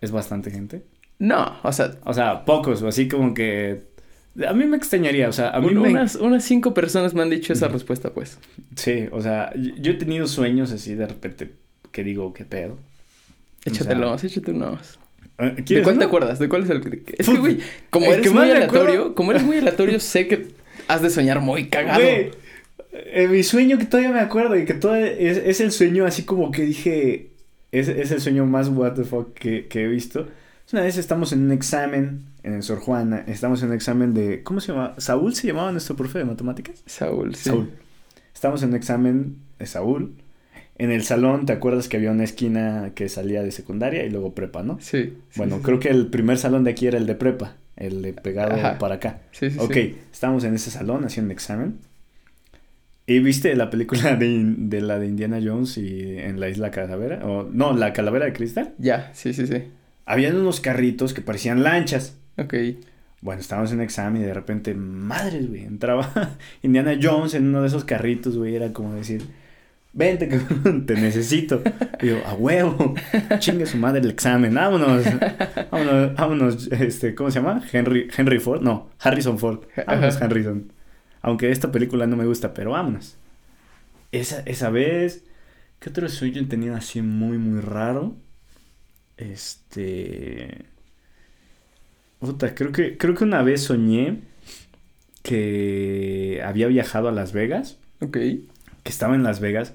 es 0.00 0.10
bastante 0.10 0.50
gente. 0.50 0.82
No, 1.18 1.56
o 1.62 1.72
sea, 1.72 1.92
O 2.04 2.12
sea, 2.12 2.44
pocos, 2.44 2.82
o 2.82 2.88
así 2.88 3.06
como 3.08 3.32
que, 3.34 3.82
a 4.46 4.52
mí 4.52 4.64
me 4.66 4.76
extrañaría, 4.76 5.28
o 5.28 5.32
sea, 5.32 5.50
a 5.50 5.60
mí 5.60 5.68
un- 5.68 5.82
me... 5.82 5.90
unas, 5.90 6.16
unas 6.16 6.44
cinco 6.44 6.74
personas 6.74 7.14
me 7.14 7.22
han 7.22 7.30
dicho 7.30 7.52
esa 7.52 7.68
respuesta, 7.68 8.10
pues. 8.10 8.38
Sí, 8.76 9.06
o 9.12 9.20
sea, 9.20 9.52
yo 9.54 9.72
yo 9.78 9.92
he 9.92 9.94
tenido 9.94 10.26
sueños 10.26 10.72
así 10.72 10.94
de 10.94 11.06
repente 11.06 11.52
que 11.92 12.02
digo, 12.04 12.32
¿qué 12.34 12.44
pedo? 12.44 12.78
Échatelos, 13.64 14.24
échatelos. 14.24 14.98
Eh, 15.38 15.54
¿De 15.56 15.64
¿Quieres 15.64 15.84
cuál 15.84 15.98
te 15.98 16.04
acuerdas? 16.04 16.38
¿De 16.38 16.48
cuál 16.48 16.64
es 16.64 16.70
el 16.70 17.02
Es 17.18 17.28
que, 17.28 17.38
güey, 17.38 17.58
como 17.90 18.06
eres 18.06 18.22
que 18.22 18.30
muy 18.30 18.50
aleatorio, 18.50 19.14
como 19.14 19.30
eres 19.30 19.42
muy 19.42 19.58
aleatorio, 19.58 20.00
sé 20.00 20.26
que 20.26 20.48
has 20.88 21.02
de 21.02 21.10
soñar 21.10 21.40
muy 21.40 21.68
cagado. 21.68 22.00
Güey, 22.00 22.30
eh, 22.92 23.28
mi 23.28 23.42
sueño 23.42 23.78
que 23.78 23.86
todavía 23.86 24.10
me 24.10 24.20
acuerdo 24.20 24.56
y 24.56 24.64
que 24.64 24.74
todavía 24.74 25.06
es, 25.06 25.38
es 25.38 25.60
el 25.60 25.72
sueño 25.72 26.04
así 26.04 26.24
como 26.24 26.50
que 26.50 26.62
dije, 26.62 27.30
es, 27.72 27.88
es 27.88 28.10
el 28.10 28.20
sueño 28.20 28.44
más 28.46 28.68
what 28.68 28.92
the 28.92 29.04
fuck 29.04 29.32
que, 29.32 29.66
que 29.66 29.84
he 29.84 29.88
visto. 29.88 30.28
Una 30.72 30.82
vez 30.82 30.96
estamos 30.96 31.32
en 31.32 31.42
un 31.42 31.52
examen 31.52 32.24
en 32.42 32.54
el 32.54 32.62
Sor 32.62 32.78
Juana, 32.78 33.24
estamos 33.26 33.62
en 33.62 33.68
un 33.68 33.74
examen 33.74 34.14
de, 34.14 34.42
¿cómo 34.42 34.60
se 34.60 34.72
llama? 34.72 34.94
¿Saúl 34.98 35.34
se 35.34 35.46
llamaba 35.46 35.70
nuestro 35.70 35.96
profe 35.96 36.18
de 36.18 36.24
matemáticas? 36.24 36.82
Saúl, 36.86 37.34
sí. 37.34 37.50
Saúl. 37.50 37.70
Estamos 38.34 38.62
en 38.62 38.70
un 38.70 38.76
examen 38.76 39.36
de 39.58 39.66
Saúl. 39.66 40.14
En 40.78 40.90
el 40.90 41.04
salón, 41.04 41.46
¿te 41.46 41.52
acuerdas 41.52 41.88
que 41.88 41.96
había 41.96 42.10
una 42.10 42.24
esquina 42.24 42.92
que 42.94 43.08
salía 43.08 43.42
de 43.42 43.50
secundaria 43.52 44.04
y 44.04 44.10
luego 44.10 44.34
prepa, 44.34 44.62
no? 44.62 44.78
Sí. 44.80 45.14
Bueno, 45.36 45.56
sí, 45.58 45.62
creo 45.62 45.76
sí. 45.76 45.82
que 45.82 45.88
el 45.90 46.06
primer 46.08 46.38
salón 46.38 46.64
de 46.64 46.70
aquí 46.70 46.86
era 46.86 46.98
el 46.98 47.06
de 47.06 47.14
prepa, 47.14 47.56
el 47.76 48.02
de 48.02 48.12
pegado 48.14 48.54
Ajá. 48.54 48.78
para 48.78 48.96
acá. 48.96 49.20
Sí, 49.32 49.50
sí, 49.50 49.58
Ok, 49.60 49.74
sí. 49.74 49.96
estábamos 50.12 50.44
en 50.44 50.54
ese 50.54 50.70
salón 50.70 51.04
haciendo 51.04 51.32
examen. 51.32 51.76
¿Y 53.06 53.18
viste 53.18 53.54
la 53.56 53.68
película 53.68 54.16
de, 54.16 54.42
de 54.56 54.80
la 54.80 54.98
de 54.98 55.06
Indiana 55.06 55.40
Jones 55.44 55.76
y 55.76 56.18
en 56.18 56.40
la 56.40 56.48
isla 56.48 56.70
Calavera? 56.70 57.24
O, 57.26 57.44
no, 57.52 57.76
la 57.76 57.92
Calavera 57.92 58.24
de 58.26 58.32
Cristal. 58.32 58.72
Ya, 58.78 59.10
sí, 59.12 59.34
sí, 59.34 59.46
sí. 59.46 59.64
Habían 60.06 60.36
unos 60.36 60.60
carritos 60.60 61.12
que 61.12 61.20
parecían 61.20 61.62
lanchas. 61.62 62.16
Ok. 62.38 62.54
Bueno, 63.20 63.40
estábamos 63.40 63.70
en 63.72 63.80
examen 63.80 64.22
y 64.22 64.24
de 64.24 64.34
repente, 64.34 64.74
madres, 64.74 65.48
güey, 65.48 65.64
entraba 65.64 66.36
Indiana 66.62 66.98
Jones 67.00 67.34
en 67.34 67.46
uno 67.46 67.60
de 67.62 67.68
esos 67.68 67.84
carritos, 67.84 68.36
güey, 68.36 68.56
era 68.56 68.72
como 68.72 68.94
decir, 68.94 69.22
vente, 69.92 70.26
te 70.86 70.94
necesito. 70.94 71.62
Y 72.00 72.06
yo, 72.08 72.26
a 72.26 72.34
huevo, 72.34 72.94
chingue 73.38 73.66
su 73.66 73.76
madre 73.76 74.00
el 74.00 74.10
examen, 74.10 74.54
vámonos, 74.54 75.04
vámonos, 75.70 76.14
vámonos, 76.16 76.66
este, 76.72 77.14
¿cómo 77.14 77.30
se 77.30 77.40
llama? 77.40 77.62
Henry, 77.72 78.08
Henry 78.16 78.38
Ford, 78.38 78.62
no, 78.62 78.90
Harrison 78.98 79.38
Ford, 79.38 79.64
vámonos, 79.86 80.16
Ajá. 80.16 80.24
Harrison. 80.26 80.72
Aunque 81.20 81.50
esta 81.50 81.70
película 81.70 82.06
no 82.06 82.16
me 82.16 82.24
gusta, 82.26 82.52
pero 82.54 82.70
vámonos. 82.72 83.16
Esa, 84.10 84.40
esa 84.40 84.70
vez, 84.70 85.24
¿qué 85.78 85.90
otro 85.90 86.08
sueño 86.08 86.46
tenido 86.48 86.74
así 86.76 87.00
muy, 87.02 87.38
muy 87.38 87.60
raro? 87.60 88.14
Este... 89.16 90.66
Puta, 92.18 92.54
creo 92.54 92.72
que, 92.72 92.96
creo 92.98 93.14
que 93.14 93.24
una 93.24 93.42
vez 93.42 93.62
soñé 93.62 94.20
que 95.22 96.40
había 96.44 96.66
viajado 96.68 97.08
a 97.08 97.12
Las 97.12 97.32
Vegas, 97.32 97.78
Ok. 98.00 98.12
que 98.14 98.42
estaba 98.84 99.14
en 99.14 99.22
Las 99.22 99.40
Vegas, 99.40 99.74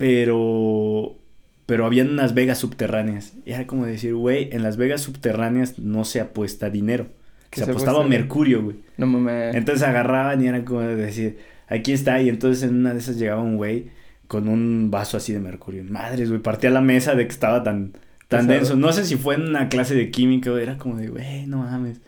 pero, 0.00 1.18
pero 1.66 1.84
habían 1.84 2.08
unas 2.08 2.32
Vegas 2.32 2.56
subterráneas. 2.56 3.34
Y 3.44 3.52
era 3.52 3.66
como 3.66 3.84
decir, 3.84 4.14
güey, 4.14 4.48
en 4.50 4.62
las 4.62 4.78
Vegas 4.78 5.02
subterráneas 5.02 5.78
no 5.78 6.04
se 6.06 6.20
apuesta 6.20 6.70
dinero. 6.70 7.06
¿Qué 7.50 7.60
Se 7.60 7.66
se 7.66 7.70
apostaba 7.72 7.98
apuesta? 7.98 8.18
mercurio, 8.18 8.62
güey. 8.62 8.76
No 8.96 9.06
mames. 9.06 9.54
Entonces 9.54 9.86
agarraban 9.86 10.42
y 10.42 10.48
era 10.48 10.64
como 10.64 10.80
de 10.80 10.96
decir, 10.96 11.38
aquí 11.68 11.92
está. 11.92 12.22
Y 12.22 12.30
entonces 12.30 12.62
en 12.68 12.76
una 12.76 12.94
de 12.94 13.00
esas 13.00 13.18
llegaba 13.18 13.42
un 13.42 13.56
güey 13.58 13.90
con 14.26 14.48
un 14.48 14.90
vaso 14.90 15.18
así 15.18 15.34
de 15.34 15.40
mercurio. 15.40 15.84
Madres, 15.84 16.30
güey, 16.30 16.40
partía 16.40 16.70
la 16.70 16.80
mesa 16.80 17.14
de 17.14 17.26
que 17.26 17.32
estaba 17.32 17.62
tan, 17.62 17.92
tan 18.28 18.46
Pesado. 18.46 18.52
denso. 18.54 18.76
No 18.76 18.92
sé 18.94 19.04
si 19.04 19.16
fue 19.16 19.34
en 19.34 19.42
una 19.48 19.68
clase 19.68 19.94
de 19.94 20.10
química 20.10 20.50
o 20.50 20.56
era 20.56 20.78
como 20.78 20.96
de, 20.96 21.08
güey, 21.08 21.46
no 21.46 21.58
mames. 21.58 22.00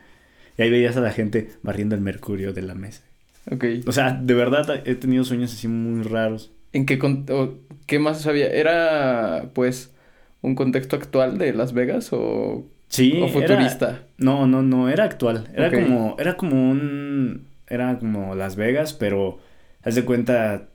Y 0.57 0.63
ahí 0.63 0.71
veías 0.71 0.97
a 0.97 1.01
la 1.03 1.11
gente 1.13 1.51
barriendo 1.63 1.95
el 1.95 2.01
mercurio 2.01 2.55
de 2.55 2.63
la 2.63 2.75
mesa. 2.75 3.03
Ok. 3.51 3.65
O 3.87 3.93
sea, 3.93 4.13
de 4.13 4.35
verdad 4.35 4.83
he 4.87 4.95
tenido 4.95 5.25
sueños 5.25 5.53
así 5.53 5.69
muy 5.69 6.03
raros. 6.05 6.53
¿En 6.73 6.87
qué, 6.87 6.99
con- 6.99 7.27
o 7.31 7.55
qué 7.87 7.99
más 7.99 8.23
sabía? 8.23 8.49
¿Era, 8.49 9.51
pues, 9.55 9.93
un 10.41 10.55
contexto 10.55 10.97
actual 10.97 11.39
de 11.39 11.53
Las 11.53 11.73
Vegas 11.73 12.09
o, 12.13 12.65
Sí, 12.89 13.13
o 13.21 13.25
era- 13.25 13.29
futurista? 13.29 14.03
No, 14.19 14.47
no, 14.47 14.63
no, 14.63 14.89
era 14.89 15.05
actual. 15.05 15.49
Era 15.55 15.71
como, 15.71 16.17
era 16.19 16.37
como 16.37 16.71
un, 16.71 17.47
era 17.69 17.99
como 17.99 18.35
Las 18.35 18.57
Vegas, 18.57 18.93
pero 18.93 19.39
haz 19.83 19.95
de 19.95 20.05
cuenta, 20.05 20.69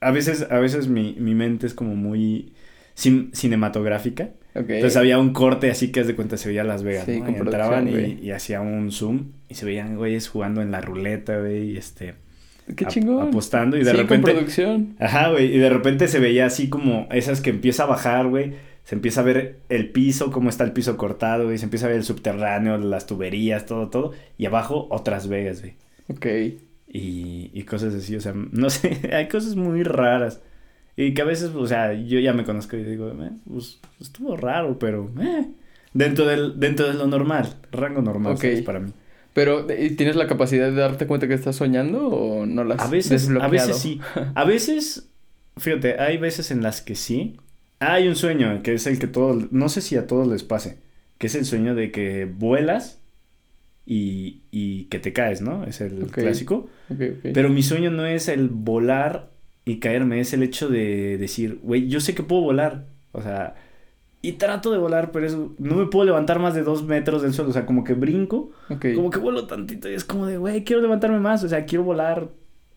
a 0.00 0.10
veces, 0.10 0.46
a 0.50 0.58
veces 0.58 0.88
mi, 0.88 1.14
mi 1.18 1.34
mente 1.34 1.66
es 1.66 1.74
como 1.74 1.94
muy 1.96 2.52
cin- 2.96 3.32
cinematográfica. 3.32 4.30
Entonces 4.54 4.96
había 4.96 5.18
un 5.18 5.34
corte 5.34 5.70
así 5.70 5.92
que 5.92 6.00
haz 6.00 6.06
de 6.06 6.14
cuenta 6.16 6.38
se 6.38 6.48
veía 6.48 6.64
Las 6.64 6.82
Vegas, 6.82 7.04
Sí, 7.04 7.20
¿no? 7.20 7.28
Y 7.30 7.34
entraban 7.34 7.88
y 7.88 8.30
hacía 8.30 8.62
un 8.62 8.90
zoom 8.90 9.32
y 9.50 9.54
se 9.54 9.66
veían 9.66 9.96
güeyes 9.96 10.28
jugando 10.28 10.62
en 10.62 10.70
la 10.70 10.80
ruleta, 10.80 11.38
güey, 11.38 11.72
y 11.72 11.76
este, 11.76 12.14
Qué 12.74 12.84
chingón. 12.86 13.28
apostando 13.28 13.76
y 13.76 13.80
de 13.84 13.90
sí, 13.90 13.96
con 13.96 14.02
repente, 14.06 14.32
producción. 14.32 14.96
ajá, 14.98 15.30
güey, 15.30 15.54
y 15.54 15.58
de 15.58 15.68
repente 15.70 16.08
se 16.08 16.18
veía 16.18 16.46
así 16.46 16.68
como 16.68 17.06
esas 17.12 17.40
que 17.40 17.50
empieza 17.50 17.84
a 17.84 17.86
bajar, 17.86 18.26
güey, 18.28 18.54
se 18.84 18.94
empieza 18.96 19.20
a 19.20 19.24
ver 19.24 19.58
el 19.68 19.90
piso, 19.90 20.30
cómo 20.32 20.48
está 20.48 20.64
el 20.64 20.72
piso 20.72 20.96
cortado, 20.96 21.44
güey, 21.44 21.58
se 21.58 21.64
empieza 21.64 21.86
a 21.86 21.88
ver 21.90 21.98
el 21.98 22.04
subterráneo, 22.04 22.76
las 22.78 23.06
tuberías, 23.06 23.66
todo, 23.66 23.88
todo, 23.88 24.12
y 24.38 24.46
abajo 24.46 24.88
otras 24.90 25.28
Vegas, 25.28 25.60
güey, 25.60 25.74
Ok. 26.08 26.26
y, 26.88 27.50
y 27.52 27.62
cosas 27.64 27.94
así, 27.94 28.16
o 28.16 28.20
sea, 28.20 28.32
no 28.34 28.70
sé, 28.70 29.10
hay 29.12 29.28
cosas 29.28 29.54
muy 29.56 29.82
raras. 29.82 30.40
Y 30.98 31.12
que 31.12 31.20
a 31.22 31.26
veces, 31.26 31.50
o 31.54 31.66
sea, 31.66 31.92
yo 31.92 32.18
ya 32.20 32.32
me 32.32 32.44
conozco 32.44 32.74
y 32.76 32.82
digo, 32.82 33.10
eh, 33.10 33.30
pues 33.46 33.78
estuvo 34.00 34.34
raro, 34.34 34.78
pero 34.78 35.10
eh, 35.20 35.46
dentro 35.92 36.24
del 36.26 36.58
dentro 36.58 36.88
de 36.88 36.94
lo 36.94 37.06
normal, 37.06 37.54
rango 37.70 38.00
normal 38.00 38.32
Ok. 38.32 38.40
¿sabes? 38.40 38.62
para 38.62 38.80
mí. 38.80 38.92
Pero, 39.36 39.66
¿y 39.70 39.90
¿tienes 39.90 40.16
la 40.16 40.26
capacidad 40.26 40.70
de 40.70 40.76
darte 40.76 41.06
cuenta 41.06 41.28
que 41.28 41.34
estás 41.34 41.56
soñando 41.56 42.08
o 42.08 42.46
no 42.46 42.64
las 42.64 42.80
A 42.80 42.88
veces, 42.88 43.10
a 43.10 43.14
desbloqueado? 43.16 43.50
veces 43.50 43.76
sí. 43.76 44.00
A 44.34 44.44
veces, 44.44 45.10
fíjate, 45.58 46.00
hay 46.00 46.16
veces 46.16 46.50
en 46.50 46.62
las 46.62 46.80
que 46.80 46.94
sí. 46.94 47.36
Hay 47.78 48.08
un 48.08 48.16
sueño 48.16 48.62
que 48.62 48.72
es 48.72 48.86
el 48.86 48.98
que 48.98 49.06
todos, 49.08 49.52
no 49.52 49.68
sé 49.68 49.82
si 49.82 49.96
a 49.96 50.06
todos 50.06 50.26
les 50.26 50.42
pase, 50.42 50.78
que 51.18 51.26
es 51.26 51.34
el 51.34 51.44
sueño 51.44 51.74
de 51.74 51.90
que 51.90 52.24
vuelas 52.24 52.98
y, 53.84 54.40
y 54.50 54.84
que 54.84 55.00
te 55.00 55.12
caes, 55.12 55.42
¿no? 55.42 55.64
Es 55.64 55.82
el 55.82 56.06
clásico. 56.06 56.70
Pero 57.22 57.50
mi 57.50 57.62
sueño 57.62 57.90
no 57.90 58.06
es 58.06 58.28
el 58.28 58.48
volar 58.48 59.28
y 59.66 59.80
caerme, 59.80 60.18
es 60.18 60.32
el 60.32 60.44
hecho 60.44 60.70
de 60.70 61.18
decir, 61.18 61.60
güey, 61.62 61.88
yo 61.88 62.00
sé 62.00 62.14
que 62.14 62.22
puedo 62.22 62.40
volar. 62.40 62.86
O 63.12 63.20
sea, 63.20 63.54
y 64.22 64.32
trato 64.32 64.72
de 64.72 64.78
volar, 64.78 65.12
pero 65.12 65.26
es- 65.26 65.36
no 65.36 65.76
me 65.76 65.86
puedo 65.86 66.04
levantar 66.04 66.38
más 66.40 66.54
de 66.54 66.62
dos 66.62 66.84
metros 66.84 67.22
del 67.22 67.32
suelo. 67.32 67.50
O 67.50 67.52
sea, 67.52 67.64
como 67.66 67.84
que 67.84 67.94
brinco, 67.94 68.50
como 68.94 69.10
que 69.10 69.18
vuelo 69.18 69.46
tantito 69.46 69.88
y 69.88 69.94
es 69.94 70.04
como 70.04 70.26
de, 70.26 70.36
güey, 70.38 70.64
quiero 70.64 70.82
levantarme 70.82 71.20
más. 71.20 71.44
O 71.44 71.48
sea, 71.48 71.64
quiero 71.66 71.84
volar 71.84 72.28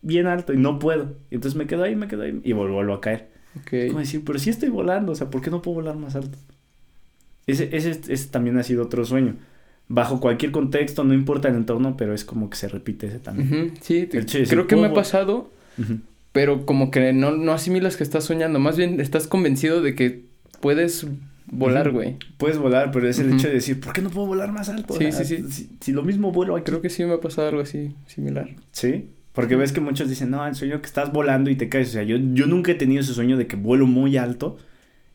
bien 0.02 0.26
alto 0.26 0.52
y 0.52 0.56
no 0.56 0.78
puedo. 0.78 1.16
Y 1.30 1.34
entonces 1.36 1.56
me 1.58 1.66
quedo 1.66 1.82
ahí, 1.82 1.96
me 1.96 2.06
quedo 2.08 2.22
ahí 2.22 2.40
y 2.44 2.52
vuelvo, 2.52 2.74
vuelvo 2.74 2.94
a 2.94 3.00
caer. 3.00 3.28
Como 3.88 3.98
decir, 3.98 4.22
pero 4.24 4.38
sí 4.38 4.48
estoy 4.50 4.68
volando, 4.68 5.10
o 5.12 5.14
sea, 5.16 5.28
¿por 5.28 5.40
qué 5.42 5.50
no 5.50 5.60
puedo 5.60 5.76
volar 5.76 5.96
más 5.96 6.14
alto? 6.14 6.38
Ese, 7.46 7.74
ese, 7.76 8.00
ese 8.08 8.28
también 8.28 8.56
ha 8.58 8.62
sido 8.62 8.84
otro 8.84 9.04
sueño. 9.04 9.34
Bajo 9.88 10.20
cualquier 10.20 10.52
contexto, 10.52 11.02
no 11.02 11.14
importa 11.14 11.48
el 11.48 11.56
entorno, 11.56 11.96
pero 11.96 12.14
es 12.14 12.24
como 12.24 12.48
que 12.48 12.56
se 12.56 12.68
repite 12.68 13.08
ese 13.08 13.18
también. 13.18 13.74
Sí, 13.80 14.06
te- 14.06 14.20
decir, 14.20 14.46
creo 14.48 14.68
que 14.68 14.76
me 14.76 14.82
ha 14.82 14.90
"Puedo- 14.90 14.94
pasado, 15.00 15.50
pero 16.30 16.64
como 16.64 16.92
que 16.92 17.12
no, 17.12 17.32
no 17.32 17.50
asimilas 17.52 17.96
que 17.96 18.04
estás 18.04 18.22
soñando. 18.22 18.60
Más 18.60 18.76
bien 18.76 19.00
estás 19.00 19.26
convencido 19.26 19.82
de 19.82 19.96
que 19.96 20.29
puedes 20.60 21.06
volar, 21.46 21.90
güey. 21.90 22.16
Puedes 22.36 22.58
volar, 22.58 22.90
pero 22.90 23.08
es 23.08 23.18
el 23.18 23.32
hecho 23.32 23.48
de 23.48 23.54
decir, 23.54 23.80
¿por 23.80 23.92
qué 23.92 24.02
no 24.02 24.10
puedo 24.10 24.26
volar 24.26 24.52
más 24.52 24.68
alto? 24.68 24.94
Sí, 24.94 25.12
sí, 25.12 25.24
sí. 25.24 25.44
Si, 25.50 25.70
si, 25.80 25.92
lo 25.92 26.02
mismo 26.02 26.32
vuelo 26.32 26.56
aquí. 26.56 26.64
Creo 26.64 26.82
que 26.82 26.90
sí 26.90 27.04
me 27.04 27.14
ha 27.14 27.20
pasado 27.20 27.48
algo 27.48 27.60
así, 27.60 27.94
similar. 28.06 28.48
Sí. 28.72 29.10
Porque 29.32 29.56
ves 29.56 29.72
que 29.72 29.80
muchos 29.80 30.08
dicen, 30.08 30.30
no, 30.30 30.44
el 30.46 30.54
sueño 30.54 30.80
que 30.80 30.86
estás 30.86 31.12
volando 31.12 31.50
y 31.50 31.56
te 31.56 31.68
caes. 31.68 31.90
O 31.90 31.92
sea, 31.92 32.02
yo, 32.02 32.16
yo 32.16 32.46
nunca 32.46 32.72
he 32.72 32.74
tenido 32.74 33.00
ese 33.00 33.14
sueño 33.14 33.36
de 33.36 33.46
que 33.46 33.56
vuelo 33.56 33.86
muy 33.86 34.16
alto 34.16 34.58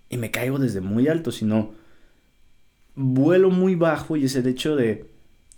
y 0.09 0.17
me 0.17 0.31
caigo 0.31 0.59
desde 0.59 0.81
muy 0.81 1.07
alto, 1.07 1.31
sino 1.31 1.73
vuelo 2.95 3.49
muy 3.49 3.75
bajo 3.75 4.15
y 4.15 4.25
es 4.25 4.35
el 4.35 4.47
hecho 4.47 4.75
de, 4.75 5.05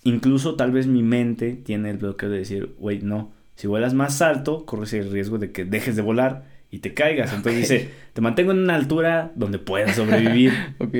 incluso 0.03 0.55
tal 0.55 0.71
vez 0.71 0.87
mi 0.87 1.03
mente 1.03 1.53
tiene 1.53 1.91
el 1.91 1.97
bloqueo 1.97 2.29
de 2.29 2.39
decir, 2.39 2.75
wait, 2.79 3.03
no, 3.03 3.31
si 3.55 3.67
vuelas 3.67 3.93
más 3.93 4.21
alto, 4.21 4.65
corres 4.65 4.93
el 4.93 5.11
riesgo 5.11 5.37
de 5.37 5.51
que 5.51 5.65
dejes 5.65 5.95
de 5.95 6.01
volar 6.01 6.45
y 6.71 6.79
te 6.79 6.93
caigas. 6.93 7.33
Entonces 7.33 7.61
dice, 7.61 7.89
te 8.13 8.21
mantengo 8.21 8.51
en 8.51 8.59
una 8.59 8.75
altura 8.75 9.31
donde 9.35 9.59
puedas 9.59 9.95
sobrevivir. 9.95 10.53
ok. 10.79 10.95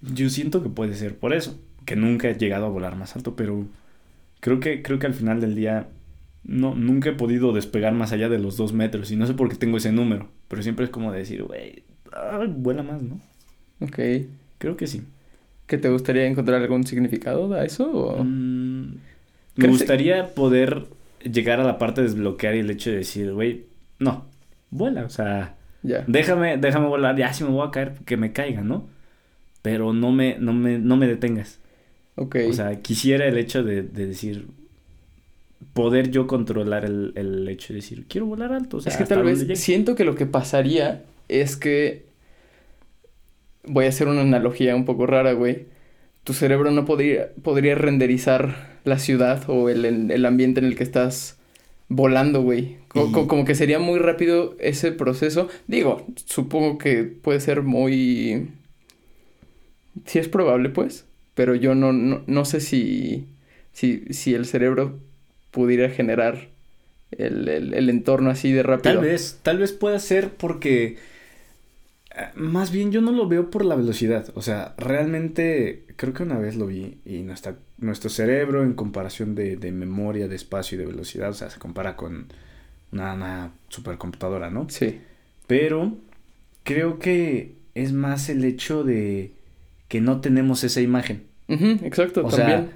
Yo 0.00 0.28
siento 0.30 0.62
que 0.62 0.68
puede 0.68 0.94
ser 0.94 1.16
por 1.16 1.32
eso, 1.32 1.58
que 1.84 1.96
nunca 1.96 2.28
he 2.28 2.34
llegado 2.34 2.66
a 2.66 2.70
volar 2.70 2.96
más 2.96 3.14
alto, 3.16 3.36
pero 3.36 3.66
creo 4.40 4.60
que, 4.60 4.82
creo 4.82 4.98
que 4.98 5.06
al 5.06 5.14
final 5.14 5.40
del 5.40 5.54
día 5.54 5.88
no, 6.44 6.74
nunca 6.74 7.10
he 7.10 7.14
podido 7.14 7.52
despegar 7.52 7.94
más 7.94 8.12
allá 8.12 8.28
de 8.28 8.38
los 8.38 8.56
dos 8.56 8.72
metros 8.72 9.10
y 9.12 9.16
no 9.16 9.26
sé 9.26 9.34
por 9.34 9.48
qué 9.48 9.54
tengo 9.56 9.76
ese 9.76 9.92
número, 9.92 10.28
pero 10.48 10.62
siempre 10.62 10.84
es 10.84 10.90
como 10.90 11.12
decir, 11.12 11.44
güey, 11.44 11.84
vuela 12.56 12.82
más, 12.82 13.00
¿no? 13.02 13.20
Ok. 13.80 13.98
Creo 14.58 14.76
que 14.76 14.86
sí. 14.86 15.02
¿Que 15.66 15.78
te 15.78 15.88
gustaría 15.88 16.26
encontrar 16.26 16.60
algún 16.60 16.86
significado 16.86 17.52
a 17.52 17.64
eso? 17.64 17.90
O... 17.90 18.24
Mm, 18.24 18.96
me 19.56 19.68
gustaría 19.68 20.34
poder 20.34 20.86
llegar 21.22 21.60
a 21.60 21.64
la 21.64 21.78
parte 21.78 22.00
de 22.00 22.08
desbloquear 22.08 22.56
y 22.56 22.60
el 22.60 22.70
hecho 22.70 22.90
de 22.90 22.96
decir, 22.96 23.32
güey, 23.32 23.64
no, 23.98 24.24
vuela, 24.72 25.04
o 25.04 25.10
sea, 25.10 25.54
déjame, 25.82 26.56
déjame 26.56 26.88
volar, 26.88 27.16
ya 27.16 27.32
si 27.32 27.44
me 27.44 27.50
voy 27.50 27.66
a 27.66 27.70
caer, 27.70 27.92
que 28.04 28.16
me 28.16 28.32
caiga, 28.32 28.62
¿no? 28.62 28.88
Pero 29.60 29.92
no 29.92 30.10
me, 30.10 30.36
no 30.40 30.52
me, 30.52 30.78
no 30.78 30.96
me 30.96 31.06
detengas. 31.06 31.60
Ok. 32.16 32.36
O 32.48 32.52
sea, 32.52 32.80
quisiera 32.80 33.26
el 33.26 33.38
hecho 33.38 33.62
de, 33.62 33.82
de 33.82 34.06
decir, 34.06 34.48
poder 35.74 36.10
yo 36.10 36.26
controlar 36.26 36.84
el, 36.84 37.12
el, 37.14 37.48
hecho 37.48 37.72
de 37.72 37.76
decir, 37.76 38.06
quiero 38.08 38.26
volar 38.26 38.52
alto. 38.52 38.78
O 38.78 38.80
sea, 38.80 38.90
es 38.90 38.98
que 38.98 39.04
tal 39.04 39.22
vez 39.22 39.46
siento 39.60 39.94
que 39.94 40.04
lo 40.04 40.16
que 40.16 40.26
pasaría 40.26 41.04
es 41.28 41.56
que, 41.56 42.06
voy 43.64 43.84
a 43.84 43.88
hacer 43.88 44.08
una 44.08 44.22
analogía 44.22 44.74
un 44.74 44.84
poco 44.84 45.06
rara, 45.06 45.32
güey. 45.32 45.66
Tu 46.24 46.32
cerebro 46.32 46.70
no 46.70 46.84
podría, 46.84 47.30
podría 47.42 47.74
renderizar 47.74 48.80
la 48.84 48.98
ciudad 48.98 49.44
o 49.48 49.68
el, 49.68 49.84
el 50.10 50.26
ambiente 50.26 50.60
en 50.60 50.66
el 50.66 50.76
que 50.76 50.82
estás 50.82 51.38
volando, 51.94 52.42
güey. 52.42 52.76
Como, 52.88 53.26
como, 53.26 53.44
que 53.44 53.54
sería 53.54 53.78
muy 53.78 53.98
rápido 53.98 54.54
ese 54.58 54.92
proceso. 54.92 55.48
Digo, 55.66 56.06
supongo 56.26 56.78
que 56.78 57.04
puede 57.04 57.40
ser 57.40 57.62
muy... 57.62 58.48
Sí 60.04 60.18
es 60.18 60.28
probable, 60.28 60.68
pues. 60.68 61.06
Pero 61.34 61.54
yo 61.54 61.74
no, 61.74 61.92
no, 61.92 62.22
no 62.26 62.44
sé 62.44 62.60
si, 62.60 63.26
si, 63.72 64.04
si 64.10 64.34
el 64.34 64.44
cerebro 64.44 64.98
pudiera 65.50 65.88
generar 65.88 66.48
el, 67.12 67.48
el, 67.48 67.74
el, 67.74 67.88
entorno 67.88 68.30
así 68.30 68.52
de 68.52 68.62
rápido. 68.62 68.94
Tal 68.94 69.04
vez, 69.04 69.40
tal 69.42 69.58
vez 69.58 69.72
pueda 69.72 69.98
ser 69.98 70.30
porque... 70.30 70.96
Más 72.34 72.70
bien 72.70 72.92
yo 72.92 73.00
no 73.00 73.12
lo 73.12 73.26
veo 73.26 73.50
por 73.50 73.64
la 73.64 73.74
velocidad. 73.74 74.28
O 74.34 74.42
sea, 74.42 74.74
realmente 74.76 75.84
creo 75.96 76.12
que 76.12 76.22
una 76.22 76.38
vez 76.38 76.56
lo 76.56 76.66
vi 76.66 76.98
y 77.04 77.22
nuestra, 77.22 77.56
nuestro 77.78 78.10
cerebro 78.10 78.62
en 78.62 78.74
comparación 78.74 79.34
de, 79.34 79.56
de 79.56 79.72
memoria, 79.72 80.28
de 80.28 80.36
espacio 80.36 80.76
y 80.76 80.78
de 80.80 80.86
velocidad, 80.86 81.30
o 81.30 81.34
sea, 81.34 81.48
se 81.50 81.58
compara 81.58 81.96
con 81.96 82.26
una, 82.92 83.14
una 83.14 83.50
supercomputadora, 83.68 84.50
¿no? 84.50 84.66
Sí. 84.68 85.00
Pero 85.46 85.96
creo 86.64 86.98
que 86.98 87.54
es 87.74 87.92
más 87.92 88.28
el 88.28 88.44
hecho 88.44 88.84
de 88.84 89.32
que 89.88 90.00
no 90.00 90.20
tenemos 90.20 90.64
esa 90.64 90.80
imagen. 90.80 91.24
Uh 91.48 91.54
-huh, 91.54 91.82
exacto, 91.84 92.24
o 92.26 92.30
también. 92.30 92.70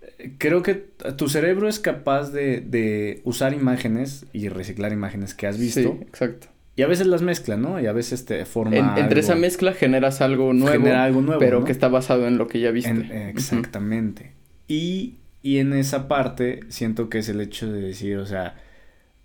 Sea, 0.00 0.30
creo 0.38 0.62
que 0.62 0.74
tu 1.16 1.28
cerebro 1.28 1.68
es 1.68 1.78
capaz 1.78 2.30
de, 2.30 2.60
de, 2.60 3.20
usar 3.24 3.54
imágenes 3.54 4.26
y 4.32 4.48
reciclar 4.48 4.92
imágenes 4.92 5.34
que 5.34 5.46
has 5.46 5.58
visto. 5.58 5.80
Sí, 5.80 6.02
exacto. 6.02 6.48
Y 6.80 6.82
a 6.82 6.86
veces 6.86 7.06
las 7.08 7.20
mezcla, 7.20 7.58
¿no? 7.58 7.78
Y 7.78 7.86
a 7.86 7.92
veces 7.92 8.24
te 8.24 8.46
forma. 8.46 8.74
En, 8.74 8.96
entre 8.96 9.20
esa 9.20 9.34
mezcla 9.34 9.74
generas 9.74 10.22
algo 10.22 10.54
nuevo. 10.54 10.72
Genera 10.72 11.04
algo 11.04 11.20
nuevo. 11.20 11.38
Pero 11.38 11.60
¿no? 11.60 11.66
que 11.66 11.72
está 11.72 11.88
basado 11.88 12.26
en 12.26 12.38
lo 12.38 12.48
que 12.48 12.58
ya 12.58 12.70
viste. 12.70 12.88
En, 12.88 13.12
exactamente. 13.12 14.22
Uh 14.22 14.26
-huh. 14.26 14.74
y, 14.74 15.14
y 15.42 15.58
en 15.58 15.74
esa 15.74 16.08
parte 16.08 16.60
siento 16.68 17.10
que 17.10 17.18
es 17.18 17.28
el 17.28 17.42
hecho 17.42 17.70
de 17.70 17.82
decir, 17.82 18.16
o 18.16 18.24
sea, 18.24 18.54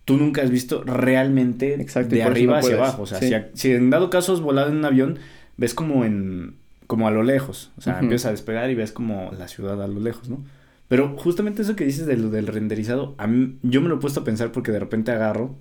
tú 0.03 0.17
nunca 0.17 0.41
has 0.41 0.49
visto 0.49 0.83
realmente 0.83 1.75
Exacto, 1.75 2.13
de 2.13 2.23
arriba 2.23 2.55
no 2.55 2.59
hacia 2.59 2.71
puedes. 2.71 2.83
abajo. 2.89 3.03
O 3.03 3.05
sea, 3.05 3.19
sí. 3.19 3.29
si, 3.29 3.69
si, 3.69 3.71
en 3.71 3.89
dado 3.89 4.09
caso 4.09 4.33
has 4.33 4.41
volado 4.41 4.69
en 4.69 4.75
un 4.75 4.83
avión, 4.83 5.19
ves 5.55 5.73
como 5.73 6.03
en. 6.03 6.55
como 6.87 7.07
a 7.07 7.11
lo 7.11 7.23
lejos. 7.23 7.71
O 7.77 7.81
sea, 7.81 8.01
empiezas 8.01 8.25
a 8.25 8.31
despegar 8.31 8.69
y 8.69 8.75
ves 8.75 8.91
como 8.91 9.31
la 9.39 9.47
ciudad 9.47 9.81
a 9.81 9.87
lo 9.87 10.01
lejos, 10.01 10.27
¿no? 10.27 10.43
Pero 10.89 11.15
justamente 11.17 11.61
eso 11.61 11.77
que 11.77 11.85
dices 11.85 12.05
de 12.05 12.17
lo 12.17 12.29
del 12.29 12.47
renderizado, 12.47 13.15
a 13.17 13.27
mí, 13.27 13.57
yo 13.63 13.79
me 13.79 13.87
lo 13.87 13.95
he 13.95 13.99
puesto 13.99 14.19
a 14.19 14.23
pensar 14.25 14.51
porque 14.51 14.73
de 14.73 14.79
repente 14.79 15.13
agarro 15.13 15.55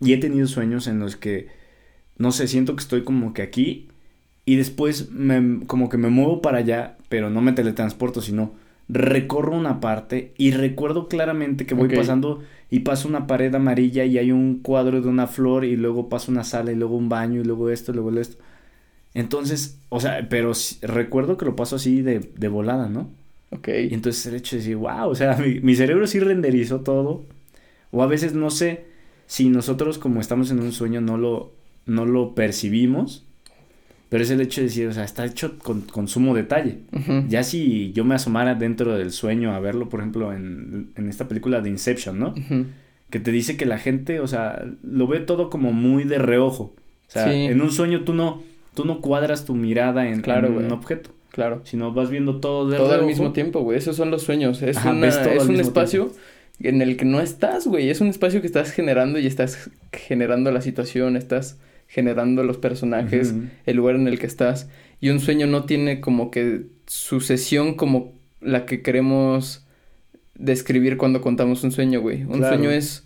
y 0.00 0.12
he 0.12 0.18
tenido 0.18 0.46
sueños 0.46 0.86
en 0.86 0.98
los 1.00 1.16
que, 1.16 1.48
no 2.18 2.32
sé, 2.32 2.48
siento 2.48 2.76
que 2.76 2.82
estoy 2.82 3.04
como 3.04 3.34
que 3.34 3.42
aquí 3.42 3.88
y 4.46 4.56
después 4.56 5.10
me, 5.12 5.66
como 5.66 5.88
que 5.88 5.98
me 5.98 6.08
muevo 6.10 6.42
para 6.42 6.58
allá, 6.58 6.98
pero 7.08 7.30
no 7.30 7.40
me 7.42 7.52
teletransporto, 7.52 8.22
sino 8.22 8.54
recorro 8.88 9.56
una 9.56 9.80
parte 9.80 10.34
y 10.38 10.52
recuerdo 10.52 11.08
claramente 11.08 11.66
que 11.66 11.74
voy 11.74 11.88
Ok. 11.88 11.92
pasando 11.94 12.42
y 12.70 12.80
paso 12.80 13.08
una 13.08 13.26
pared 13.26 13.54
amarilla 13.54 14.04
y 14.04 14.18
hay 14.18 14.32
un 14.32 14.60
cuadro 14.60 15.00
de 15.02 15.08
una 15.08 15.26
flor 15.28 15.64
y 15.64 15.76
luego 15.76 16.08
paso 16.08 16.32
una 16.32 16.44
sala 16.44 16.72
y 16.72 16.76
luego 16.76 16.96
un 16.96 17.08
baño 17.08 17.40
y 17.40 17.44
luego 17.44 17.70
esto, 17.70 17.92
y 17.92 17.94
luego 17.96 18.12
esto. 18.20 18.38
Entonces, 19.14 19.80
o 19.88 20.00
sea, 20.00 20.28
pero 20.28 20.52
recuerdo 20.82 21.36
que 21.36 21.44
lo 21.44 21.56
paso 21.56 21.76
así 21.76 22.02
de, 22.02 22.20
de 22.20 22.48
volada, 22.48 22.88
¿no? 22.88 23.10
Ok. 23.50 23.68
Y 23.88 23.94
entonces 23.94 24.26
el 24.26 24.36
hecho 24.36 24.56
de 24.56 24.62
decir, 24.62 24.76
wow, 24.76 25.08
o 25.10 25.14
sea, 25.14 25.36
mi, 25.38 25.60
mi 25.60 25.74
cerebro 25.76 26.06
sí 26.06 26.20
renderizó 26.20 26.80
todo. 26.80 27.26
O 27.92 28.02
a 28.02 28.06
veces 28.08 28.34
no 28.34 28.50
sé 28.50 28.86
si 29.30 29.48
nosotros 29.48 29.98
como 29.98 30.20
estamos 30.20 30.50
en 30.50 30.58
un 30.58 30.72
sueño 30.72 31.00
no 31.00 31.16
lo, 31.16 31.52
no 31.86 32.04
lo 32.04 32.34
percibimos. 32.34 33.24
Pero 34.08 34.24
es 34.24 34.30
el 34.32 34.40
hecho 34.40 34.60
de 34.60 34.66
decir, 34.66 34.88
o 34.88 34.92
sea, 34.92 35.04
está 35.04 35.24
hecho 35.24 35.56
con, 35.60 35.82
con 35.82 36.08
sumo 36.08 36.34
detalle. 36.34 36.78
Ya 37.28 37.44
si 37.44 37.92
yo 37.92 38.04
me 38.04 38.16
asomara 38.16 38.56
dentro 38.56 38.98
del 38.98 39.12
sueño 39.12 39.52
a 39.54 39.60
verlo, 39.60 39.88
por 39.88 40.00
ejemplo, 40.00 40.32
en, 40.32 40.90
en 40.96 41.08
esta 41.08 41.28
película 41.28 41.60
de 41.60 41.70
Inception, 41.70 42.18
¿no? 42.18 42.34
Que 43.08 43.20
te 43.20 43.30
dice 43.30 43.56
que 43.56 43.66
la 43.66 43.78
gente, 43.78 44.18
o 44.18 44.26
sea, 44.26 44.64
lo 44.82 45.06
ve 45.06 45.20
todo 45.20 45.48
como 45.48 45.72
muy 45.72 46.02
de 46.02 46.18
reojo. 46.18 46.74
O 46.74 47.12
sea, 47.12 47.26
Sí. 47.30 47.34
en 47.52 47.60
un 47.62 47.70
sueño 47.70 48.02
tú 48.02 48.12
no, 48.12 48.42
tú 48.74 48.84
no 48.84 49.00
cuadras 49.00 49.44
tu 49.44 49.54
mirada 49.54 50.08
en, 50.08 50.22
Claro, 50.22 50.48
en 50.48 50.66
un 50.66 50.72
objeto, 50.72 51.10
Claro. 51.30 51.60
sino 51.62 51.92
vas 51.92 52.10
viendo 52.10 52.40
todo 52.40 52.68
de 52.68 52.78
Todo 52.78 52.92
al 52.94 53.06
mismo 53.06 53.30
tiempo, 53.30 53.60
güey. 53.60 53.78
Esos 53.78 53.94
son 53.94 54.10
los 54.10 54.22
sueños. 54.22 54.60
Es, 54.62 54.76
Ajá, 54.78 54.90
una- 54.90 55.06
es 55.06 55.44
un 55.46 55.54
espacio 55.60 56.10
en 56.62 56.82
el 56.82 56.96
que 56.96 57.04
no 57.04 57.20
estás, 57.20 57.66
güey. 57.66 57.90
Es 57.90 58.00
un 58.00 58.08
espacio 58.08 58.40
que 58.40 58.46
estás 58.46 58.70
generando 58.72 59.18
y 59.18 59.26
estás 59.26 59.70
generando 59.92 60.50
la 60.52 60.60
situación, 60.60 61.16
estás 61.16 61.58
generando 61.88 62.44
los 62.44 62.56
personajes, 62.58 63.34
el 63.66 63.76
lugar 63.76 63.96
en 63.96 64.06
el 64.06 64.18
que 64.18 64.26
estás. 64.26 64.68
Y 65.00 65.08
un 65.10 65.18
sueño 65.20 65.46
no 65.46 65.64
tiene 65.64 66.00
como 66.00 66.30
que 66.30 66.62
sucesión 66.86 67.74
como 67.74 68.12
la 68.40 68.64
que 68.66 68.82
queremos 68.82 69.64
describir 70.34 70.96
cuando 70.96 71.20
contamos 71.20 71.64
un 71.64 71.72
sueño, 71.72 72.00
güey. 72.00 72.22
Un 72.24 72.38
Claro. 72.38 72.54
sueño 72.56 72.70
es 72.70 73.04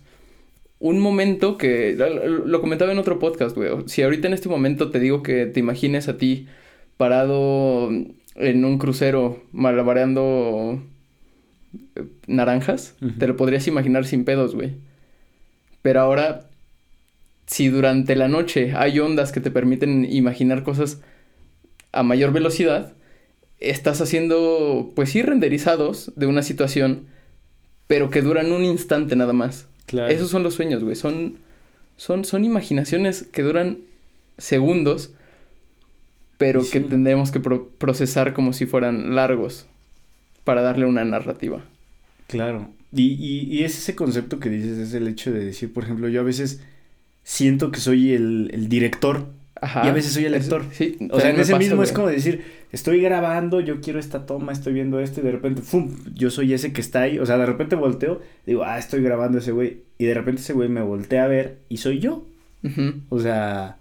un 0.79 0.99
momento 0.99 1.57
que 1.57 1.93
lo 1.97 2.45
lo 2.45 2.61
comentaba 2.61 2.91
en 2.91 2.99
otro 2.99 3.17
podcast, 3.19 3.55
güey. 3.55 3.69
Si 3.87 4.01
ahorita 4.03 4.27
en 4.27 4.33
este 4.33 4.49
momento 4.49 4.89
te 4.91 4.99
digo 4.99 5.23
que 5.23 5.45
te 5.45 5.59
imagines 5.59 6.07
a 6.07 6.17
ti 6.17 6.47
parado 6.97 7.89
en 8.35 8.65
un 8.65 8.77
crucero 8.77 9.41
malabareando 9.51 10.81
naranjas, 12.27 12.95
te 13.19 13.27
lo 13.27 13.35
podrías 13.37 13.67
imaginar 13.67 14.05
sin 14.05 14.25
pedos, 14.25 14.55
güey. 14.55 14.73
Pero 15.81 16.01
ahora, 16.01 16.49
si 17.47 17.67
durante 17.69 18.15
la 18.15 18.27
noche 18.27 18.73
hay 18.75 18.99
ondas 18.99 19.31
que 19.31 19.39
te 19.41 19.51
permiten 19.51 20.05
imaginar 20.09 20.63
cosas 20.63 20.99
a 21.91 22.03
mayor 22.03 22.31
velocidad, 22.33 22.93
estás 23.59 24.01
haciendo, 24.01 24.91
pues 24.95 25.11
sí, 25.11 25.21
renderizados 25.21 26.11
de 26.15 26.25
una 26.25 26.41
situación, 26.43 27.05
pero 27.87 28.09
que 28.09 28.21
duran 28.21 28.51
un 28.51 28.63
instante 28.65 29.15
nada 29.15 29.33
más. 29.33 29.67
Claro. 29.85 30.11
Esos 30.11 30.29
son 30.31 30.43
los 30.43 30.55
sueños, 30.55 30.83
güey. 30.83 30.95
Son, 30.95 31.37
son, 31.97 32.25
son 32.25 32.43
imaginaciones 32.43 33.23
que 33.23 33.43
duran 33.43 33.77
segundos, 34.37 35.11
pero 36.37 36.61
Sí. 36.63 36.71
que 36.71 36.79
tendremos 36.81 37.31
que 37.31 37.39
pro- 37.39 37.69
procesar 37.77 38.33
como 38.33 38.51
si 38.51 38.65
fueran 38.65 39.15
largos 39.15 39.67
para 40.43 40.61
darle 40.61 40.85
una 40.85 41.05
narrativa. 41.05 41.63
Claro. 42.27 42.69
Y, 42.93 43.13
y, 43.13 43.41
y 43.53 43.63
es 43.63 43.77
ese 43.77 43.95
concepto 43.95 44.39
que 44.39 44.49
dices, 44.49 44.77
es 44.77 44.93
el 44.93 45.07
hecho 45.07 45.31
de 45.31 45.43
decir, 45.43 45.73
por 45.73 45.83
ejemplo, 45.83 46.07
yo 46.09 46.21
a 46.21 46.23
veces 46.23 46.61
siento 47.23 47.71
que 47.71 47.79
soy 47.79 48.13
el, 48.13 48.49
el 48.53 48.69
director. 48.69 49.27
Ajá. 49.61 49.85
Y 49.85 49.89
a 49.89 49.93
veces 49.93 50.13
soy 50.13 50.25
el 50.25 50.33
Es- 50.35 50.49
sí, 50.73 50.97
O 51.11 51.19
sea, 51.19 51.29
en 51.31 51.39
ese 51.39 51.53
pasa, 51.53 51.59
mismo 51.59 51.81
es 51.83 51.91
como 51.91 52.07
decir, 52.07 52.43
estoy 52.71 53.01
grabando, 53.01 53.61
yo 53.61 53.79
quiero 53.81 53.99
esta 53.99 54.25
toma, 54.25 54.51
estoy 54.51 54.73
viendo 54.73 54.99
esto, 54.99 55.21
y 55.21 55.23
de 55.23 55.31
repente, 55.31 55.61
¡fum! 55.61 55.91
Yo 56.13 56.29
soy 56.29 56.53
ese 56.53 56.73
que 56.73 56.81
está 56.81 57.01
ahí. 57.01 57.19
O 57.19 57.25
sea, 57.25 57.37
de 57.37 57.45
repente 57.45 57.75
volteo, 57.75 58.21
digo, 58.45 58.63
ah, 58.63 58.77
estoy 58.77 59.01
grabando 59.01 59.37
ese 59.39 59.51
güey. 59.51 59.77
Y 59.97 60.05
de 60.05 60.13
repente 60.13 60.41
ese 60.41 60.53
güey 60.53 60.69
me 60.69 60.81
voltea 60.81 61.23
a 61.23 61.27
ver 61.27 61.57
y 61.69 61.77
soy 61.77 61.99
yo. 61.99 62.25
O 63.09 63.19
sea, 63.19 63.77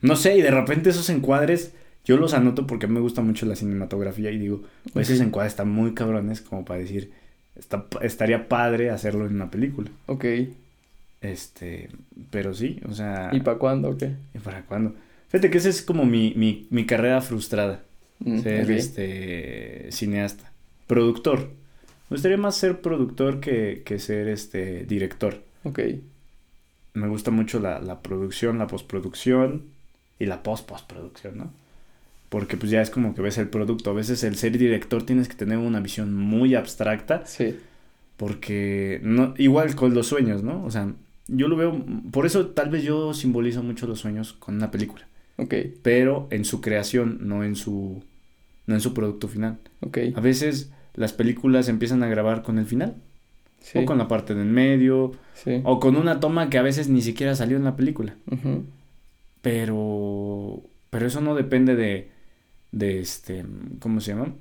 no 0.00 0.14
sé, 0.16 0.38
y 0.38 0.42
de 0.42 0.50
repente 0.52 0.90
esos 0.90 1.10
encuadres, 1.10 1.72
yo 2.04 2.16
los 2.16 2.32
anoto 2.32 2.66
porque 2.66 2.86
me 2.86 3.00
gusta 3.00 3.22
mucho 3.22 3.44
la 3.44 3.56
cinematografía 3.56 4.30
y 4.30 4.38
digo, 4.38 4.62
a 4.94 4.98
veces 4.98 5.20
en 5.20 5.30
cuadros 5.30 5.52
están 5.52 5.68
muy 5.70 5.94
cabrones 5.94 6.40
como 6.40 6.64
para 6.64 6.78
decir, 6.80 7.10
está, 7.58 7.86
estaría 8.02 8.48
padre 8.48 8.90
hacerlo 8.90 9.26
en 9.26 9.34
una 9.34 9.50
película. 9.50 9.90
Ok. 10.06 10.24
Este, 11.20 11.90
pero 12.30 12.54
sí, 12.54 12.80
o 12.88 12.94
sea... 12.94 13.30
¿Y 13.32 13.40
para 13.40 13.58
cuándo 13.58 13.90
o 13.90 13.96
qué? 13.96 14.12
¿Y 14.34 14.38
para 14.38 14.62
cuándo? 14.62 14.94
Fíjate 15.28 15.50
que 15.50 15.58
esa 15.58 15.68
es 15.68 15.82
como 15.82 16.04
mi, 16.04 16.32
mi, 16.36 16.66
mi 16.70 16.86
carrera 16.86 17.20
frustrada. 17.20 17.82
Mm, 18.20 18.38
ser 18.40 18.70
este 18.70 19.88
cineasta. 19.90 20.50
Productor. 20.86 21.50
Me 22.08 22.14
gustaría 22.14 22.38
más 22.38 22.56
ser 22.56 22.80
productor 22.80 23.40
que, 23.40 23.82
que 23.84 23.98
ser 23.98 24.28
este 24.28 24.84
director. 24.86 25.42
Ok. 25.64 25.80
Me 26.94 27.08
gusta 27.08 27.30
mucho 27.30 27.60
la, 27.60 27.80
la 27.80 28.00
producción, 28.00 28.58
la 28.58 28.66
postproducción 28.66 29.64
y 30.18 30.26
la 30.26 30.42
post-postproducción, 30.42 31.36
¿no? 31.38 31.52
Porque 32.28 32.56
pues 32.58 32.70
ya 32.70 32.82
es 32.82 32.90
como 32.90 33.14
que 33.14 33.22
ves 33.22 33.38
el 33.38 33.48
producto. 33.48 33.90
A 33.90 33.94
veces 33.94 34.22
el 34.24 34.36
ser 34.36 34.56
director 34.58 35.02
tienes 35.04 35.28
que 35.28 35.34
tener 35.34 35.56
una 35.58 35.80
visión 35.80 36.14
muy 36.14 36.54
abstracta 36.54 37.24
Sí. 37.26 37.56
porque 38.18 39.00
no, 39.02 39.32
igual 39.38 39.74
con 39.74 39.94
los 39.94 40.08
sueños, 40.08 40.42
¿no? 40.42 40.62
O 40.64 40.70
sea, 40.70 40.92
yo 41.28 41.48
lo 41.48 41.56
veo, 41.56 41.84
por 42.10 42.26
eso 42.26 42.46
tal 42.48 42.68
vez 42.70 42.82
yo 42.82 43.14
simbolizo 43.14 43.62
mucho 43.62 43.86
los 43.86 44.00
sueños 44.00 44.32
con 44.34 44.56
una 44.56 44.70
película, 44.70 45.06
Ok. 45.36 45.54
pero 45.82 46.26
en 46.30 46.44
su 46.44 46.60
creación, 46.60 47.18
no 47.22 47.44
en 47.44 47.54
su, 47.56 48.02
no 48.66 48.74
en 48.74 48.80
su 48.80 48.92
producto 48.94 49.28
final. 49.28 49.58
Ok. 49.80 49.98
A 50.14 50.20
veces 50.20 50.70
las 50.94 51.12
películas 51.12 51.68
empiezan 51.68 52.02
a 52.02 52.08
grabar 52.08 52.42
con 52.42 52.58
el 52.58 52.66
final, 52.66 52.96
Sí. 53.60 53.78
o 53.78 53.84
con 53.84 53.98
la 53.98 54.08
parte 54.08 54.34
del 54.34 54.46
medio, 54.48 55.12
Sí. 55.34 55.60
o 55.64 55.80
con 55.80 55.96
una 55.96 56.20
toma 56.20 56.50
que 56.50 56.58
a 56.58 56.62
veces 56.62 56.88
ni 56.88 57.00
siquiera 57.02 57.34
salió 57.34 57.56
en 57.56 57.64
la 57.64 57.76
película. 57.76 58.16
Ujú. 58.30 58.64
Pero, 59.42 60.62
pero 60.90 61.06
eso 61.06 61.20
no 61.20 61.34
depende 61.34 61.76
de, 61.76 62.08
de 62.72 63.00
este, 63.00 63.44
¿cómo 63.80 64.00
se 64.00 64.12
llama? 64.12 64.32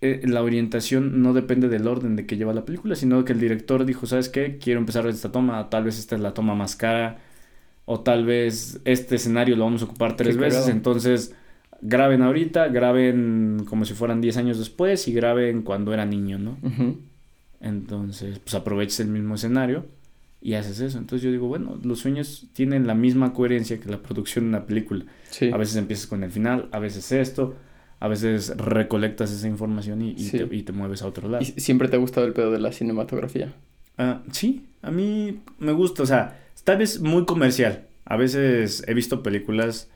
Eh, 0.00 0.22
la 0.24 0.42
orientación 0.42 1.22
no 1.22 1.32
depende 1.32 1.68
del 1.68 1.86
orden 1.86 2.16
de 2.16 2.26
que 2.26 2.36
lleva 2.36 2.52
la 2.52 2.64
película, 2.64 2.94
sino 2.94 3.24
que 3.24 3.32
el 3.32 3.40
director 3.40 3.84
dijo, 3.86 4.06
¿sabes 4.06 4.28
qué? 4.28 4.58
Quiero 4.58 4.80
empezar 4.80 5.06
esta 5.06 5.32
toma, 5.32 5.70
tal 5.70 5.84
vez 5.84 5.98
esta 5.98 6.14
es 6.16 6.20
la 6.20 6.34
toma 6.34 6.54
más 6.54 6.76
cara, 6.76 7.18
o 7.86 8.00
tal 8.00 8.24
vez 8.24 8.80
este 8.84 9.16
escenario 9.16 9.56
lo 9.56 9.64
vamos 9.64 9.82
a 9.82 9.86
ocupar 9.86 10.16
tres 10.16 10.36
Qué 10.36 10.42
veces, 10.42 10.68
entonces 10.68 11.34
graben 11.80 12.22
ahorita, 12.22 12.68
graben 12.68 13.64
como 13.68 13.84
si 13.84 13.94
fueran 13.94 14.20
10 14.20 14.36
años 14.38 14.58
después 14.58 15.06
y 15.08 15.12
graben 15.12 15.62
cuando 15.62 15.92
era 15.92 16.06
niño, 16.06 16.38
¿no? 16.38 16.58
Entonces, 17.60 18.38
pues 18.38 18.54
aproveches 18.54 19.00
el 19.00 19.08
mismo 19.08 19.34
escenario 19.36 19.86
y 20.44 20.54
haces 20.54 20.78
eso. 20.78 20.98
Entonces 20.98 21.24
yo 21.24 21.32
digo, 21.32 21.48
bueno, 21.48 21.80
los 21.82 21.98
sueños 22.00 22.46
tienen 22.52 22.86
la 22.86 22.94
misma 22.94 23.32
coherencia 23.32 23.80
que 23.80 23.88
la 23.90 24.00
producción 24.02 24.44
de 24.44 24.48
una 24.50 24.66
película. 24.66 25.04
Sí. 25.30 25.50
A 25.50 25.56
veces 25.56 25.74
empiezas 25.76 26.06
con 26.06 26.22
el 26.22 26.30
final, 26.30 26.68
a 26.70 26.78
veces 26.78 27.10
esto, 27.10 27.56
a 27.98 28.06
veces 28.08 28.54
recolectas 28.58 29.32
esa 29.32 29.48
información 29.48 30.02
y, 30.02 30.10
y 30.12 30.18
Sí. 30.18 30.38
te, 30.38 30.54
y 30.54 30.62
te 30.62 30.72
mueves 30.72 31.00
a 31.02 31.06
otro 31.08 31.28
lado. 31.28 31.42
¿Y 31.42 31.46
siempre 31.60 31.88
te 31.88 31.96
ha 31.96 31.98
gustado 31.98 32.26
el 32.26 32.34
pedo 32.34 32.52
de 32.52 32.60
la 32.60 32.70
cinematografía? 32.72 33.54
Ah, 33.96 34.22
sí, 34.32 34.66
a 34.82 34.90
mí 34.90 35.40
me 35.58 35.72
gusta, 35.72 36.02
o 36.02 36.06
sea, 36.06 36.38
tal 36.62 36.76
vez 36.78 37.00
muy 37.00 37.24
comercial. 37.24 37.86
A 38.04 38.16
veces 38.18 38.84
he 38.86 38.92
visto 38.92 39.22
películas 39.22 39.88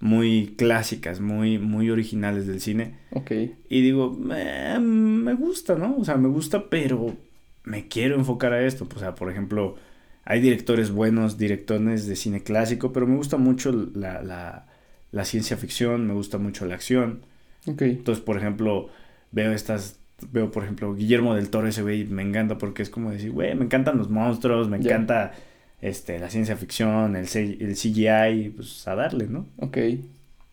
muy 0.00 0.54
clásicas, 0.58 1.20
muy, 1.20 1.58
muy 1.58 1.88
originales 1.88 2.46
del 2.46 2.60
cine. 2.60 2.98
Ok. 3.12 3.30
Y 3.70 3.80
digo, 3.80 4.18
"Eh, 4.34 4.78
me 4.78 5.32
gusta, 5.32 5.76
¿no? 5.76 5.96
O 5.96 6.04
sea, 6.04 6.16
me 6.18 6.28
gusta, 6.28 6.68
pero 6.68 7.16
me 7.62 7.88
quiero 7.88 8.16
enfocar 8.16 8.52
a 8.52 8.66
esto. 8.66 8.86
O 8.94 8.98
sea, 8.98 9.14
por 9.14 9.30
ejemplo, 9.30 9.76
hay 10.24 10.40
directores 10.40 10.90
buenos, 10.90 11.38
directores 11.38 12.06
de 12.06 12.16
cine 12.16 12.42
clásico, 12.42 12.92
pero 12.92 13.06
me 13.06 13.16
gusta 13.16 13.36
mucho 13.36 13.72
la, 13.94 14.22
la, 14.22 14.66
la 15.12 15.24
ciencia 15.24 15.56
ficción, 15.56 16.06
me 16.06 16.14
gusta 16.14 16.38
mucho 16.38 16.66
la 16.66 16.74
acción. 16.74 17.20
Ok. 17.66 17.82
Entonces, 17.82 18.22
por 18.24 18.36
ejemplo, 18.36 18.88
veo 19.32 19.52
estas, 19.52 19.98
veo, 20.32 20.50
por 20.50 20.62
ejemplo, 20.64 20.94
Guillermo 20.94 21.34
del 21.34 21.50
Toro, 21.50 21.68
ese 21.68 21.82
güey, 21.82 22.04
me 22.06 22.22
encanta 22.22 22.58
porque 22.58 22.82
es 22.82 22.90
como 22.90 23.10
decir, 23.10 23.30
güey, 23.32 23.54
me 23.54 23.64
encantan 23.64 23.98
los 23.98 24.10
monstruos, 24.10 24.68
me 24.68 24.76
encanta 24.78 25.32
este, 25.80 26.18
la 26.18 26.30
ciencia 26.30 26.56
ficción, 26.56 27.16
el, 27.16 27.26
C- 27.28 27.58
el 27.60 27.74
CGI, 27.76 28.50
pues 28.56 28.86
a 28.88 28.94
darle, 28.94 29.26
¿no? 29.26 29.46
Ok. 29.58 29.78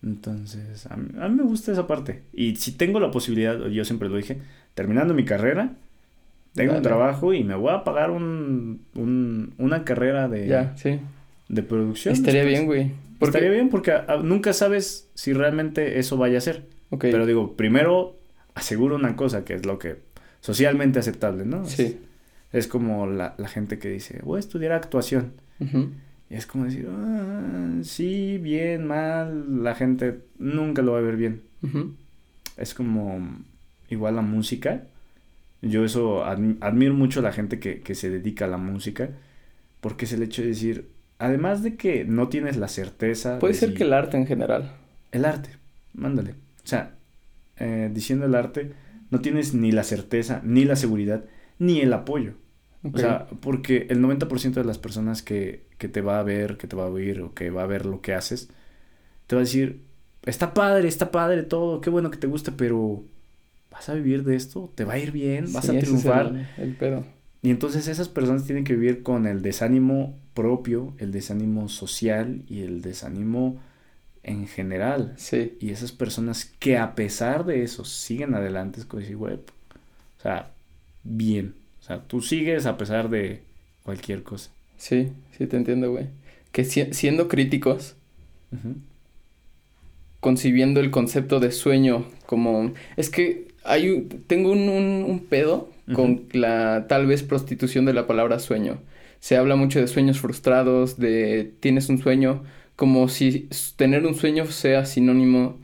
Entonces, 0.03 0.87
a 0.87 0.97
mí, 0.97 1.09
a 1.19 1.29
mí 1.29 1.35
me 1.35 1.43
gusta 1.43 1.71
esa 1.71 1.85
parte. 1.87 2.23
Y 2.33 2.55
si 2.55 2.71
tengo 2.71 2.99
la 2.99 3.11
posibilidad, 3.11 3.67
yo 3.67 3.85
siempre 3.85 4.09
lo 4.09 4.17
dije, 4.17 4.39
terminando 4.73 5.13
mi 5.13 5.25
carrera, 5.25 5.75
tengo 6.53 6.75
un 6.75 6.81
trabajo 6.81 7.33
y 7.33 7.43
me 7.43 7.55
voy 7.55 7.73
a 7.73 7.83
pagar 7.83 8.11
un, 8.11 8.81
un- 8.95 9.53
una 9.57 9.83
carrera 9.83 10.27
de, 10.27 10.47
Ya, 10.47 10.75
sí. 10.77 10.99
de 11.49 11.63
producción. 11.63 12.13
Estaría 12.13 12.41
después. 12.43 12.53
bien, 12.59 12.65
güey. 12.67 12.91
Porque... 13.19 13.37
Estaría 13.37 13.51
bien 13.51 13.69
porque 13.69 13.91
ah, 13.91 14.19
nunca 14.23 14.51
sabes 14.53 15.07
si 15.13 15.33
realmente 15.33 15.99
eso 15.99 16.17
vaya 16.17 16.37
a 16.39 16.41
ser. 16.41 16.65
Ok. 16.89 17.01
Pero 17.11 17.25
digo, 17.25 17.53
primero 17.55 18.17
aseguro 18.55 18.95
una 18.95 19.15
cosa 19.15 19.45
que 19.45 19.53
es 19.53 19.65
lo 19.65 19.77
que 19.79 19.97
socialmente 20.41 20.99
aceptable, 20.99 21.45
¿no? 21.45 21.63
Sí. 21.65 21.83
Es, 21.83 21.95
es 22.51 22.67
como 22.67 23.07
la, 23.07 23.35
la 23.37 23.47
gente 23.47 23.79
que 23.79 23.89
dice, 23.89 24.19
voy 24.23 24.37
a 24.37 24.39
estudiar 24.39 24.71
actuación. 24.73 25.33
Y 26.29 26.33
es 26.35 26.47
como 26.47 26.65
decir, 26.65 26.87
"Ah, 26.89 27.69
sí, 27.83 28.39
bien, 28.39 28.87
mal, 28.87 29.63
la 29.63 29.75
gente 29.75 30.19
nunca 30.39 30.81
lo 30.81 30.93
va 30.93 30.97
a 30.97 31.01
ver 31.01 31.15
bien. 31.15 31.41
Es 32.57 32.73
como 32.73 33.19
igual 33.89 34.15
la 34.15 34.21
música. 34.21 34.83
Yo 35.61 35.85
eso 35.85 36.23
admi- 36.25 36.57
admiro 36.61 36.93
mucho 36.93 37.19
a 37.19 37.23
la 37.23 37.31
gente 37.33 37.59
que, 37.59 37.81
que 37.81 37.95
se 37.95 38.09
dedica 38.09 38.45
a 38.45 38.47
la 38.47 38.57
música. 38.57 39.09
Porque 39.81 40.05
es 40.05 40.13
el 40.13 40.23
hecho 40.23 40.41
de 40.41 40.49
decir, 40.49 40.89
además 41.19 41.63
de 41.63 41.75
que 41.75 42.05
no 42.05 42.29
tienes 42.29 42.57
la 42.57 42.67
certeza. 42.67 43.39
Puede 43.39 43.53
de 43.53 43.59
ser 43.59 43.69
si- 43.69 43.75
que 43.75 43.83
el 43.83 43.93
arte 43.93 44.17
en 44.17 44.27
general. 44.27 44.71
El 45.11 45.25
arte, 45.25 45.49
mándale. 45.93 46.31
O 46.31 46.67
sea, 46.67 46.95
eh, 47.57 47.89
diciendo 47.93 48.25
el 48.25 48.35
arte, 48.35 48.73
no 49.09 49.21
tienes 49.21 49.53
ni 49.53 49.71
la 49.71 49.83
certeza, 49.83 50.41
ni 50.43 50.65
la 50.65 50.75
seguridad, 50.75 51.25
ni 51.59 51.81
el 51.81 51.93
apoyo. 51.93 52.33
O 52.83 52.97
sea, 52.97 53.27
porque 53.41 53.85
el 53.89 54.01
90% 54.01 54.59
de 54.61 54.65
las 54.65 54.79
personas 54.79 55.21
que, 55.21 55.65
que 55.77 55.87
te 55.87 56.01
va 56.01 56.19
a 56.19 56.23
ver, 56.23 56.57
que 56.57 56.67
te 56.67 56.75
va 56.75 56.85
a 56.85 56.89
oír 56.89 57.21
o 57.21 57.33
que 57.33 57.51
va 57.51 57.63
a 57.63 57.67
ver 57.67 57.85
lo 57.85 58.01
que 58.01 58.13
haces, 58.15 58.49
te 59.27 59.35
va 59.35 59.41
a 59.41 59.45
decir, 59.45 59.81
está 60.25 60.53
padre, 60.53 60.87
está 60.87 61.11
padre 61.11 61.43
todo, 61.43 61.81
qué 61.81 61.89
bueno 61.89 62.11
que 62.11 62.17
te 62.17 62.27
guste, 62.27 62.51
pero 62.51 63.03
¿vas 63.71 63.89
a 63.89 63.93
vivir 63.95 64.23
de 64.23 64.35
esto? 64.35 64.71
¿Te 64.75 64.83
va 64.85 64.93
a 64.93 64.99
ir 64.99 65.11
bien? 65.11 65.51
¿Vas 65.53 65.65
Sí, 65.65 65.75
a 65.77 65.79
triunfar? 65.79 66.27
el, 66.57 66.63
el 66.63 66.75
pedo. 66.75 67.05
Y 67.41 67.49
entonces 67.49 67.87
esas 67.87 68.09
personas 68.09 68.45
tienen 68.45 68.63
que 68.63 68.73
vivir 68.75 69.01
con 69.03 69.25
el 69.25 69.41
desánimo 69.41 70.15
propio, 70.35 70.93
el 70.99 71.11
desánimo 71.11 71.69
social 71.69 72.43
y 72.47 72.61
el 72.61 72.81
desánimo 72.81 73.59
en 74.23 74.47
general. 74.47 75.13
Sí. 75.17 75.57
Y 75.59 75.71
esas 75.71 75.91
personas 75.91 76.45
que 76.59 76.77
a 76.77 76.93
pesar 76.93 77.45
de 77.45 77.63
eso 77.63 77.83
siguen 77.85 78.35
adelante, 78.35 78.79
es 78.79 78.85
como 78.85 79.01
decir, 79.01 79.17
güey, 79.17 79.35
o 79.35 80.21
sea, 80.21 80.51
bien. 81.03 81.55
O 81.81 81.83
sea, 81.83 81.99
tú 82.03 82.21
sigues 82.21 82.67
a 82.67 82.77
pesar 82.77 83.09
de 83.09 83.41
cualquier 83.83 84.21
cosa. 84.21 84.51
Sí, 84.77 85.09
sí 85.37 85.47
te 85.47 85.57
entiendo, 85.57 85.89
güey. 85.91 86.05
Que 86.51 86.63
si- 86.63 86.93
siendo 86.93 87.27
críticos, 87.27 87.95
concibiendo 90.19 90.79
el 90.79 90.91
concepto 90.91 91.39
de 91.39 91.51
sueño 91.51 92.05
como... 92.25 92.73
Es 92.97 93.09
que 93.09 93.47
hay 93.63 93.89
un- 93.89 94.09
tengo 94.27 94.51
un, 94.51 94.69
un- 94.69 95.03
un 95.07 95.19
pedo 95.25 95.69
con 95.93 96.23
la 96.31 96.85
tal 96.87 97.05
vez 97.05 97.21
prostitución 97.23 97.85
de 97.85 97.93
la 97.93 98.07
palabra 98.07 98.39
sueño. 98.39 98.79
Se 99.19 99.35
habla 99.37 99.55
mucho 99.57 99.79
de 99.79 99.87
sueños 99.87 100.19
frustrados, 100.19 100.97
de 100.97 101.51
tienes 101.59 101.89
un 101.89 101.99
sueño, 102.01 102.43
como 102.75 103.07
si 103.09 103.49
tener 103.75 104.05
un 104.05 104.15
sueño 104.15 104.45
sea 104.47 104.85
sinónimo 104.85 105.59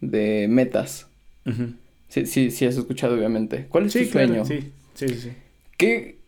de 0.00 0.46
metas. 0.48 1.08
Ujú. 1.44 1.74
Sí, 2.08 2.26
sí, 2.26 2.50
sí 2.50 2.64
has 2.66 2.76
escuchado 2.76 3.14
obviamente. 3.16 3.66
¿Cuál 3.68 3.86
es 3.86 3.92
Sí, 3.92 4.04
tu 4.06 4.12
sueño? 4.12 4.44
claro, 4.44 4.46
sí, 4.46 4.60
sí, 4.94 5.08
sí. 5.08 5.32
que 5.76 6.18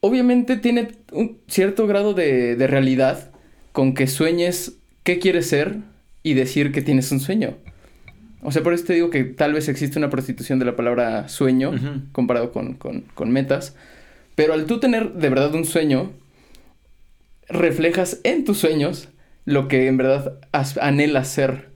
obviamente 0.00 0.56
tiene 0.56 0.88
un 1.12 1.38
cierto 1.48 1.86
grado 1.86 2.14
de, 2.14 2.56
de 2.56 2.66
realidad 2.66 3.30
con 3.72 3.94
que 3.94 4.06
sueñes 4.06 4.74
qué 5.02 5.18
quieres 5.18 5.48
ser 5.48 5.76
y 6.22 6.34
decir 6.34 6.72
que 6.72 6.82
tienes 6.82 7.10
un 7.12 7.20
sueño. 7.20 7.56
O 8.42 8.52
sea, 8.52 8.62
por 8.62 8.72
eso 8.74 8.84
te 8.84 8.92
digo 8.94 9.10
que 9.10 9.24
tal 9.24 9.52
vez 9.54 9.68
existe 9.68 9.98
una 9.98 10.10
prostitución 10.10 10.58
de 10.58 10.64
la 10.66 10.76
palabra 10.76 11.28
sueño 11.28 11.72
comparado 12.12 12.52
con, 12.52 12.74
con- 12.74 13.02
con 13.14 13.30
metas. 13.30 13.74
Pero 14.34 14.52
al 14.52 14.66
tú 14.66 14.78
tener 14.78 15.14
de 15.14 15.28
verdad 15.30 15.54
un 15.54 15.64
sueño, 15.64 16.12
reflejas 17.48 18.20
en 18.24 18.44
tus 18.44 18.58
sueños 18.58 19.08
lo 19.44 19.68
que 19.68 19.86
en 19.86 19.96
verdad 19.96 20.38
as- 20.52 20.78
anhelas 20.78 21.28
ser. 21.28 21.70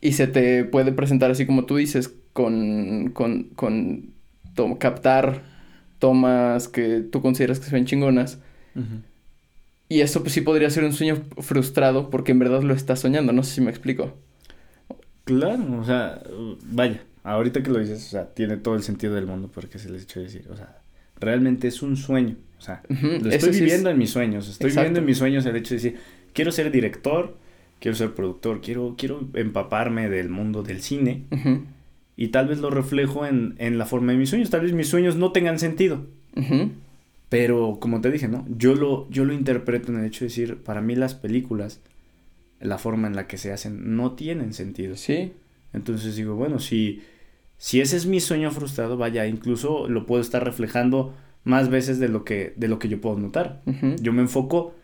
Y 0.00 0.12
se 0.12 0.26
te 0.26 0.64
puede 0.64 0.92
presentar 0.92 1.30
así 1.30 1.46
como 1.46 1.64
tú 1.64 1.76
dices, 1.76 2.12
con, 2.32 3.10
con, 3.12 3.44
con 3.54 4.10
to- 4.54 4.78
captar 4.78 5.42
tomas 5.98 6.66
que 6.68 7.00
tú 7.00 7.20
consideras 7.22 7.60
que 7.60 7.66
se 7.66 7.72
ven 7.74 7.84
chingonas. 7.86 8.38
Y 9.88 10.00
eso 10.00 10.22
pues, 10.22 10.32
sí 10.32 10.40
podría 10.40 10.70
ser 10.70 10.84
un 10.84 10.92
sueño 10.94 11.22
frustrado 11.38 12.08
porque 12.10 12.32
en 12.32 12.38
verdad 12.38 12.62
lo 12.62 12.74
estás 12.74 13.00
soñando. 13.00 13.32
No 13.32 13.42
sé 13.42 13.54
si 13.54 13.60
me 13.60 13.70
explico. 13.70 14.16
Claro, 15.24 15.78
o 15.80 15.84
sea, 15.84 16.20
vaya, 16.72 17.02
ahorita 17.22 17.62
que 17.62 17.70
lo 17.70 17.78
dices, 17.78 18.04
o 18.06 18.10
sea, 18.10 18.26
tiene 18.34 18.56
todo 18.56 18.74
el 18.74 18.82
sentido 18.82 19.14
del 19.14 19.26
mundo 19.26 19.50
porque 19.54 19.78
se 19.78 19.88
les 19.90 20.02
hecho 20.02 20.20
decir, 20.20 20.46
o 20.50 20.56
sea, 20.56 20.78
realmente 21.20 21.68
es 21.68 21.82
un 21.82 21.96
sueño, 21.96 22.36
o 22.58 22.60
sea, 22.60 22.82
lo 22.88 23.30
estoy 23.30 23.38
sí 23.52 23.58
es- 23.58 23.60
viviendo 23.60 23.90
en 23.90 23.98
mis 23.98 24.10
sueños, 24.10 24.48
estoy 24.48 24.68
Exacto. 24.68 24.80
viviendo 24.82 24.98
en 25.00 25.06
mis 25.06 25.18
sueños 25.18 25.46
el 25.46 25.56
hecho 25.56 25.70
de 25.74 25.80
decir, 25.80 25.96
quiero 26.32 26.50
ser 26.50 26.70
director, 26.72 27.36
quiero 27.78 27.96
ser 27.96 28.14
productor, 28.14 28.60
quiero, 28.60 28.94
quiero 28.98 29.28
empaparme 29.34 30.08
del 30.08 30.28
mundo 30.28 30.62
del 30.62 30.80
cine. 30.82 31.24
Y 32.16 32.28
tal 32.28 32.46
vez 32.48 32.58
lo 32.58 32.70
reflejo 32.70 33.24
en, 33.26 33.54
en 33.58 33.78
la 33.78 33.86
forma 33.86 34.12
de 34.12 34.18
mis 34.18 34.28
sueños. 34.30 34.50
Tal 34.50 34.60
vez 34.60 34.72
mis 34.72 34.86
sueños 34.86 35.16
no 35.16 35.32
tengan 35.32 35.58
sentido. 35.58 36.06
Pero 37.28 37.78
como 37.80 38.00
te 38.00 38.10
dije, 38.10 38.28
¿no? 38.28 38.44
Yo 38.56 38.74
lo, 38.74 39.08
yo 39.10 39.24
lo 39.24 39.32
interpreto 39.32 39.90
en 39.90 39.98
el 40.00 40.04
hecho 40.04 40.20
de 40.20 40.28
decir, 40.28 40.58
para 40.58 40.82
mí 40.82 40.94
las 40.94 41.14
películas, 41.14 41.80
la 42.62 42.78
forma 42.78 43.06
en 43.08 43.16
la 43.16 43.26
que 43.26 43.38
se 43.38 43.52
hacen, 43.52 43.96
no 43.96 44.12
tienen 44.12 44.52
sentido. 44.54 44.96
Sí. 44.96 45.32
Entonces 45.72 46.16
digo, 46.16 46.34
bueno, 46.36 46.58
si, 46.58 47.02
si 47.58 47.80
ese 47.80 47.96
es 47.96 48.06
mi 48.06 48.20
sueño 48.20 48.50
frustrado, 48.50 48.96
vaya, 48.96 49.26
incluso 49.26 49.88
lo 49.88 50.06
puedo 50.06 50.20
estar 50.22 50.44
reflejando 50.44 51.14
más 51.44 51.68
veces 51.70 51.98
de 51.98 52.08
lo 52.08 52.24
que, 52.24 52.52
de 52.56 52.68
lo 52.68 52.78
que 52.78 52.88
yo 52.88 53.00
puedo 53.00 53.18
notar. 53.18 53.62
Yo 54.00 54.12
me 54.12 54.22
enfoco 54.22 54.74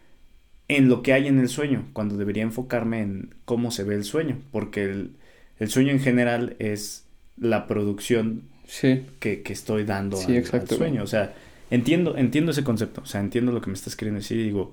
en 0.68 0.88
lo 0.88 1.02
que 1.02 1.12
hay 1.12 1.26
en 1.28 1.38
el 1.38 1.48
sueño, 1.48 1.86
cuando 1.92 2.16
debería 2.16 2.42
enfocarme 2.42 3.00
en 3.00 3.34
cómo 3.44 3.70
se 3.70 3.84
ve 3.84 3.94
el 3.94 4.04
sueño, 4.04 4.38
porque 4.50 4.84
el, 4.84 5.12
el 5.58 5.68
sueño 5.70 5.92
en 5.92 6.00
general 6.00 6.56
es 6.58 7.04
la 7.38 7.66
producción 7.66 8.42
Sí. 8.66 9.06
que, 9.18 9.40
que 9.42 9.52
estoy 9.54 9.84
dando 9.84 10.18
Sí, 10.18 10.36
al- 10.36 10.68
sueño. 10.68 11.02
O 11.02 11.06
sea, 11.06 11.32
entiendo, 11.70 12.18
entiendo 12.18 12.50
ese 12.50 12.64
concepto, 12.64 13.00
o 13.02 13.06
sea, 13.06 13.20
entiendo 13.22 13.50
lo 13.52 13.62
que 13.62 13.68
me 13.68 13.74
estás 13.74 13.96
queriendo 13.96 14.18
decir 14.20 14.38
y 14.38 14.42
digo, 14.44 14.72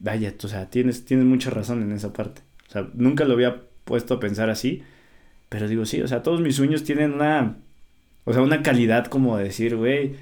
vaya, 0.00 0.34
o 0.42 0.48
sea, 0.48 0.68
tienes, 0.70 1.04
tienes 1.04 1.26
mucha 1.26 1.50
razón 1.50 1.82
en 1.82 1.92
esa 1.92 2.12
parte. 2.12 2.42
O 2.68 2.72
sea, 2.72 2.88
nunca 2.94 3.24
lo 3.24 3.34
había 3.34 3.62
puesto 3.84 4.14
a 4.14 4.20
pensar 4.20 4.50
así, 4.50 4.82
pero 5.48 5.68
digo, 5.68 5.84
sí, 5.86 6.00
o 6.02 6.08
sea, 6.08 6.22
todos 6.22 6.40
mis 6.40 6.56
sueños 6.56 6.84
tienen 6.84 7.12
una, 7.12 7.56
o 8.24 8.32
sea, 8.32 8.42
una 8.42 8.62
calidad 8.62 9.06
como 9.06 9.36
de 9.36 9.44
decir, 9.44 9.76
güey, 9.76 10.14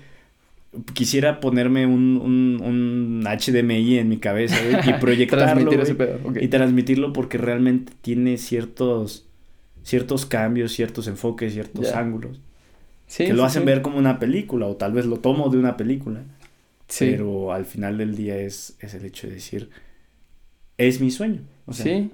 quisiera 0.94 1.40
ponerme 1.40 1.86
un, 1.86 2.18
un, 2.18 2.60
un 2.62 3.24
HDMI 3.24 3.98
en 3.98 4.08
mi 4.08 4.18
cabeza 4.18 4.56
güey, 4.62 4.90
y 4.90 4.92
proyectarlo 5.00 5.70
Transmitir 5.70 6.20
güey, 6.22 6.44
y 6.44 6.48
transmitirlo 6.48 7.12
porque 7.12 7.38
realmente 7.38 7.92
tiene 8.02 8.36
ciertos 8.36 9.26
ciertos 9.82 10.26
cambios, 10.26 10.72
ciertos 10.72 11.08
enfoques, 11.08 11.54
ciertos 11.54 11.92
ángulos 11.92 12.40
Sí, 13.06 13.24
que 13.24 13.32
lo 13.32 13.44
hacen 13.44 13.62
sí. 13.62 13.66
ver 13.66 13.80
como 13.82 13.98
una 13.98 14.18
película 14.18 14.66
o 14.66 14.76
tal 14.76 14.92
vez 14.92 15.06
lo 15.06 15.16
tomo 15.18 15.48
de 15.48 15.56
una 15.58 15.78
película, 15.78 16.22
Sí. 16.88 17.10
pero 17.10 17.52
al 17.52 17.66
final 17.66 17.98
del 17.98 18.16
día 18.16 18.38
es, 18.38 18.76
es 18.80 18.94
el 18.94 19.04
hecho 19.04 19.26
de 19.26 19.34
decir 19.34 19.70
es 20.78 21.00
mi 21.00 21.10
sueño. 21.10 21.42
O 21.66 21.72
sea, 21.72 21.84
sí. 21.84 22.10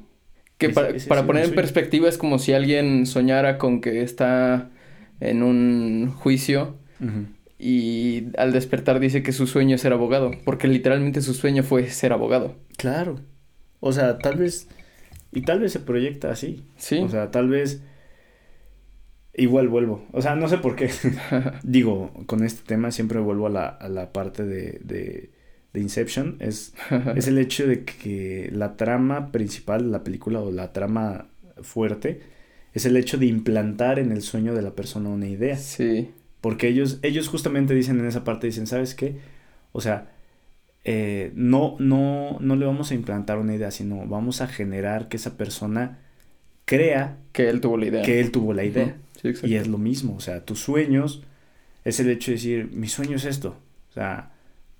Que 0.58 0.70
para, 0.70 0.88
poner 1.26 1.42
en 1.42 1.48
sueño. 1.48 1.54
perspectiva 1.54 2.08
es 2.08 2.18
como 2.18 2.38
si 2.38 2.52
alguien 2.52 3.06
soñara 3.06 3.58
con 3.58 3.80
que 3.80 4.02
está 4.02 4.70
en 5.20 5.42
un 5.42 6.10
juicio 6.10 6.76
y 7.58 8.28
al 8.38 8.52
despertar 8.52 8.98
dice 9.00 9.22
que 9.22 9.32
su 9.32 9.46
sueño 9.46 9.74
es 9.74 9.82
ser 9.82 9.92
abogado, 9.92 10.30
porque 10.44 10.68
literalmente 10.68 11.20
su 11.20 11.34
sueño 11.34 11.62
fue 11.62 11.88
ser 11.90 12.12
abogado. 12.12 12.56
Claro. 12.76 13.20
O 13.80 13.92
sea, 13.92 14.18
tal 14.18 14.36
vez 14.36 14.68
y 15.32 15.42
tal 15.42 15.60
vez 15.60 15.72
se 15.72 15.80
proyecta 15.80 16.30
así. 16.30 16.64
Sí. 16.76 16.98
O 16.98 17.08
sea, 17.08 17.30
tal 17.30 17.48
vez 17.48 17.82
igual 19.36 19.68
vuelvo. 19.68 20.04
O 20.12 20.22
sea, 20.22 20.34
no 20.36 20.48
sé 20.48 20.58
por 20.58 20.76
qué. 20.76 20.90
Digo, 21.62 22.12
con 22.26 22.44
este 22.44 22.62
tema 22.66 22.90
siempre 22.90 23.20
vuelvo 23.20 23.46
a 23.46 23.50
la, 23.50 23.66
a 23.68 23.88
la 23.88 24.12
parte 24.12 24.44
de, 24.44 24.80
de, 24.84 25.30
de 25.72 25.80
Inception. 25.80 26.36
Es, 26.40 26.74
es 27.16 27.26
el 27.28 27.38
hecho 27.38 27.66
de 27.66 27.84
que 27.84 28.50
la 28.52 28.76
trama 28.76 29.32
principal 29.32 29.84
de 29.84 29.90
la 29.90 30.04
película 30.04 30.40
o 30.40 30.50
la 30.50 30.72
trama 30.72 31.28
fuerte 31.62 32.20
es 32.72 32.86
el 32.86 32.96
hecho 32.96 33.18
de 33.18 33.26
implantar 33.26 33.98
en 33.98 34.10
el 34.12 34.22
sueño 34.22 34.54
de 34.54 34.62
la 34.62 34.74
persona 34.74 35.08
una 35.08 35.26
idea. 35.28 35.56
sí. 35.56 36.10
Porque 36.40 36.68
ellos, 36.68 36.98
ellos 37.00 37.28
justamente 37.28 37.72
dicen 37.74 37.98
en 38.00 38.04
esa 38.04 38.22
parte, 38.22 38.46
dicen, 38.46 38.66
¿sabes 38.66 38.94
qué? 38.94 39.16
O 39.72 39.80
sea, 39.80 40.12
eh, 40.84 41.32
no, 41.34 41.76
no, 41.78 42.38
no 42.40 42.56
le 42.56 42.66
vamos 42.66 42.90
a 42.90 42.94
implantar 42.94 43.38
una 43.38 43.54
idea, 43.54 43.70
sino 43.70 44.06
vamos 44.06 44.42
a 44.42 44.46
generar 44.46 45.08
que 45.08 45.16
esa 45.16 45.38
persona 45.38 46.00
crea 46.64 47.18
Que 47.32 47.48
él 47.50 47.60
tuvo 47.60 47.76
la 47.76 47.86
idea. 47.86 48.02
que 48.02 48.20
él 48.20 48.30
tuvo 48.30 48.52
la 48.54 48.64
idea. 48.64 48.86
Ujú. 48.86 48.94
Sí, 49.20 49.28
exacto. 49.28 49.46
Y 49.48 49.54
es 49.56 49.68
lo 49.68 49.78
mismo, 49.78 50.16
o 50.16 50.20
sea, 50.20 50.44
tus 50.44 50.60
sueños 50.60 51.22
es 51.84 52.00
el 52.00 52.08
hecho 52.10 52.30
de 52.30 52.36
decir, 52.36 52.70
mi 52.72 52.88
sueño 52.88 53.16
es 53.16 53.24
esto. 53.24 53.56
O 53.90 53.92
sea, 53.92 54.32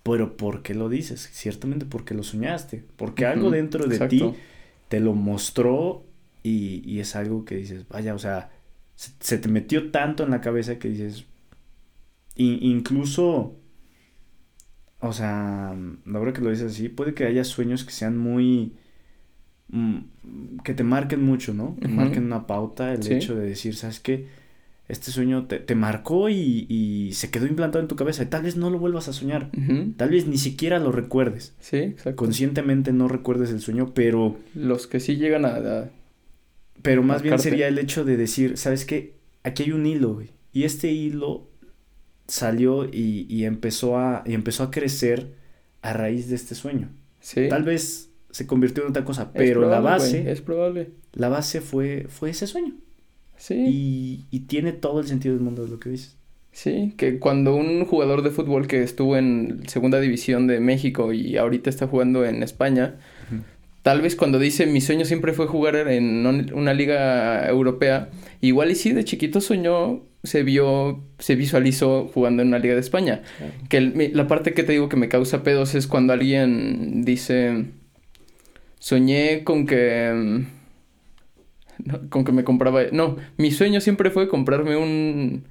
pero 0.03 0.37
¿por 0.37 0.63
qué 0.63 0.75
lo 0.75 0.89
dices? 0.89 1.29
Ciertamente 1.33 1.87
porque 1.87 2.15
lo 2.15 2.23
soñaste, 2.23 2.85
porque 2.97 3.27
algo 3.27 3.51
dentro 3.51 3.87
de 3.87 3.97
exacto. 3.97 4.33
ti 4.33 4.39
te 4.89 5.01
lo 5.01 5.15
mostró 5.15 6.05
y, 6.43 6.83
y 6.91 7.01
es 7.01 7.17
algo 7.17 7.45
que 7.45 7.57
dices, 7.57 7.87
vaya, 7.89 8.15
o 8.15 8.19
sea, 8.19 8.51
se, 8.97 9.13
se 9.21 9.39
te 9.39 9.49
metió 9.49 9.91
tanto 9.91 10.25
en 10.25 10.31
la 10.31 10.41
cabeza 10.43 10.79
que 10.79 10.89
dices, 10.89 11.25
incluso, 12.37 13.57
o 15.01 15.13
sea, 15.13 15.75
ahora 16.15 16.33
que 16.33 16.41
lo 16.41 16.51
dices 16.51 16.73
así, 16.73 16.89
puede 16.89 17.15
que 17.15 17.25
haya 17.25 17.45
sueños 17.45 17.85
que 17.85 17.93
sean 17.93 18.17
muy, 18.19 18.75
que 20.65 20.75
te 20.75 20.85
marquen 20.85 21.23
mucho, 21.23 21.53
¿no? 21.55 21.77
Que 21.81 21.89
marquen 21.89 22.25
una 22.25 22.47
pauta, 22.47 22.93
el 22.93 23.03
Sí. 23.03 23.15
hecho 23.15 23.35
de 23.35 23.47
decir, 23.47 23.75
¿sabes 23.75 23.99
qué? 24.01 24.27
Este 24.87 25.11
sueño 25.11 25.47
te, 25.47 25.59
te 25.61 25.75
marcó 25.75 26.29
y, 26.29 26.67
y 26.69 27.13
se 27.15 27.31
quedó 27.31 27.47
implantado 27.47 27.81
en 27.83 27.89
tu 27.89 27.97
cabeza 27.97 28.23
y 28.23 28.27
tal 28.27 28.43
vez 28.43 28.57
no 28.57 28.69
lo 28.71 28.79
vuelvas 28.79 29.09
a 29.09 29.13
soñar. 29.15 29.51
Tal 29.97 30.11
vez 30.11 30.27
ni 30.27 30.37
siquiera 30.39 30.79
lo 30.79 30.93
recuerdes. 30.93 31.55
Sí, 31.61 31.79
exacto. 31.79 32.17
Conscientemente 32.17 32.93
no 32.93 33.09
recuerdes 33.09 33.51
el 33.51 33.61
sueño, 33.61 33.93
pero, 33.95 34.37
Los 34.55 34.87
que 34.87 35.01
sí 35.01 35.17
llegan 35.17 35.45
a... 35.47 35.55
a- 35.57 35.91
pero 36.83 37.03
más 37.03 37.23
bien 37.23 37.39
sería 37.39 37.67
el 37.67 37.79
hecho 37.79 38.05
de 38.05 38.19
decir, 38.19 38.59
¿sabes 38.59 38.85
qué? 38.85 39.15
Aquí 39.43 39.63
hay 39.63 39.73
un 39.73 39.87
hilo, 39.87 40.15
güey. 40.15 40.29
Y 40.53 40.65
este 40.65 40.93
hilo 40.93 41.49
salió 42.29 42.85
y, 42.85 43.27
y 43.29 43.45
empezó 43.45 43.99
a, 43.99 44.23
y 44.27 44.35
empezó 44.35 44.65
a 44.65 44.71
crecer 44.71 45.33
a 45.83 45.93
raíz 45.95 46.29
de 46.29 46.37
este 46.37 46.55
sueño. 46.55 46.91
sí. 47.21 47.49
Tal 47.49 47.63
vez 47.65 48.11
se 48.35 48.49
convirtió 48.49 48.83
en 48.83 48.91
otra 48.91 49.05
cosa, 49.05 49.33
pero 49.33 49.69
la 49.71 49.79
base, 49.79 50.29
Es 50.33 50.41
probable. 50.41 50.91
la 51.13 51.29
base 51.29 51.61
fue, 51.61 52.07
fue 52.09 52.31
ese 52.31 52.49
sueño. 52.49 52.75
Sí. 53.37 53.55
Y, 53.55 54.25
y 54.33 54.41
tiene 54.41 54.73
todo 54.73 54.99
el 54.99 55.07
sentido 55.07 55.35
del 55.37 55.45
mundo 55.45 55.65
de 55.65 55.71
lo 55.71 55.79
que 55.79 55.91
dices. 55.91 56.17
Sí, 56.51 56.95
que 56.97 57.21
cuando 57.21 57.55
un 57.55 57.85
jugador 57.85 58.23
de 58.23 58.31
fútbol 58.31 58.67
que 58.67 58.83
estuvo 58.83 59.17
en 59.17 59.63
segunda 59.69 60.01
división 60.01 60.49
de 60.49 60.59
México 60.59 61.13
y 61.13 61.37
ahorita 61.37 61.71
está 61.71 61.87
jugando 61.87 62.25
en 62.25 62.43
España, 62.43 62.97
tal 63.83 64.01
vez 64.01 64.17
cuando 64.17 64.39
dice 64.41 64.67
mi 64.67 64.81
sueño 64.81 65.05
siempre 65.05 65.33
fue 65.33 65.47
jugar 65.47 65.77
en 65.77 66.27
un- 66.27 66.53
una 66.55 66.75
liga 66.75 67.49
europea, 67.49 68.09
igual 68.41 68.71
y 68.73 68.75
sí 68.75 68.93
de 68.93 69.05
chiquito 69.05 69.41
soñó, 69.41 70.03
se 70.25 70.43
vio, 70.43 71.03
se 71.19 71.35
visualizó 71.37 72.11
jugando 72.13 72.43
en 72.43 72.49
una 72.49 72.59
liga 72.59 72.75
de 72.75 72.81
España. 72.81 73.23
Que 73.69 73.77
el- 73.77 74.11
la 74.15 74.27
parte 74.27 74.55
que 74.55 74.63
te 74.65 74.73
digo 74.73 74.89
que 74.89 74.97
me 74.97 75.09
causa 75.09 75.43
pedos 75.43 75.75
es 75.75 75.87
cuando 75.87 76.13
alguien 76.13 77.05
dice, 77.05 77.67
soñé 78.85 79.45
con 79.45 79.67
que... 79.67 80.13
mm, 80.15 82.09
con 82.11 82.25
que 82.25 82.33
me 82.33 82.45
compraba... 82.45 82.83
No, 82.93 83.17
mi 83.39 83.51
sueño 83.51 83.81
siempre 83.81 84.11
fue 84.11 84.29
comprarme 84.29 84.77
un... 84.77 85.45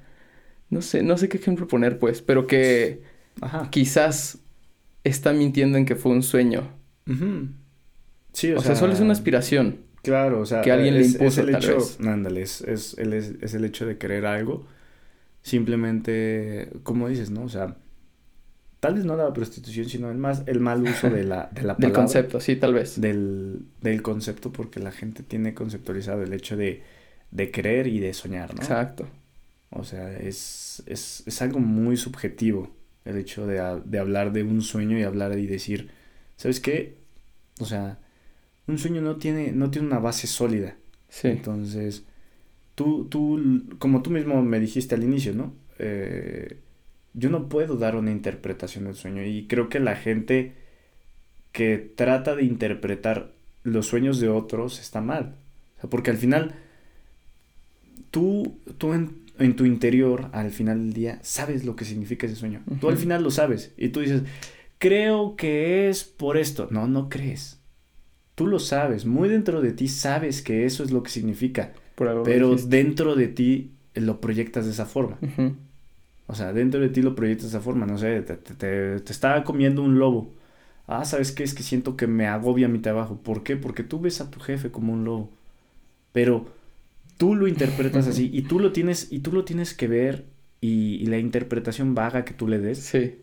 No 0.69 0.81
sé, 0.84 1.01
no 1.01 1.17
sé 1.17 1.29
qué 1.29 1.38
ejemplo 1.38 1.67
poner, 1.67 1.97
pues, 1.97 2.21
pero 2.21 2.45
que 2.45 3.01
Ajá. 3.41 3.69
quizás 3.71 4.39
está 5.03 5.34
mintiendo 5.34 5.79
en 5.79 5.86
que 5.86 5.95
fue 5.95 6.11
un 6.11 6.21
sueño. 6.21 6.69
Sí, 8.34 8.51
O, 8.53 8.61
sea, 8.61 8.75
solo 8.75 8.93
es 8.93 8.99
una 8.99 9.13
aspiración. 9.13 9.77
Claro, 10.03 10.41
o 10.41 10.45
sea, 10.45 10.61
que 10.61 10.71
alguien 10.71 10.95
le 10.95 11.05
impuso, 11.05 11.25
es 11.25 11.38
el 11.39 11.51
tal 11.51 11.63
hecho, 11.63 11.75
vez. 11.77 11.99
ándale, 12.01 12.41
es, 12.41 12.61
es, 12.61 12.97
el, 12.99 13.13
es, 13.13 13.34
es 13.41 13.53
el 13.55 13.65
hecho 13.65 13.86
de 13.88 13.97
querer 13.97 14.25
algo. 14.25 14.65
Simplemente, 15.41 16.69
como 16.84 17.07
dices, 17.09 17.29
¿no? 17.31 17.43
O 17.43 17.49
sea, 17.49 17.77
tal 18.84 18.95
vez 18.95 19.05
no 19.05 19.15
la 19.15 19.31
prostitución, 19.34 19.88
sino 19.89 20.11
el 20.11 20.17
más, 20.17 20.43
el 20.45 20.59
mal 20.59 20.84
uso 20.84 21.09
de 21.09 21.23
la, 21.23 21.49
de 21.53 21.63
la 21.63 21.75
Del 21.77 21.91
palabra. 21.91 21.93
concepto, 21.93 22.39
sí, 22.41 22.55
tal 22.57 22.73
vez. 22.73 22.99
Del, 22.99 23.65
del 23.81 24.01
concepto, 24.01 24.51
porque 24.51 24.79
la 24.79 24.91
gente 24.91 25.23
tiene 25.23 25.53
conceptualizado 25.53 26.21
el 26.23 26.34
hecho 26.34 26.57
de, 26.57 26.84
de 27.31 27.51
creer 27.51 27.88
y 27.88 27.99
de 27.99 28.13
soñar, 28.13 28.53
¿no? 28.59 28.61
Exacto. 28.61 29.07
O 29.69 29.84
sea, 29.84 30.17
es, 30.19 30.84
es, 30.86 31.23
es 31.25 31.41
algo 31.41 31.59
muy 31.59 31.97
subjetivo 31.97 32.69
el 33.05 33.17
hecho 33.17 33.47
de, 33.47 33.59
ha- 33.59 33.79
de 33.79 33.99
hablar 33.99 34.31
de 34.34 34.43
un 34.43 34.61
sueño 34.61 34.97
y 34.99 35.03
hablar 35.03 35.38
y 35.39 35.47
decir, 35.47 35.89
¿sabes 36.38 36.59
qué? 36.59 36.97
O 37.59 37.65
sea, 37.65 37.99
un 38.67 38.77
sueño 38.79 39.01
no 39.01 39.17
tiene, 39.17 39.51
no 39.53 39.71
tiene 39.71 39.88
una 39.88 39.99
base 39.99 40.27
sólida. 40.27 40.75
Sí. 41.09 41.29
Entonces, 41.29 42.03
tú, 42.75 43.07
tú, 43.09 43.63
como 43.79 44.01
tú 44.03 44.11
mismo 44.11 44.41
me 44.43 44.59
dijiste 44.59 44.95
al 44.95 45.03
inicio, 45.03 45.34
¿no? 45.34 45.53
Eh, 45.79 46.57
yo 47.14 47.30
no 47.30 47.47
puedo 47.47 47.76
dar 47.76 47.95
una 47.95 48.11
interpretación 48.11 48.86
del 48.86 48.95
sueño 48.95 49.24
y 49.24 49.45
creo 49.47 49.70
que 49.70 49.80
la 49.80 49.95
gente 49.95 50.53
que 51.51 51.78
trata 51.78 52.36
de 52.36 52.43
interpretar 52.43 53.32
los 53.64 53.88
sueños 53.88 54.20
de 54.20 54.30
otros 54.30 54.80
está 54.80 55.01
mal. 55.01 55.36
O 55.78 55.82
sea, 55.82 55.89
porque 55.89 56.11
al 56.11 56.18
final, 56.18 56.55
tú, 58.11 58.57
tú 58.78 58.93
en, 58.93 59.11
en 59.39 59.55
tu 59.55 59.66
interior, 59.66 60.30
al 60.34 60.51
final 60.51 60.80
del 60.80 60.93
día, 60.93 61.20
sabes 61.22 61.64
lo 61.64 61.76
que 61.76 61.86
significa 61.86 62.26
ese 62.26 62.36
sueño. 62.36 62.61
Tú 62.82 62.89
al 62.89 62.97
final 62.97 63.24
lo 63.24 63.32
sabes 63.32 63.74
y 63.78 63.89
tú 63.89 63.99
dices, 63.99 64.24
creo 64.80 65.36
que 65.36 65.89
es 65.89 66.03
por 66.03 66.38
esto. 66.38 66.68
No, 66.72 66.88
no 66.88 67.09
crees. 67.09 67.59
Tú 68.36 68.47
lo 68.47 68.57
sabes, 68.57 69.05
muy 69.05 69.30
dentro 69.30 69.61
de 69.61 69.74
ti 69.74 69.88
sabes 69.88 70.41
que 70.41 70.66
eso 70.66 70.84
es 70.84 70.89
lo 70.89 71.03
que 71.03 71.11
significa, 71.11 71.74
pero 72.24 72.49
dijiste. 72.49 72.76
dentro 72.78 73.16
de 73.16 73.28
ti 73.28 73.72
lo 73.93 74.20
proyectas 74.20 74.66
de 74.66 74.72
esa 74.72 74.88
forma. 74.88 75.20
O 76.28 76.36
sea, 76.36 76.53
dentro 76.53 76.80
de 76.80 76.89
ti 76.89 77.01
lo 77.01 77.15
proyectas 77.15 77.51
de 77.51 77.57
esa 77.57 77.63
forma, 77.63 77.86
no 77.86 77.97
sé, 77.97 78.21
te, 78.21 78.36
te, 78.38 78.53
te- 78.55 78.99
te 78.99 79.11
está 79.11 79.43
comiendo 79.43 79.84
un 79.84 79.99
lobo. 79.99 80.34
ah, 80.88 81.05
¿sabes 81.05 81.32
qué? 81.32 81.43
Es 81.43 81.53
que 81.53 81.63
siento 81.63 81.97
que 81.97 82.07
me 82.07 82.28
agobia 82.28 82.67
mi 82.67 82.80
trabajo. 82.80 83.17
¿Por 83.21 83.43
qué? 83.43 83.57
Porque 83.57 83.84
tú 83.84 83.99
ves 83.99 84.21
a 84.21 84.32
tu 84.32 84.39
jefe 84.39 84.71
como 84.71 84.93
un 84.93 85.05
lobo. 85.05 85.30
Pero 86.13 86.47
tú 87.17 87.36
lo 87.36 87.47
interpretas 87.47 88.07
así 88.07 88.30
y 88.34 88.43
tú 88.43 88.59
lo 88.59 88.71
tienes, 88.71 89.11
y 89.11 89.19
tú 89.19 89.32
lo 89.32 89.45
tienes 89.45 89.74
que 89.74 89.88
ver 89.88 90.26
y, 90.61 91.05
la 91.07 91.17
interpretación 91.17 91.95
vaga 91.95 92.26
que 92.26 92.34
tú 92.34 92.47
le 92.47 92.59
des. 92.59 92.80
Sí. 92.80 93.17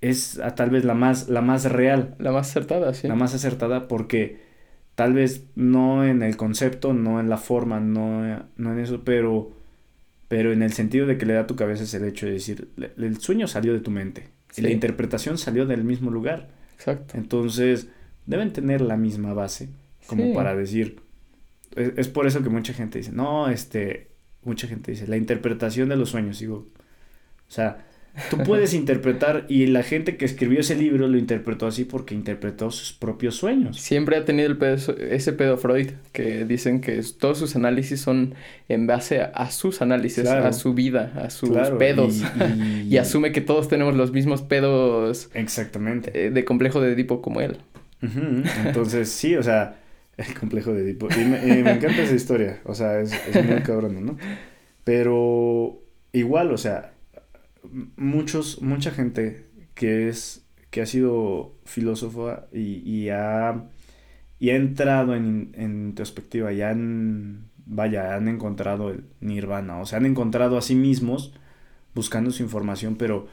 Es 0.00 0.40
tal 0.56 0.70
vez 0.70 0.84
la 0.84 0.94
más, 0.94 1.28
la 1.28 1.40
más 1.40 1.64
real. 1.64 2.14
La 2.18 2.30
más 2.32 2.50
acertada, 2.50 2.94
sí. 2.94 3.08
La 3.08 3.16
más 3.16 3.34
acertada 3.34 3.88
porque 3.88 4.40
tal 4.94 5.12
vez 5.12 5.46
no 5.56 6.04
en 6.04 6.22
el 6.22 6.36
concepto, 6.36 6.92
no 6.92 7.20
en 7.20 7.28
la 7.28 7.36
forma, 7.36 7.80
no, 7.80 8.46
no 8.56 8.72
en 8.72 8.78
eso, 8.78 9.02
pero, 9.04 9.52
pero 10.28 10.52
en 10.52 10.62
el 10.62 10.72
sentido 10.72 11.06
de 11.06 11.18
que 11.18 11.26
le 11.26 11.34
da 11.34 11.40
a 11.40 11.46
tu 11.46 11.56
cabeza 11.56 11.84
es 11.84 11.94
el 11.94 12.04
hecho 12.04 12.26
de 12.26 12.32
decir, 12.32 12.68
el 12.96 13.18
sueño 13.18 13.48
salió 13.48 13.72
de 13.72 13.80
tu 13.80 13.90
mente 13.90 14.28
y 14.56 14.60
la 14.60 14.70
interpretación 14.70 15.38
salió 15.38 15.66
del 15.66 15.84
mismo 15.84 16.10
lugar. 16.10 16.48
Exacto. 16.74 17.16
Entonces, 17.16 17.88
deben 18.26 18.52
tener 18.52 18.80
la 18.80 18.96
misma 18.96 19.32
base 19.32 19.68
como 20.06 20.32
para 20.32 20.54
decir, 20.56 21.00
es, 21.76 22.08
por 22.08 22.26
eso 22.26 22.42
que 22.42 22.48
mucha 22.48 22.72
gente 22.72 22.98
dice, 22.98 23.12
no, 23.12 23.48
este, 23.48 24.08
mucha 24.42 24.66
gente 24.66 24.92
dice, 24.92 25.06
la 25.06 25.16
interpretación 25.16 25.88
de 25.88 25.96
los 25.96 26.10
sueños, 26.10 26.38
digo, 26.38 26.66
o 27.48 27.52
sea, 27.52 27.84
tú 28.30 28.38
puedes 28.38 28.74
interpretar 28.74 29.46
y 29.48 29.66
la 29.66 29.82
gente 29.82 30.16
que 30.16 30.24
escribió 30.24 30.60
ese 30.60 30.74
libro 30.74 31.08
lo 31.08 31.18
interpretó 31.18 31.66
así 31.66 31.84
porque 31.84 32.14
interpretó 32.14 32.70
sus 32.70 32.92
propios 32.92 33.36
sueños. 33.36 33.80
Siempre 33.80 34.16
ha 34.16 34.24
tenido 34.24 34.48
el 34.50 34.58
ese 35.10 35.32
pedo 35.32 35.56
Freud, 35.56 35.90
que 36.12 36.44
dicen 36.44 36.80
que 36.80 37.00
todos 37.18 37.38
sus 37.38 37.56
análisis 37.56 38.00
son 38.00 38.34
en 38.68 38.86
base 38.86 39.20
a, 39.20 39.50
sus 39.50 39.82
análisis, 39.82 40.26
a 40.26 40.52
su 40.52 40.74
vida, 40.74 41.12
a 41.16 41.30
sus 41.30 41.50
pedos. 41.78 42.22
Y, 42.88 42.96
asume 42.96 43.32
que 43.32 43.40
todos 43.40 43.68
tenemos 43.68 43.94
los 43.94 44.12
mismos 44.12 44.42
pedos. 44.42 45.30
Exactamente. 45.34 46.10
Eh, 46.14 46.30
de 46.30 46.44
complejo 46.44 46.80
de 46.80 46.92
Edipo 46.92 47.20
como 47.20 47.40
él. 47.40 47.58
Entonces, 48.64 49.10
sí, 49.10 49.36
o 49.36 49.42
sea, 49.42 49.76
el 50.16 50.34
complejo 50.34 50.72
de 50.72 50.82
Edipo. 50.82 51.08
Y 51.10 51.24
me, 51.24 51.70
encanta 51.70 52.02
esa 52.02 52.14
historia, 52.14 52.60
o 52.64 52.74
sea, 52.74 53.00
es, 53.00 53.12
es 53.28 53.44
muy 53.44 53.62
cabrón, 53.62 54.04
¿no? 54.04 54.18
Pero 54.84 55.82
igual, 56.12 56.52
o 56.52 56.58
sea, 56.58 56.92
muchos, 57.96 58.62
mucha 58.62 58.90
gente 58.90 59.46
que 59.74 60.08
es, 60.08 60.44
que 60.70 60.82
ha 60.82 60.86
sido 60.86 61.54
filósofa 61.64 62.46
y, 62.52 62.82
y 62.88 63.10
ha, 63.10 63.64
y 64.38 64.50
ha 64.50 64.56
entrado 64.56 65.14
en, 65.14 65.52
en 65.54 65.88
introspectiva 65.88 66.52
y 66.52 66.62
han, 66.62 67.50
vaya, 67.66 68.14
han 68.14 68.28
encontrado 68.28 68.90
el 68.90 69.04
nirvana, 69.20 69.78
o 69.78 69.86
sea, 69.86 69.98
han 69.98 70.06
encontrado 70.06 70.58
a 70.58 70.62
sí 70.62 70.74
mismos 70.74 71.32
buscando 71.94 72.30
su 72.30 72.42
información, 72.42 72.96
pero 72.96 73.28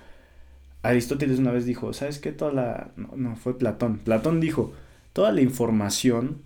Aristóteles 0.86 1.40
una 1.40 1.52
vez 1.52 1.66
dijo, 1.66 1.94
¿sabes 1.94 2.20
qué? 2.20 2.32
Toda 2.32 2.52
la... 2.52 2.92
No, 2.96 3.12
no, 3.16 3.36
fue 3.36 3.58
Platón. 3.58 3.98
Platón 3.98 4.40
dijo, 4.40 4.74
toda 5.14 5.32
la 5.32 5.42
información 5.42 6.42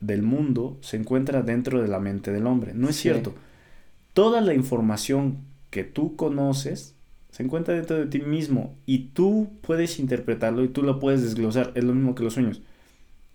del 0.00 0.22
mundo 0.22 0.78
se 0.80 0.96
encuentra 0.96 1.42
dentro 1.42 1.80
de 1.80 1.88
la 1.88 2.00
mente 2.00 2.32
del 2.32 2.46
hombre. 2.46 2.72
No 2.74 2.88
es 2.88 2.96
cierto. 2.96 3.34
Toda 4.12 4.40
la 4.40 4.54
información 4.54 5.38
que 5.70 5.84
tú 5.84 6.16
conoces 6.16 6.94
se 7.30 7.42
encuentra 7.42 7.74
dentro 7.74 7.96
de 7.96 8.06
ti 8.06 8.20
mismo 8.20 8.76
y 8.86 9.10
tú 9.10 9.50
puedes 9.60 9.98
interpretarlo 9.98 10.64
y 10.64 10.68
tú 10.68 10.82
lo 10.82 10.98
puedes 10.98 11.22
desglosar. 11.22 11.72
Es 11.74 11.84
lo 11.84 11.94
mismo 11.94 12.14
que 12.14 12.24
los 12.24 12.34
sueños. 12.34 12.62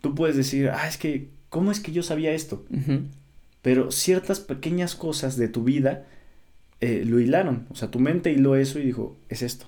Tú 0.01 0.15
puedes 0.15 0.35
decir, 0.35 0.69
ah, 0.69 0.87
es 0.87 0.97
que, 0.97 1.29
¿cómo 1.49 1.71
es 1.71 1.79
que 1.79 1.91
yo 1.91 2.03
sabía 2.03 2.33
esto? 2.33 2.65
Pero 3.61 3.91
ciertas 3.91 4.39
pequeñas 4.39 4.95
cosas 4.95 5.37
de 5.37 5.47
tu 5.47 5.63
vida 5.63 6.05
eh, 6.81 7.03
lo 7.05 7.19
hilaron. 7.19 7.65
O 7.69 7.75
sea, 7.75 7.91
tu 7.91 7.99
mente 7.99 8.31
hiló 8.31 8.55
eso 8.55 8.79
y 8.79 8.83
dijo, 8.83 9.15
es 9.29 9.41
esto. 9.41 9.67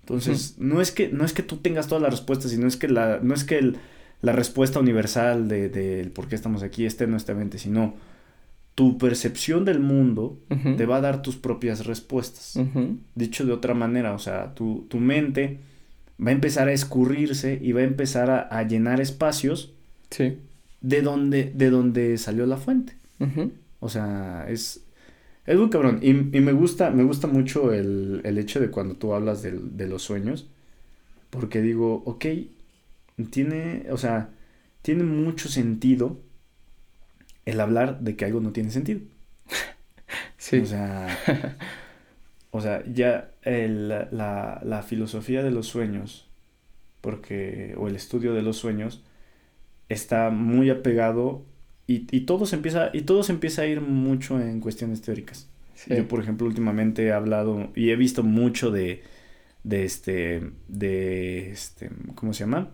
Entonces, 0.00 0.54
no, 0.58 0.80
es 0.80 0.90
que, 0.90 1.08
no 1.08 1.24
es 1.24 1.32
que 1.32 1.42
tú 1.42 1.58
tengas 1.58 1.88
todas 1.88 2.02
las 2.02 2.12
respuestas, 2.12 2.50
sino 2.50 2.66
es 2.66 2.76
que 2.76 2.88
la, 2.88 3.20
no 3.22 3.34
es 3.34 3.44
que 3.44 3.58
el, 3.58 3.76
la 4.22 4.32
respuesta 4.32 4.80
universal 4.80 5.48
de, 5.48 5.68
de, 5.68 6.10
por 6.10 6.28
qué 6.28 6.34
estamos 6.34 6.62
aquí 6.62 6.86
esté 6.86 7.04
en 7.04 7.10
nuestra 7.10 7.34
mente, 7.34 7.58
sino 7.58 7.94
tu 8.76 8.98
percepción 8.98 9.64
del 9.64 9.80
mundo 9.80 10.38
te 10.76 10.84
va 10.84 10.98
a 10.98 11.00
dar 11.00 11.22
tus 11.22 11.36
propias 11.36 11.86
respuestas. 11.86 12.60
Dicho 13.14 13.46
de 13.46 13.52
otra 13.52 13.72
manera, 13.72 14.12
o 14.12 14.18
sea, 14.18 14.54
tu, 14.54 14.84
tu, 14.90 14.98
mente 14.98 15.60
va 16.24 16.28
a 16.28 16.34
empezar 16.34 16.68
a 16.68 16.72
escurrirse 16.72 17.58
y 17.60 17.72
va 17.72 17.80
a 17.80 17.84
empezar 17.84 18.30
a, 18.30 18.62
llenar 18.64 19.00
espacios 19.00 19.72
sí. 20.10 20.36
de, 20.82 21.00
donde, 21.00 21.50
de 21.54 21.70
donde 21.70 22.18
salió 22.18 22.44
la 22.44 22.58
fuente. 22.58 22.92
O 23.80 23.88
sea, 23.88 24.44
es, 24.46 24.84
es 25.46 25.58
muy 25.58 25.70
cabrón. 25.70 26.00
Y, 26.02 26.10
y, 26.10 26.40
me 26.42 26.52
gusta, 26.52 26.90
me 26.90 27.02
gusta 27.02 27.28
mucho 27.28 27.72
el, 27.72 28.20
el 28.24 28.36
hecho 28.36 28.60
de 28.60 28.70
cuando 28.70 28.96
tú 28.96 29.14
hablas 29.14 29.40
de, 29.40 29.52
de 29.52 29.88
los 29.88 30.02
sueños. 30.02 30.48
Porque 31.30 31.62
digo, 31.62 32.02
ok, 32.04 32.26
tiene, 33.30 33.86
o 33.90 33.96
sea, 33.96 34.28
tiene 34.82 35.04
mucho 35.04 35.48
sentido 35.48 36.18
el 37.46 37.60
hablar 37.60 38.00
de 38.00 38.16
que 38.16 38.26
algo 38.26 38.40
no 38.40 38.52
tiene 38.52 38.70
sentido. 38.70 39.00
Sí. 40.38 40.58
O 40.58 40.66
sea, 40.66 41.08
o 42.52 42.60
sea 42.60 42.84
ya 42.86 43.30
el, 43.42 43.88
la, 43.88 44.60
la, 44.62 44.82
filosofía 44.82 45.42
de 45.42 45.50
los 45.50 45.66
sueños, 45.66 46.28
porque, 47.00 47.74
o 47.76 47.88
el 47.88 47.96
estudio 47.96 48.32
de 48.32 48.42
los 48.42 48.56
sueños, 48.56 49.02
está 49.88 50.30
muy 50.30 50.70
apegado 50.70 51.42
y, 51.88 52.06
y, 52.16 52.20
todo, 52.20 52.46
se 52.46 52.54
empieza, 52.54 52.90
y 52.92 53.02
todo 53.02 53.24
se 53.24 53.32
empieza 53.32 53.62
a 53.62 53.66
ir 53.66 53.80
mucho 53.80 54.40
en 54.40 54.60
cuestiones 54.60 55.02
teóricas. 55.02 55.48
Yo, 55.88 56.06
por 56.06 56.20
ejemplo, 56.20 56.46
últimamente 56.46 57.06
he 57.06 57.12
hablado 57.12 57.70
y 57.74 57.90
he 57.90 57.96
visto 57.96 58.22
mucho 58.22 58.70
de, 58.70 59.02
de 59.62 59.84
este, 59.84 60.50
de 60.68 61.50
este, 61.50 61.90
¿cómo 62.14 62.32
se 62.32 62.40
llama? 62.40 62.70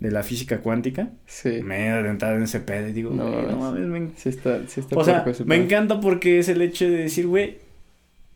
De 0.00 0.10
la 0.10 0.22
física 0.22 0.58
cuántica. 0.58 1.10
Sí. 1.26 1.62
Me 1.62 1.86
he 1.86 1.88
adentrado 1.90 2.36
en 2.36 2.42
ese 2.42 2.60
pedo 2.60 2.88
y 2.88 2.92
digo, 2.92 3.10
no, 3.10 3.42
no 3.42 3.72
me... 3.72 4.10
Sí 4.16 4.28
está, 4.28 4.66
sí 4.68 4.80
está 4.80 4.98
o 4.98 5.04
sea, 5.04 5.24
me 5.44 5.56
encanta 5.56 6.00
porque 6.00 6.38
es 6.38 6.48
el 6.48 6.60
hecho 6.62 6.84
de 6.84 6.96
decir, 6.96 7.26
güey, 7.26 7.58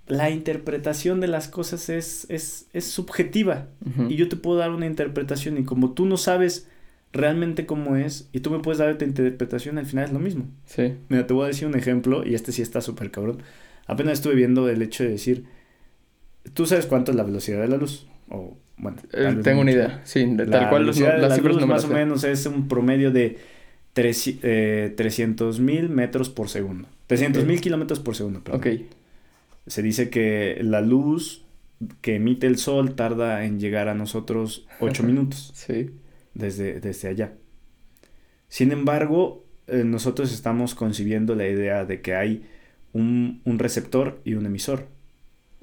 la 0.07 0.31
interpretación 0.31 1.21
de 1.21 1.29
las 1.29 1.49
cosas 1.49 1.89
es, 1.89 2.27
es, 2.29 2.67
es 2.73 2.85
subjetiva. 2.87 3.69
Y 4.09 4.17
yo 4.17 4.29
te 4.29 4.37
puedo 4.37 4.59
dar 4.59 4.71
una 4.71 4.87
interpretación 4.87 5.59
y 5.59 5.65
como 5.65 5.93
tú 5.93 6.07
no 6.07 6.17
sabes 6.17 6.69
realmente 7.13 7.67
cómo 7.67 7.97
es 7.97 8.29
y 8.33 8.41
tú 8.41 8.51
me 8.51 8.61
puedes 8.61 8.79
dar 8.79 8.97
tu 8.97 9.05
interpretación, 9.05 9.79
al 9.79 9.87
final 9.87 10.07
es 10.07 10.13
lo 10.13 10.19
mismo. 10.19 10.47
Sí. 10.65 10.95
Mira, 11.09 11.27
te 11.27 11.35
voy 11.35 11.45
a 11.45 11.49
decir 11.49 11.69
un 11.69 11.77
ejemplo 11.77 12.27
y 12.27 12.35
este 12.35 12.53
sí 12.53 12.63
está 12.63 12.81
súper 12.81 13.11
cabrón. 13.11 13.43
Apenas 13.87 14.15
estuve 14.15 14.35
viendo 14.35 14.69
el 14.69 14.83
hecho 14.83 15.05
de 15.05 15.11
decir, 15.11 15.45
¿tú 16.55 16.67
sabes 16.67 16.87
cuánto 16.87 17.11
es 17.13 17.17
la 17.17 17.25
velocidad 17.25 17.61
de 17.61 17.69
la 17.69 17.77
luz? 17.77 18.07
O 18.29 18.57
bueno, 18.81 18.97
eh, 19.13 19.37
tengo 19.43 19.61
una 19.61 19.73
idea, 19.73 20.01
sí, 20.05 20.27
tal 20.51 20.71
cual 20.71 20.87
los, 20.87 20.99
las 20.99 21.35
cifras 21.35 21.67
más 21.67 21.85
o 21.85 21.89
menos 21.89 22.25
es 22.25 22.47
un 22.47 22.67
promedio 22.67 23.11
de 23.11 23.39
eh, 23.95 24.95
300 24.97 25.61
mil 25.61 25.91
metros 25.91 26.31
por 26.31 26.49
segundo. 26.49 26.89
300 27.07 27.45
mil 27.45 27.61
kilómetros 27.61 28.01
por 28.01 28.17
segundo, 28.17 28.41
perdón. 28.43 28.61
Ok. 28.61 28.67
Se 29.67 29.83
dice 29.83 30.09
que 30.09 30.59
la 30.63 30.81
luz 30.81 31.45
que 32.01 32.17
emite 32.17 32.47
el 32.47 32.57
sol 32.57 32.95
tarda 32.95 33.45
en 33.45 33.61
llegar 33.61 33.89
a 33.89 33.95
nosotros 33.95 34.67
8 34.81 35.03
minutos. 35.05 35.53
sí. 35.55 35.91
Desde, 36.33 36.81
desde 36.81 37.09
allá. 37.09 37.33
Sin 38.49 38.71
embargo, 38.71 39.45
eh, 39.67 39.83
nosotros 39.85 40.33
estamos 40.33 40.77
concibiendo 40.77 41.35
la 41.35 41.49
idea 41.49 41.85
de 41.85 42.01
que 42.01 42.15
hay 42.15 42.47
un, 42.93 43.43
un 43.45 43.59
receptor 43.59 44.21
y 44.25 44.35
un 44.35 44.47
emisor. 44.47 44.87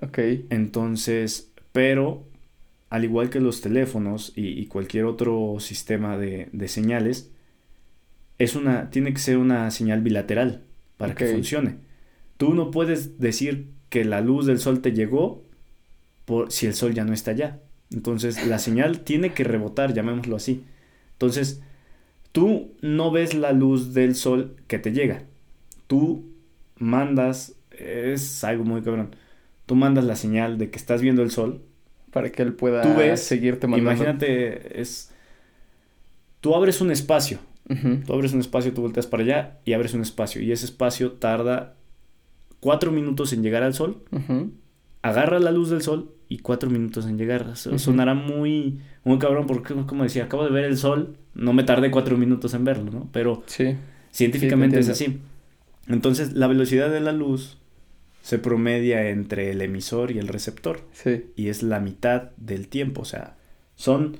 Ok. 0.02 0.20
Entonces, 0.50 1.52
pero 1.72 2.26
al 2.90 3.04
igual 3.04 3.30
que 3.30 3.40
los 3.40 3.62
teléfonos 3.62 4.32
y, 4.36 4.66
cualquier 4.68 5.06
otro 5.06 5.58
sistema 5.60 6.18
de, 6.18 6.68
señales, 6.68 7.30
es 8.38 8.56
una, 8.56 8.90
tiene 8.90 9.14
que 9.14 9.20
ser 9.20 9.38
una 9.38 9.70
señal 9.72 10.02
bilateral 10.02 10.62
para 10.98 11.16
que 11.16 11.28
funcione. 11.28 11.76
Tú 12.38 12.54
no 12.54 12.72
puedes 12.72 13.20
decir 13.20 13.68
que 13.90 14.06
la 14.06 14.22
luz 14.22 14.46
del 14.46 14.60
sol 14.60 14.82
te 14.82 14.94
llegó 14.94 15.44
por, 16.26 16.52
si 16.52 16.66
el 16.66 16.74
sol 16.74 16.94
ya 16.94 17.04
no 17.04 17.14
está 17.14 17.32
allá. 17.32 17.60
Entonces 17.92 18.48
la 18.48 18.60
señal 18.60 19.02
tiene 19.02 19.34
que 19.34 19.44
rebotar, 19.44 19.94
llamémoslo 19.94 20.36
así. 20.36 20.64
Entonces, 21.14 21.62
tú 22.32 22.72
no 22.82 23.12
ves 23.12 23.34
la 23.34 23.52
luz 23.52 23.94
del 23.94 24.16
sol 24.16 24.56
que 24.68 24.80
te 24.80 24.92
llega. 24.92 25.24
Tú 25.88 26.26
mandas, 26.78 27.56
es 27.72 28.44
algo 28.44 28.64
muy 28.64 28.82
cabrón. 28.82 29.16
Tú 29.66 29.76
mandas 29.76 30.06
la 30.06 30.16
señal 30.16 30.58
de 30.58 30.70
que 30.70 30.78
estás 30.78 31.02
viendo 31.02 31.24
el 31.24 31.32
sol 31.32 31.62
para 32.18 32.32
que 32.32 32.42
él 32.42 32.54
pueda 32.54 32.82
tú 32.82 32.96
ves, 32.96 33.22
seguirte 33.22 33.68
mandando. 33.68 33.92
Imagínate, 33.92 34.82
es... 34.82 35.12
Tú 36.42 36.56
abres 36.56 36.82
un 36.82 36.90
espacio. 36.90 37.38
Tú 38.08 38.12
abres 38.14 38.34
un 38.34 38.40
espacio, 38.40 38.74
tú 38.74 38.82
volteas 38.82 39.06
para 39.06 39.22
allá 39.22 39.60
y 39.66 39.74
abres 39.74 39.94
un 39.94 40.02
espacio. 40.02 40.42
Y 40.42 40.52
ese 40.52 40.66
espacio 40.66 41.12
tarda 41.12 41.76
cuatro 42.60 42.92
minutos 42.92 43.34
en 43.34 43.44
llegar 43.44 43.62
al 43.62 43.76
sol. 43.76 44.02
Agarra 45.04 45.40
la 45.40 45.52
luz 45.52 45.70
del 45.70 45.84
sol 45.84 46.12
y 46.28 46.40
cuatro 46.40 46.72
minutos 46.72 47.06
en 47.06 47.20
llegar. 47.20 47.56
Sonará 47.56 48.16
muy, 48.16 48.80
muy 49.04 49.20
cabrón 49.20 49.46
porque, 49.46 49.76
como 49.86 50.02
decía, 50.04 50.24
acabo 50.24 50.44
de 50.44 50.50
ver 50.50 50.64
el 50.64 50.78
sol, 50.78 51.18
no 51.36 51.54
me 51.54 51.64
tardé 51.64 51.92
cuatro 51.92 52.18
minutos 52.18 52.56
en 52.56 52.64
verlo, 52.64 52.90
¿no? 52.90 53.10
Pero 53.12 53.44
sí. 53.46 53.76
científicamente 54.12 54.80
es 54.80 54.90
así. 54.90 55.20
Entonces, 55.88 56.34
la 56.34 56.48
velocidad 56.48 56.90
de 56.90 57.00
la 57.00 57.12
luz 57.12 57.60
se 58.28 58.40
promedia 58.40 59.08
entre 59.08 59.52
el 59.52 59.62
emisor 59.62 60.12
y 60.12 60.20
el 60.20 60.28
receptor. 60.28 60.82
Sí. 60.92 61.28
Y 61.38 61.48
es 61.48 61.64
la 61.64 61.80
mitad 61.80 62.32
del 62.36 62.68
tiempo. 62.68 63.04
O 63.04 63.06
sea, 63.06 63.38
son 63.76 64.18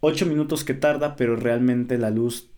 8 0.00 0.24
minutos 0.24 0.64
que 0.64 0.72
tarda, 0.72 1.14
pero 1.14 1.36
realmente 1.36 1.98
la 1.98 2.08
luz 2.08 2.48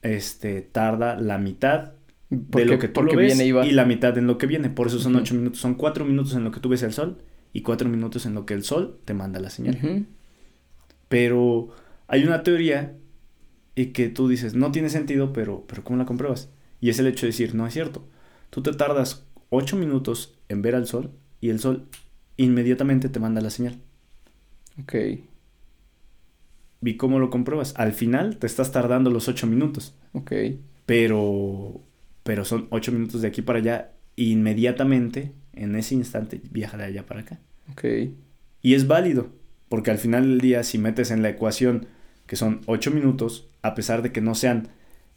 este, 0.00 0.62
tarda 0.62 1.20
la 1.20 1.36
mitad 1.36 1.92
de 2.30 2.64
lo 2.64 2.78
que 2.78 2.88
tú 2.88 3.02
lo 3.02 3.14
ves 3.14 3.38
y, 3.38 3.52
la 3.72 3.84
mitad 3.84 4.16
en 4.16 4.26
lo 4.26 4.38
que 4.38 4.46
viene. 4.46 4.70
Por 4.70 4.86
eso 4.86 4.98
son 4.98 5.14
8 5.14 5.34
minutos. 5.34 5.60
Son 5.60 5.74
4 5.74 6.06
minutos 6.06 6.32
en 6.32 6.42
lo 6.44 6.52
que 6.52 6.60
tú 6.60 6.70
ves 6.70 6.82
el 6.84 6.94
sol 6.94 7.18
y 7.52 7.60
4 7.60 7.90
minutos 7.90 8.24
en 8.24 8.32
lo 8.32 8.46
que 8.46 8.54
el 8.54 8.64
sol 8.64 8.98
te 9.04 9.12
manda 9.12 9.40
la 9.40 9.50
señal. 9.50 10.06
Pero 11.10 11.68
hay 12.08 12.24
una 12.24 12.42
teoría 12.42 12.96
y 13.74 13.88
que 13.88 14.08
tú 14.08 14.26
dices, 14.26 14.54
no 14.54 14.72
tiene 14.72 14.88
sentido, 14.88 15.34
pero, 15.34 15.66
pero 15.66 15.84
¿cómo 15.84 15.98
la 15.98 16.06
compruebas? 16.06 16.48
Y 16.80 16.88
es 16.88 16.98
el 16.98 17.08
hecho 17.08 17.26
de 17.26 17.32
decir, 17.32 17.54
no 17.54 17.66
es 17.66 17.74
cierto. 17.74 18.08
Tú 18.48 18.62
te 18.62 18.72
tardas 18.72 19.26
8 19.50 19.76
minutos 19.76 20.38
en 20.48 20.62
ver 20.62 20.74
al 20.74 20.86
sol 20.86 21.10
y 21.40 21.50
el 21.50 21.58
sol 21.60 21.86
inmediatamente 22.36 23.08
te 23.08 23.20
manda 23.20 23.40
la 23.40 23.50
señal. 23.50 23.78
Ok. 24.80 24.94
¿Y 26.82 26.94
cómo 26.96 27.18
lo 27.18 27.30
compruebas? 27.30 27.74
Al 27.76 27.92
final 27.92 28.38
te 28.38 28.46
estás 28.46 28.72
tardando 28.72 29.10
los 29.10 29.28
8 29.28 29.46
minutos. 29.46 29.94
Ok. 30.12 30.32
Pero, 30.86 31.82
pero 32.22 32.44
son 32.44 32.66
8 32.70 32.92
minutos 32.92 33.20
de 33.20 33.28
aquí 33.28 33.42
para 33.42 33.58
allá. 33.58 33.92
inmediatamente, 34.16 35.32
en 35.52 35.76
ese 35.76 35.94
instante, 35.94 36.40
viaja 36.50 36.76
de 36.76 36.84
allá 36.84 37.06
para 37.06 37.20
acá. 37.20 37.38
Ok. 37.72 37.84
Y 38.62 38.74
es 38.74 38.86
válido. 38.86 39.28
Porque 39.68 39.90
al 39.90 39.98
final 39.98 40.24
del 40.24 40.40
día, 40.40 40.64
si 40.64 40.78
metes 40.78 41.10
en 41.10 41.22
la 41.22 41.28
ecuación 41.28 41.86
que 42.26 42.36
son 42.36 42.60
8 42.66 42.90
minutos, 42.90 43.48
a 43.62 43.74
pesar 43.74 44.02
de 44.02 44.12
que 44.12 44.20
no 44.20 44.34
sean 44.34 44.68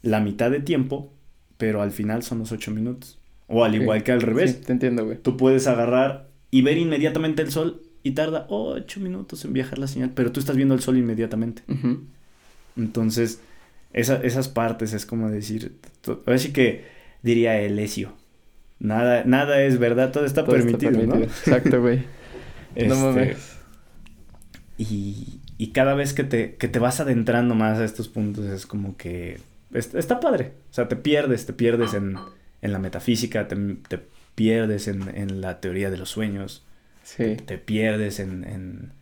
la 0.02 0.20
mitad 0.20 0.50
de 0.50 0.60
tiempo, 0.60 1.12
pero 1.56 1.80
al 1.82 1.90
final 1.92 2.22
son 2.22 2.40
los 2.40 2.52
8 2.52 2.70
minutos. 2.70 3.18
O 3.46 3.64
al 3.64 3.74
igual 3.74 4.02
que 4.02 4.12
al 4.12 4.22
revés. 4.22 4.52
Sí, 4.52 4.64
te 4.64 4.72
entiendo, 4.72 5.04
güey. 5.04 5.18
Tú 5.18 5.36
puedes 5.36 5.66
agarrar 5.66 6.28
y 6.50 6.62
ver 6.62 6.78
inmediatamente 6.78 7.42
el 7.42 7.50
sol 7.50 7.82
y 8.02 8.12
tarda 8.12 8.46
8 8.48 9.00
minutos 9.00 9.44
en 9.44 9.52
viajar 9.52 9.78
la 9.78 9.86
señal, 9.86 10.12
pero 10.14 10.32
tú 10.32 10.40
estás 10.40 10.56
viendo 10.56 10.74
el 10.74 10.80
sol 10.80 10.96
inmediatamente. 10.96 11.62
Entonces, 12.76 13.40
esas 13.92 14.48
partes 14.48 14.92
es 14.92 15.06
como 15.06 15.30
decir, 15.30 15.76
así 16.26 16.52
que 16.52 16.84
diría 17.22 17.60
Elesio, 17.60 18.12
nada, 18.78 19.24
nada 19.24 19.62
es 19.62 19.78
verdad, 19.78 20.12
todo 20.12 20.24
está, 20.26 20.44
permitido, 20.44 20.92
¿no? 20.92 21.16
Exacto, 21.16 21.80
güey. 21.80 22.04
no 22.88 22.96
mames. 22.96 23.28
Este, 23.28 23.54
y, 24.76 25.40
y 25.56 25.68
cada 25.68 25.94
vez 25.94 26.12
que 26.12 26.24
te, 26.24 26.56
que 26.56 26.68
te 26.68 26.78
vas 26.78 27.00
adentrando 27.00 27.54
más 27.54 27.78
a 27.78 27.84
estos 27.84 28.08
puntos 28.08 28.46
es 28.46 28.66
como 28.66 28.96
que 28.96 29.38
está 29.72 30.20
padre. 30.20 30.52
O 30.70 30.74
sea, 30.74 30.88
te 30.88 30.96
pierdes, 30.96 31.46
te 31.46 31.52
pierdes 31.52 31.94
en, 31.94 32.16
en 32.64 32.72
la 32.72 32.78
metafísica, 32.78 33.46
te, 33.46 33.56
te 33.88 34.00
pierdes 34.34 34.88
en, 34.88 35.14
en, 35.14 35.42
la 35.42 35.60
teoría 35.60 35.90
de 35.90 35.98
los 35.98 36.08
sueños. 36.08 36.64
Sí. 37.02 37.36
Te, 37.36 37.58
pierdes 37.58 38.18
en, 38.18 38.42
en, 38.44 38.92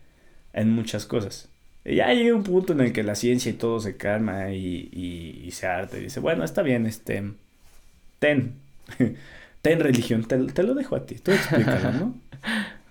en, 0.53 0.71
muchas 0.71 1.07
cosas. 1.07 1.49
Y 1.85 1.97
ya 1.97 2.13
llega 2.13 2.35
un 2.35 2.43
punto 2.43 2.73
en 2.73 2.81
el 2.81 2.93
que 2.93 3.05
la 3.05 3.15
ciencia 3.15 3.51
y 3.51 3.55
todo 3.55 3.79
se 3.79 3.97
calma 3.97 4.51
y, 4.51 4.91
y, 5.47 5.51
se 5.53 5.69
harta 5.69 5.97
y 5.97 6.03
dice, 6.03 6.19
bueno, 6.19 6.43
está 6.43 6.63
bien, 6.63 6.87
este, 6.87 7.23
ten, 8.19 8.55
ten 9.63 9.81
religión, 9.81 10.25
te, 10.25 10.39
te, 10.39 10.65
lo 10.65 10.75
dejo 10.75 10.97
a 10.97 11.07
ti, 11.07 11.15
tú 11.15 11.31
explícalo, 11.31 11.93
¿no? 11.93 12.21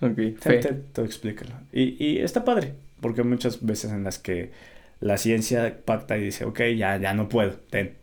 ok, 0.00 0.40
ten, 0.40 0.84
tú 0.94 1.02
explícalo. 1.02 1.52
Y, 1.70 2.02
y 2.02 2.18
está 2.20 2.46
padre, 2.46 2.72
porque 3.02 3.22
muchas 3.22 3.64
veces 3.64 3.92
en 3.92 4.04
las 4.04 4.18
que 4.18 4.52
la 5.00 5.18
ciencia 5.18 5.80
pacta 5.84 6.16
y 6.16 6.24
dice, 6.24 6.46
ok, 6.46 6.60
ya, 6.76 6.96
ya 6.96 7.12
no 7.12 7.28
puedo, 7.28 7.52
ten. 7.68 7.96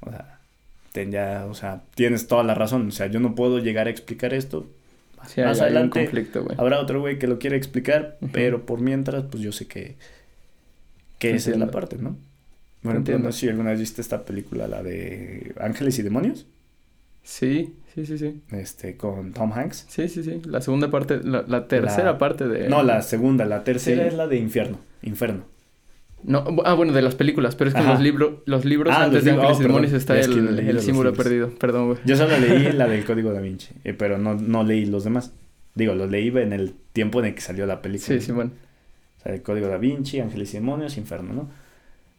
O 0.00 0.10
sea, 0.10 0.35
ya, 1.04 1.46
o 1.50 1.54
sea, 1.54 1.82
tienes 1.94 2.26
toda 2.26 2.42
la 2.42 2.54
razón. 2.54 2.88
O 2.88 2.90
sea, 2.90 3.06
yo 3.08 3.20
no 3.20 3.34
puedo 3.34 3.58
llegar 3.58 3.86
a 3.86 3.90
explicar 3.90 4.32
esto. 4.32 4.66
Sí, 5.26 5.40
Más 5.40 5.60
adelante 5.60 6.04
conflicto, 6.04 6.46
habrá 6.56 6.78
otro 6.80 7.00
güey 7.00 7.18
que 7.18 7.26
lo 7.26 7.40
quiere 7.40 7.56
explicar, 7.56 8.16
pero 8.32 8.64
por 8.64 8.80
mientras, 8.80 9.24
pues 9.24 9.42
yo 9.42 9.50
sé 9.50 9.66
que, 9.66 9.96
que 11.18 11.34
esa 11.34 11.50
es 11.50 11.58
la 11.58 11.72
parte, 11.72 11.96
¿no? 11.98 12.16
Bueno, 12.82 13.00
entiendo. 13.00 13.24
no 13.24 13.32
sé 13.32 13.40
si 13.40 13.48
alguna 13.48 13.70
vez 13.70 13.80
viste 13.80 14.00
esta 14.00 14.24
película, 14.24 14.68
la 14.68 14.84
de 14.84 15.52
Ángeles 15.58 15.98
y 15.98 16.02
Demonios. 16.02 16.46
Sí, 17.24 17.74
sí, 17.92 18.06
sí, 18.06 18.18
sí. 18.18 18.40
Este, 18.52 18.96
con 18.96 19.32
Tom 19.32 19.52
Hanks. 19.52 19.86
Sí, 19.88 20.08
sí, 20.08 20.22
sí. 20.22 20.40
La 20.44 20.60
segunda 20.60 20.92
parte, 20.92 21.18
la, 21.24 21.42
la 21.48 21.66
tercera 21.66 22.18
parte 22.18 22.46
de... 22.46 22.68
No, 22.68 22.84
la 22.84 23.02
segunda. 23.02 23.44
La 23.44 23.64
tercera 23.64 24.06
es 24.06 24.14
la 24.14 24.28
de 24.28 24.36
Infierno. 24.36 24.78
Inferno. 25.02 25.42
No, 26.22 26.44
ah, 26.64 26.74
bueno, 26.74 26.92
de 26.92 27.02
las 27.02 27.14
películas, 27.14 27.54
pero 27.54 27.70
es 27.70 27.76
que 27.76 27.82
los, 27.82 28.00
libros 28.00 28.40
los 28.46 28.64
libros 28.64 28.94
ah, 28.96 29.04
antes 29.04 29.24
de 29.24 29.32
Ángeles 29.32 29.58
y 29.58 29.64
oh, 29.64 29.66
Demonios 29.66 29.92
está 29.92 30.18
el, 30.18 30.58
el 30.58 30.80
símbolo 30.80 31.12
perdido. 31.12 31.50
Perdón, 31.50 31.88
güey. 31.88 31.98
Yo 32.04 32.16
solo 32.16 32.36
leí 32.38 32.72
la 32.72 32.88
del 32.88 33.04
Código 33.04 33.32
da 33.32 33.40
Vinci, 33.40 33.74
eh, 33.84 33.92
pero 33.92 34.18
no, 34.18 34.34
no 34.34 34.64
leí 34.64 34.86
los 34.86 35.04
demás. 35.04 35.32
Digo, 35.74 35.94
los 35.94 36.10
leí 36.10 36.28
en 36.28 36.52
el 36.52 36.74
tiempo 36.92 37.20
en 37.20 37.26
el 37.26 37.34
que 37.34 37.42
salió 37.42 37.66
la 37.66 37.82
película. 37.82 38.18
Sí, 38.18 38.24
sí, 38.24 38.32
bueno. 38.32 38.50
O 39.18 39.22
sea, 39.22 39.34
el 39.34 39.42
Código 39.42 39.68
da 39.68 39.76
Vinci, 39.76 40.20
Ángeles 40.20 40.52
y 40.54 40.56
Demonios, 40.56 40.96
Inferno, 40.96 41.32
¿no? 41.32 41.50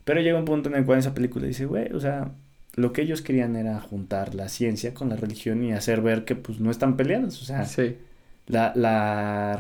Pero 0.06 0.22
llega 0.22 0.40
un 0.40 0.46
punto 0.46 0.70
en 0.70 0.76
el 0.76 0.86
cual 0.86 1.00
esa 1.00 1.14
película 1.14 1.46
dice, 1.46 1.66
güey, 1.66 1.92
o 1.92 2.00
sea, 2.00 2.32
lo 2.76 2.94
que 2.94 3.02
ellos 3.02 3.22
querían 3.22 3.58
era 3.58 3.78
juntar 3.82 4.36
la 4.36 4.48
ciencia 4.48 4.94
con 4.94 5.10
la 5.10 5.18
religión 5.18 5.64
y 5.64 5.74
hacer 5.74 6.02
ver 6.02 6.24
que 6.24 6.36
pues 6.36 6.62
no 6.62 6.72
están 6.72 6.96
peleadas, 6.96 7.42
o 7.42 7.46
sea, 7.46 7.66
sí. 7.66 7.98
la, 8.46 8.72
la, 8.76 9.60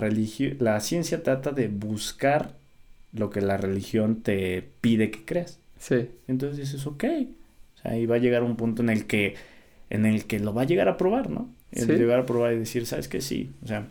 la 0.59 0.79
ciencia 0.79 1.23
trata 1.23 1.51
de 1.51 1.67
buscar 1.67 2.55
lo 3.13 3.29
que 3.29 3.41
la 3.41 3.57
religión 3.57 4.21
te 4.21 4.67
pide 4.81 5.11
que 5.11 5.25
creas. 5.25 5.59
Sí. 5.79 6.09
Entonces 6.27 6.57
dices, 6.57 6.85
ok. 6.85 7.03
O 7.03 7.81
sea, 7.81 7.91
ahí 7.91 8.05
va 8.05 8.15
a 8.15 8.19
llegar 8.19 8.43
un 8.43 8.55
punto 8.55 8.81
en 8.81 8.89
el 8.89 9.05
que, 9.05 9.35
en 9.89 10.05
el 10.05 10.25
que 10.25 10.39
lo 10.39 10.53
va 10.53 10.63
a 10.63 10.65
llegar 10.65 10.87
a 10.87 10.97
probar, 10.97 11.29
¿no? 11.29 11.49
El 11.71 11.87
llegar 11.87 12.19
a 12.19 12.25
probar 12.25 12.53
y 12.53 12.59
decir, 12.59 12.85
¿sabes 12.85 13.07
qué? 13.07 13.21
Sí. 13.21 13.51
O 13.63 13.67
sea, 13.67 13.87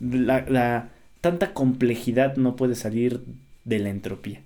la, 0.00 0.44
la 0.48 0.88
tanta 1.20 1.52
complejidad 1.52 2.36
no 2.36 2.56
puede 2.56 2.74
salir 2.74 3.22
de 3.64 3.78
la 3.78 3.90
entropía. 3.90 4.40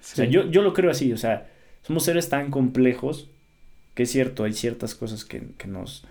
O 0.00 0.02
sea, 0.02 0.24
yo, 0.24 0.50
yo 0.50 0.62
lo 0.62 0.72
creo 0.72 0.90
así, 0.90 1.12
o 1.12 1.16
sea, 1.16 1.46
somos 1.82 2.04
seres 2.04 2.28
tan 2.28 2.50
complejos 2.50 3.28
que 3.94 4.04
es 4.04 4.10
cierto, 4.10 4.44
hay 4.44 4.52
ciertas 4.54 4.94
cosas 4.94 5.24
que, 5.24 5.42
que 5.58 5.68
nos 5.68 6.04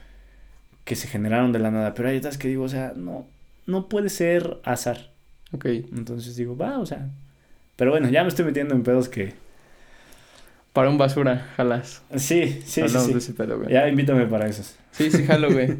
que 0.85 0.95
se 0.95 1.07
generaron 1.07 1.51
de 1.51 1.59
la 1.59 1.69
nada, 1.69 1.93
pero 1.93 2.09
hay 2.09 2.17
otras 2.17 2.37
que 2.37 2.47
digo, 2.47 2.63
o 2.63 2.69
sea, 2.69 2.93
no, 2.95 3.27
no 3.67 3.89
puede 3.89 4.09
ser 4.09 4.57
azar. 4.63 5.11
Ok. 5.51 5.65
Entonces 5.65 6.35
digo, 6.35 6.57
va, 6.57 6.79
o 6.79 6.85
sea, 6.85 7.09
pero 7.79 7.91
bueno, 7.91 8.09
ya 8.09 8.23
me 8.23 8.27
estoy 8.27 8.43
metiendo 8.43 8.75
en 8.75 8.83
pedos 8.83 9.07
que. 9.07 9.33
Para 10.73 10.89
un 10.89 10.97
basura, 10.97 11.47
jalas. 11.55 12.03
Sí, 12.17 12.61
sí, 12.65 12.83
sí. 12.89 13.35
ya 13.69 13.87
invítame 13.87 14.25
para 14.27 14.47
esos. 14.47 14.77
Sí, 14.91 15.09
sí, 15.09 15.25
jalo, 15.25 15.49
güey. 15.49 15.77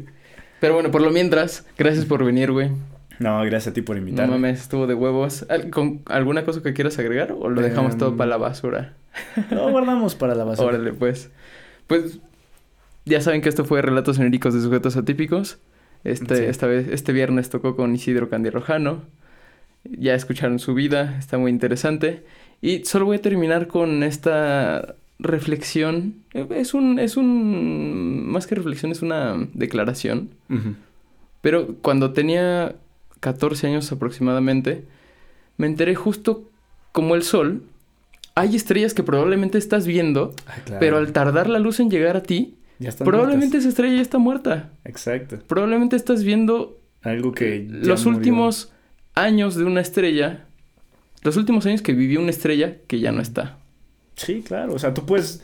Pero 0.60 0.72
bueno, 0.72 0.90
por 0.90 1.02
lo 1.02 1.10
mientras, 1.10 1.66
gracias 1.76 2.06
por 2.06 2.24
venir, 2.24 2.52
güey. 2.52 2.70
No, 3.18 3.38
gracias 3.42 3.68
a 3.68 3.72
ti 3.74 3.82
por 3.82 3.98
invitarme. 3.98 4.32
No 4.32 4.38
mames, 4.38 4.62
estuvo 4.62 4.86
de 4.86 4.94
huevos. 4.94 5.46
¿Con 5.70 6.00
¿Alguna 6.06 6.46
cosa 6.46 6.62
que 6.62 6.72
quieras 6.72 6.98
agregar 6.98 7.32
o 7.32 7.50
lo 7.50 7.60
dejamos 7.60 7.98
todo 7.98 8.08
em, 8.08 8.16
para 8.16 8.30
la 8.30 8.38
basura? 8.38 8.94
Lo 9.50 9.70
guardamos 9.70 10.14
para 10.14 10.34
la 10.34 10.44
basura. 10.44 10.68
Órale, 10.68 10.94
pues. 10.94 11.30
Pues 11.86 12.18
ya 13.04 13.20
saben 13.20 13.42
que 13.42 13.50
esto 13.50 13.66
fue 13.66 13.82
Relatos 13.82 14.16
Genéricos 14.16 14.54
de 14.54 14.62
Sujetos 14.62 14.96
Atípicos. 14.96 15.58
Este, 16.02 16.48
esta 16.48 16.66
vez, 16.66 16.88
este 16.88 17.12
viernes 17.12 17.50
tocó 17.50 17.76
con 17.76 17.94
Isidro 17.94 18.30
Candirojano. 18.30 19.02
Ya 19.84 20.14
escucharon 20.14 20.58
su 20.58 20.74
vida, 20.74 21.16
está 21.18 21.38
muy 21.38 21.50
interesante. 21.50 22.24
Y 22.60 22.84
solo 22.84 23.06
voy 23.06 23.16
a 23.16 23.22
terminar 23.22 23.66
con 23.66 24.02
esta 24.02 24.94
reflexión. 25.18 26.16
Es 26.32 26.74
un, 26.74 26.98
es 26.98 27.16
un, 27.16 28.26
más 28.26 28.46
que 28.46 28.54
reflexión, 28.54 28.92
es 28.92 29.02
una 29.02 29.48
declaración. 29.54 30.30
Pero 31.40 31.76
cuando 31.80 32.12
tenía 32.12 32.74
14 33.20 33.68
años 33.68 33.90
aproximadamente, 33.92 34.84
me 35.56 35.66
enteré 35.66 35.94
justo 35.94 36.50
como 36.92 37.14
el 37.14 37.22
sol. 37.22 37.62
Hay 38.34 38.56
estrellas 38.56 38.94
que 38.94 39.02
probablemente 39.02 39.58
estás 39.58 39.86
viendo, 39.86 40.34
ah, 40.46 40.76
pero 40.78 40.98
al 40.98 41.12
tardar 41.12 41.48
la 41.48 41.58
luz 41.58 41.80
en 41.80 41.90
llegar 41.90 42.16
a 42.16 42.22
ti, 42.22 42.56
probablemente 42.98 43.58
esa 43.58 43.68
estrella 43.68 43.96
ya 43.96 44.02
está 44.02 44.18
muerta. 44.18 44.70
Exacto. 44.84 45.38
Probablemente 45.46 45.96
estás 45.96 46.24
viendo 46.24 46.78
algo 47.02 47.32
que 47.32 47.66
los 47.68 48.06
últimos 48.06 48.72
años 49.14 49.56
de 49.56 49.64
una 49.64 49.80
estrella, 49.80 50.46
los 51.22 51.36
últimos 51.36 51.66
años 51.66 51.82
que 51.82 51.92
vivió 51.92 52.20
una 52.20 52.30
estrella 52.30 52.78
que 52.86 53.00
ya 53.00 53.12
no 53.12 53.20
está. 53.20 53.58
Sí, 54.16 54.42
claro, 54.42 54.74
o 54.74 54.78
sea, 54.78 54.94
tú 54.94 55.06
puedes, 55.06 55.42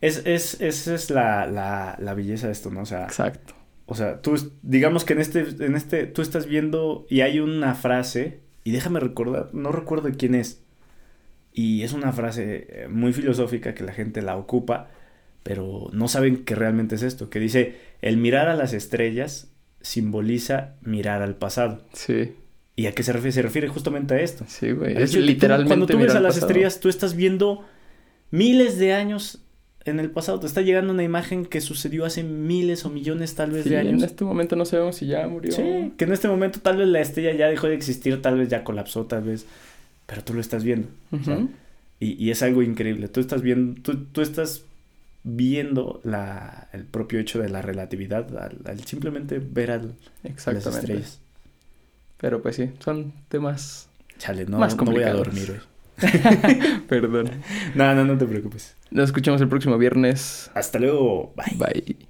es, 0.00 0.22
es, 0.24 0.60
esa 0.60 0.94
es 0.94 1.10
la, 1.10 1.46
la, 1.46 1.96
la 2.00 2.14
belleza 2.14 2.46
de 2.46 2.52
esto, 2.52 2.70
¿no? 2.70 2.82
O 2.82 2.86
sea, 2.86 3.04
exacto. 3.04 3.54
O 3.86 3.94
sea, 3.94 4.20
tú, 4.20 4.52
digamos 4.62 5.04
que 5.04 5.12
en 5.12 5.20
este, 5.20 5.40
en 5.64 5.76
este, 5.76 6.06
tú 6.06 6.20
estás 6.20 6.46
viendo 6.46 7.06
y 7.08 7.20
hay 7.20 7.38
una 7.38 7.74
frase, 7.74 8.40
y 8.64 8.72
déjame 8.72 8.98
recordar, 8.98 9.50
no 9.52 9.70
recuerdo 9.70 10.10
quién 10.16 10.34
es, 10.34 10.62
y 11.52 11.82
es 11.82 11.92
una 11.92 12.12
frase 12.12 12.66
eh, 12.68 12.88
muy 12.88 13.12
filosófica 13.12 13.74
que 13.74 13.84
la 13.84 13.92
gente 13.92 14.22
la 14.22 14.36
ocupa, 14.36 14.88
pero 15.42 15.88
no 15.92 16.08
saben 16.08 16.44
que 16.44 16.56
realmente 16.56 16.96
es 16.96 17.02
esto, 17.02 17.30
que 17.30 17.38
dice, 17.38 17.76
el 18.02 18.16
mirar 18.16 18.48
a 18.48 18.56
las 18.56 18.72
estrellas 18.72 19.52
simboliza 19.80 20.74
mirar 20.82 21.22
al 21.22 21.36
pasado. 21.36 21.84
Sí. 21.92 22.34
¿Y 22.76 22.86
a 22.86 22.92
qué 22.92 23.02
se 23.02 23.12
refiere? 23.12 23.32
Se 23.32 23.42
refiere 23.42 23.68
justamente 23.68 24.14
a 24.14 24.20
esto. 24.20 24.44
Sí, 24.46 24.70
güey. 24.72 24.96
Es 24.96 25.14
literalmente. 25.14 25.68
cuando 25.68 25.86
tú 25.86 25.98
ves 25.98 26.14
a 26.14 26.20
las 26.20 26.36
estrellas, 26.36 26.78
tú 26.78 26.90
estás 26.90 27.16
viendo 27.16 27.64
miles 28.30 28.78
de 28.78 28.92
años 28.92 29.38
en 29.86 29.98
el 29.98 30.10
pasado. 30.10 30.40
Te 30.40 30.46
está 30.46 30.60
llegando 30.60 30.92
una 30.92 31.02
imagen 31.02 31.46
que 31.46 31.62
sucedió 31.62 32.04
hace 32.04 32.22
miles 32.22 32.84
o 32.84 32.90
millones 32.90 33.34
tal 33.34 33.50
vez 33.50 33.64
de 33.64 33.78
años. 33.78 34.02
En 34.02 34.04
este 34.04 34.24
momento 34.24 34.56
no 34.56 34.66
sabemos 34.66 34.96
si 34.96 35.06
ya 35.06 35.26
murió. 35.26 35.52
Sí, 35.52 35.92
que 35.96 36.04
en 36.04 36.12
este 36.12 36.28
momento 36.28 36.60
tal 36.60 36.76
vez 36.76 36.88
la 36.88 37.00
estrella 37.00 37.32
ya 37.32 37.48
dejó 37.48 37.66
de 37.66 37.74
existir, 37.74 38.20
tal 38.20 38.38
vez 38.38 38.50
ya 38.50 38.62
colapsó, 38.62 39.06
tal 39.06 39.24
vez. 39.24 39.46
Pero 40.04 40.22
tú 40.22 40.34
lo 40.34 40.40
estás 40.42 40.62
viendo. 40.62 40.88
Y, 41.98 42.22
y 42.22 42.30
es 42.30 42.42
algo 42.42 42.62
increíble. 42.62 43.08
Tú 43.08 43.20
estás 43.20 43.40
viendo, 43.40 43.80
tú, 43.80 44.04
tú 44.12 44.20
estás 44.20 44.64
viendo 45.24 46.00
la, 46.04 46.68
el 46.74 46.84
propio 46.84 47.18
hecho 47.18 47.40
de 47.40 47.48
la 47.48 47.62
relatividad 47.62 48.36
al, 48.36 48.58
al 48.66 48.84
simplemente 48.84 49.38
ver 49.38 49.70
al, 49.70 49.94
a 50.24 50.52
las 50.52 50.66
estrellas. 50.66 51.20
Pero 52.18 52.42
pues 52.42 52.56
sí, 52.56 52.70
son 52.80 53.12
temas. 53.28 53.88
Chale, 54.18 54.46
no, 54.46 54.58
Más 54.58 54.76
no 54.76 54.84
voy 54.84 55.02
a 55.02 55.12
complicados. 55.12 55.26
dormir 55.26 55.50
hoy. 55.50 55.60
Perdón. 56.88 57.30
No, 57.74 57.94
no, 57.94 58.04
no 58.04 58.16
te 58.18 58.26
preocupes. 58.26 58.74
Nos 58.90 59.06
escuchamos 59.06 59.40
el 59.40 59.48
próximo 59.48 59.76
viernes. 59.78 60.50
Hasta 60.54 60.78
luego. 60.78 61.32
Bye. 61.36 61.56
Bye. 61.56 62.08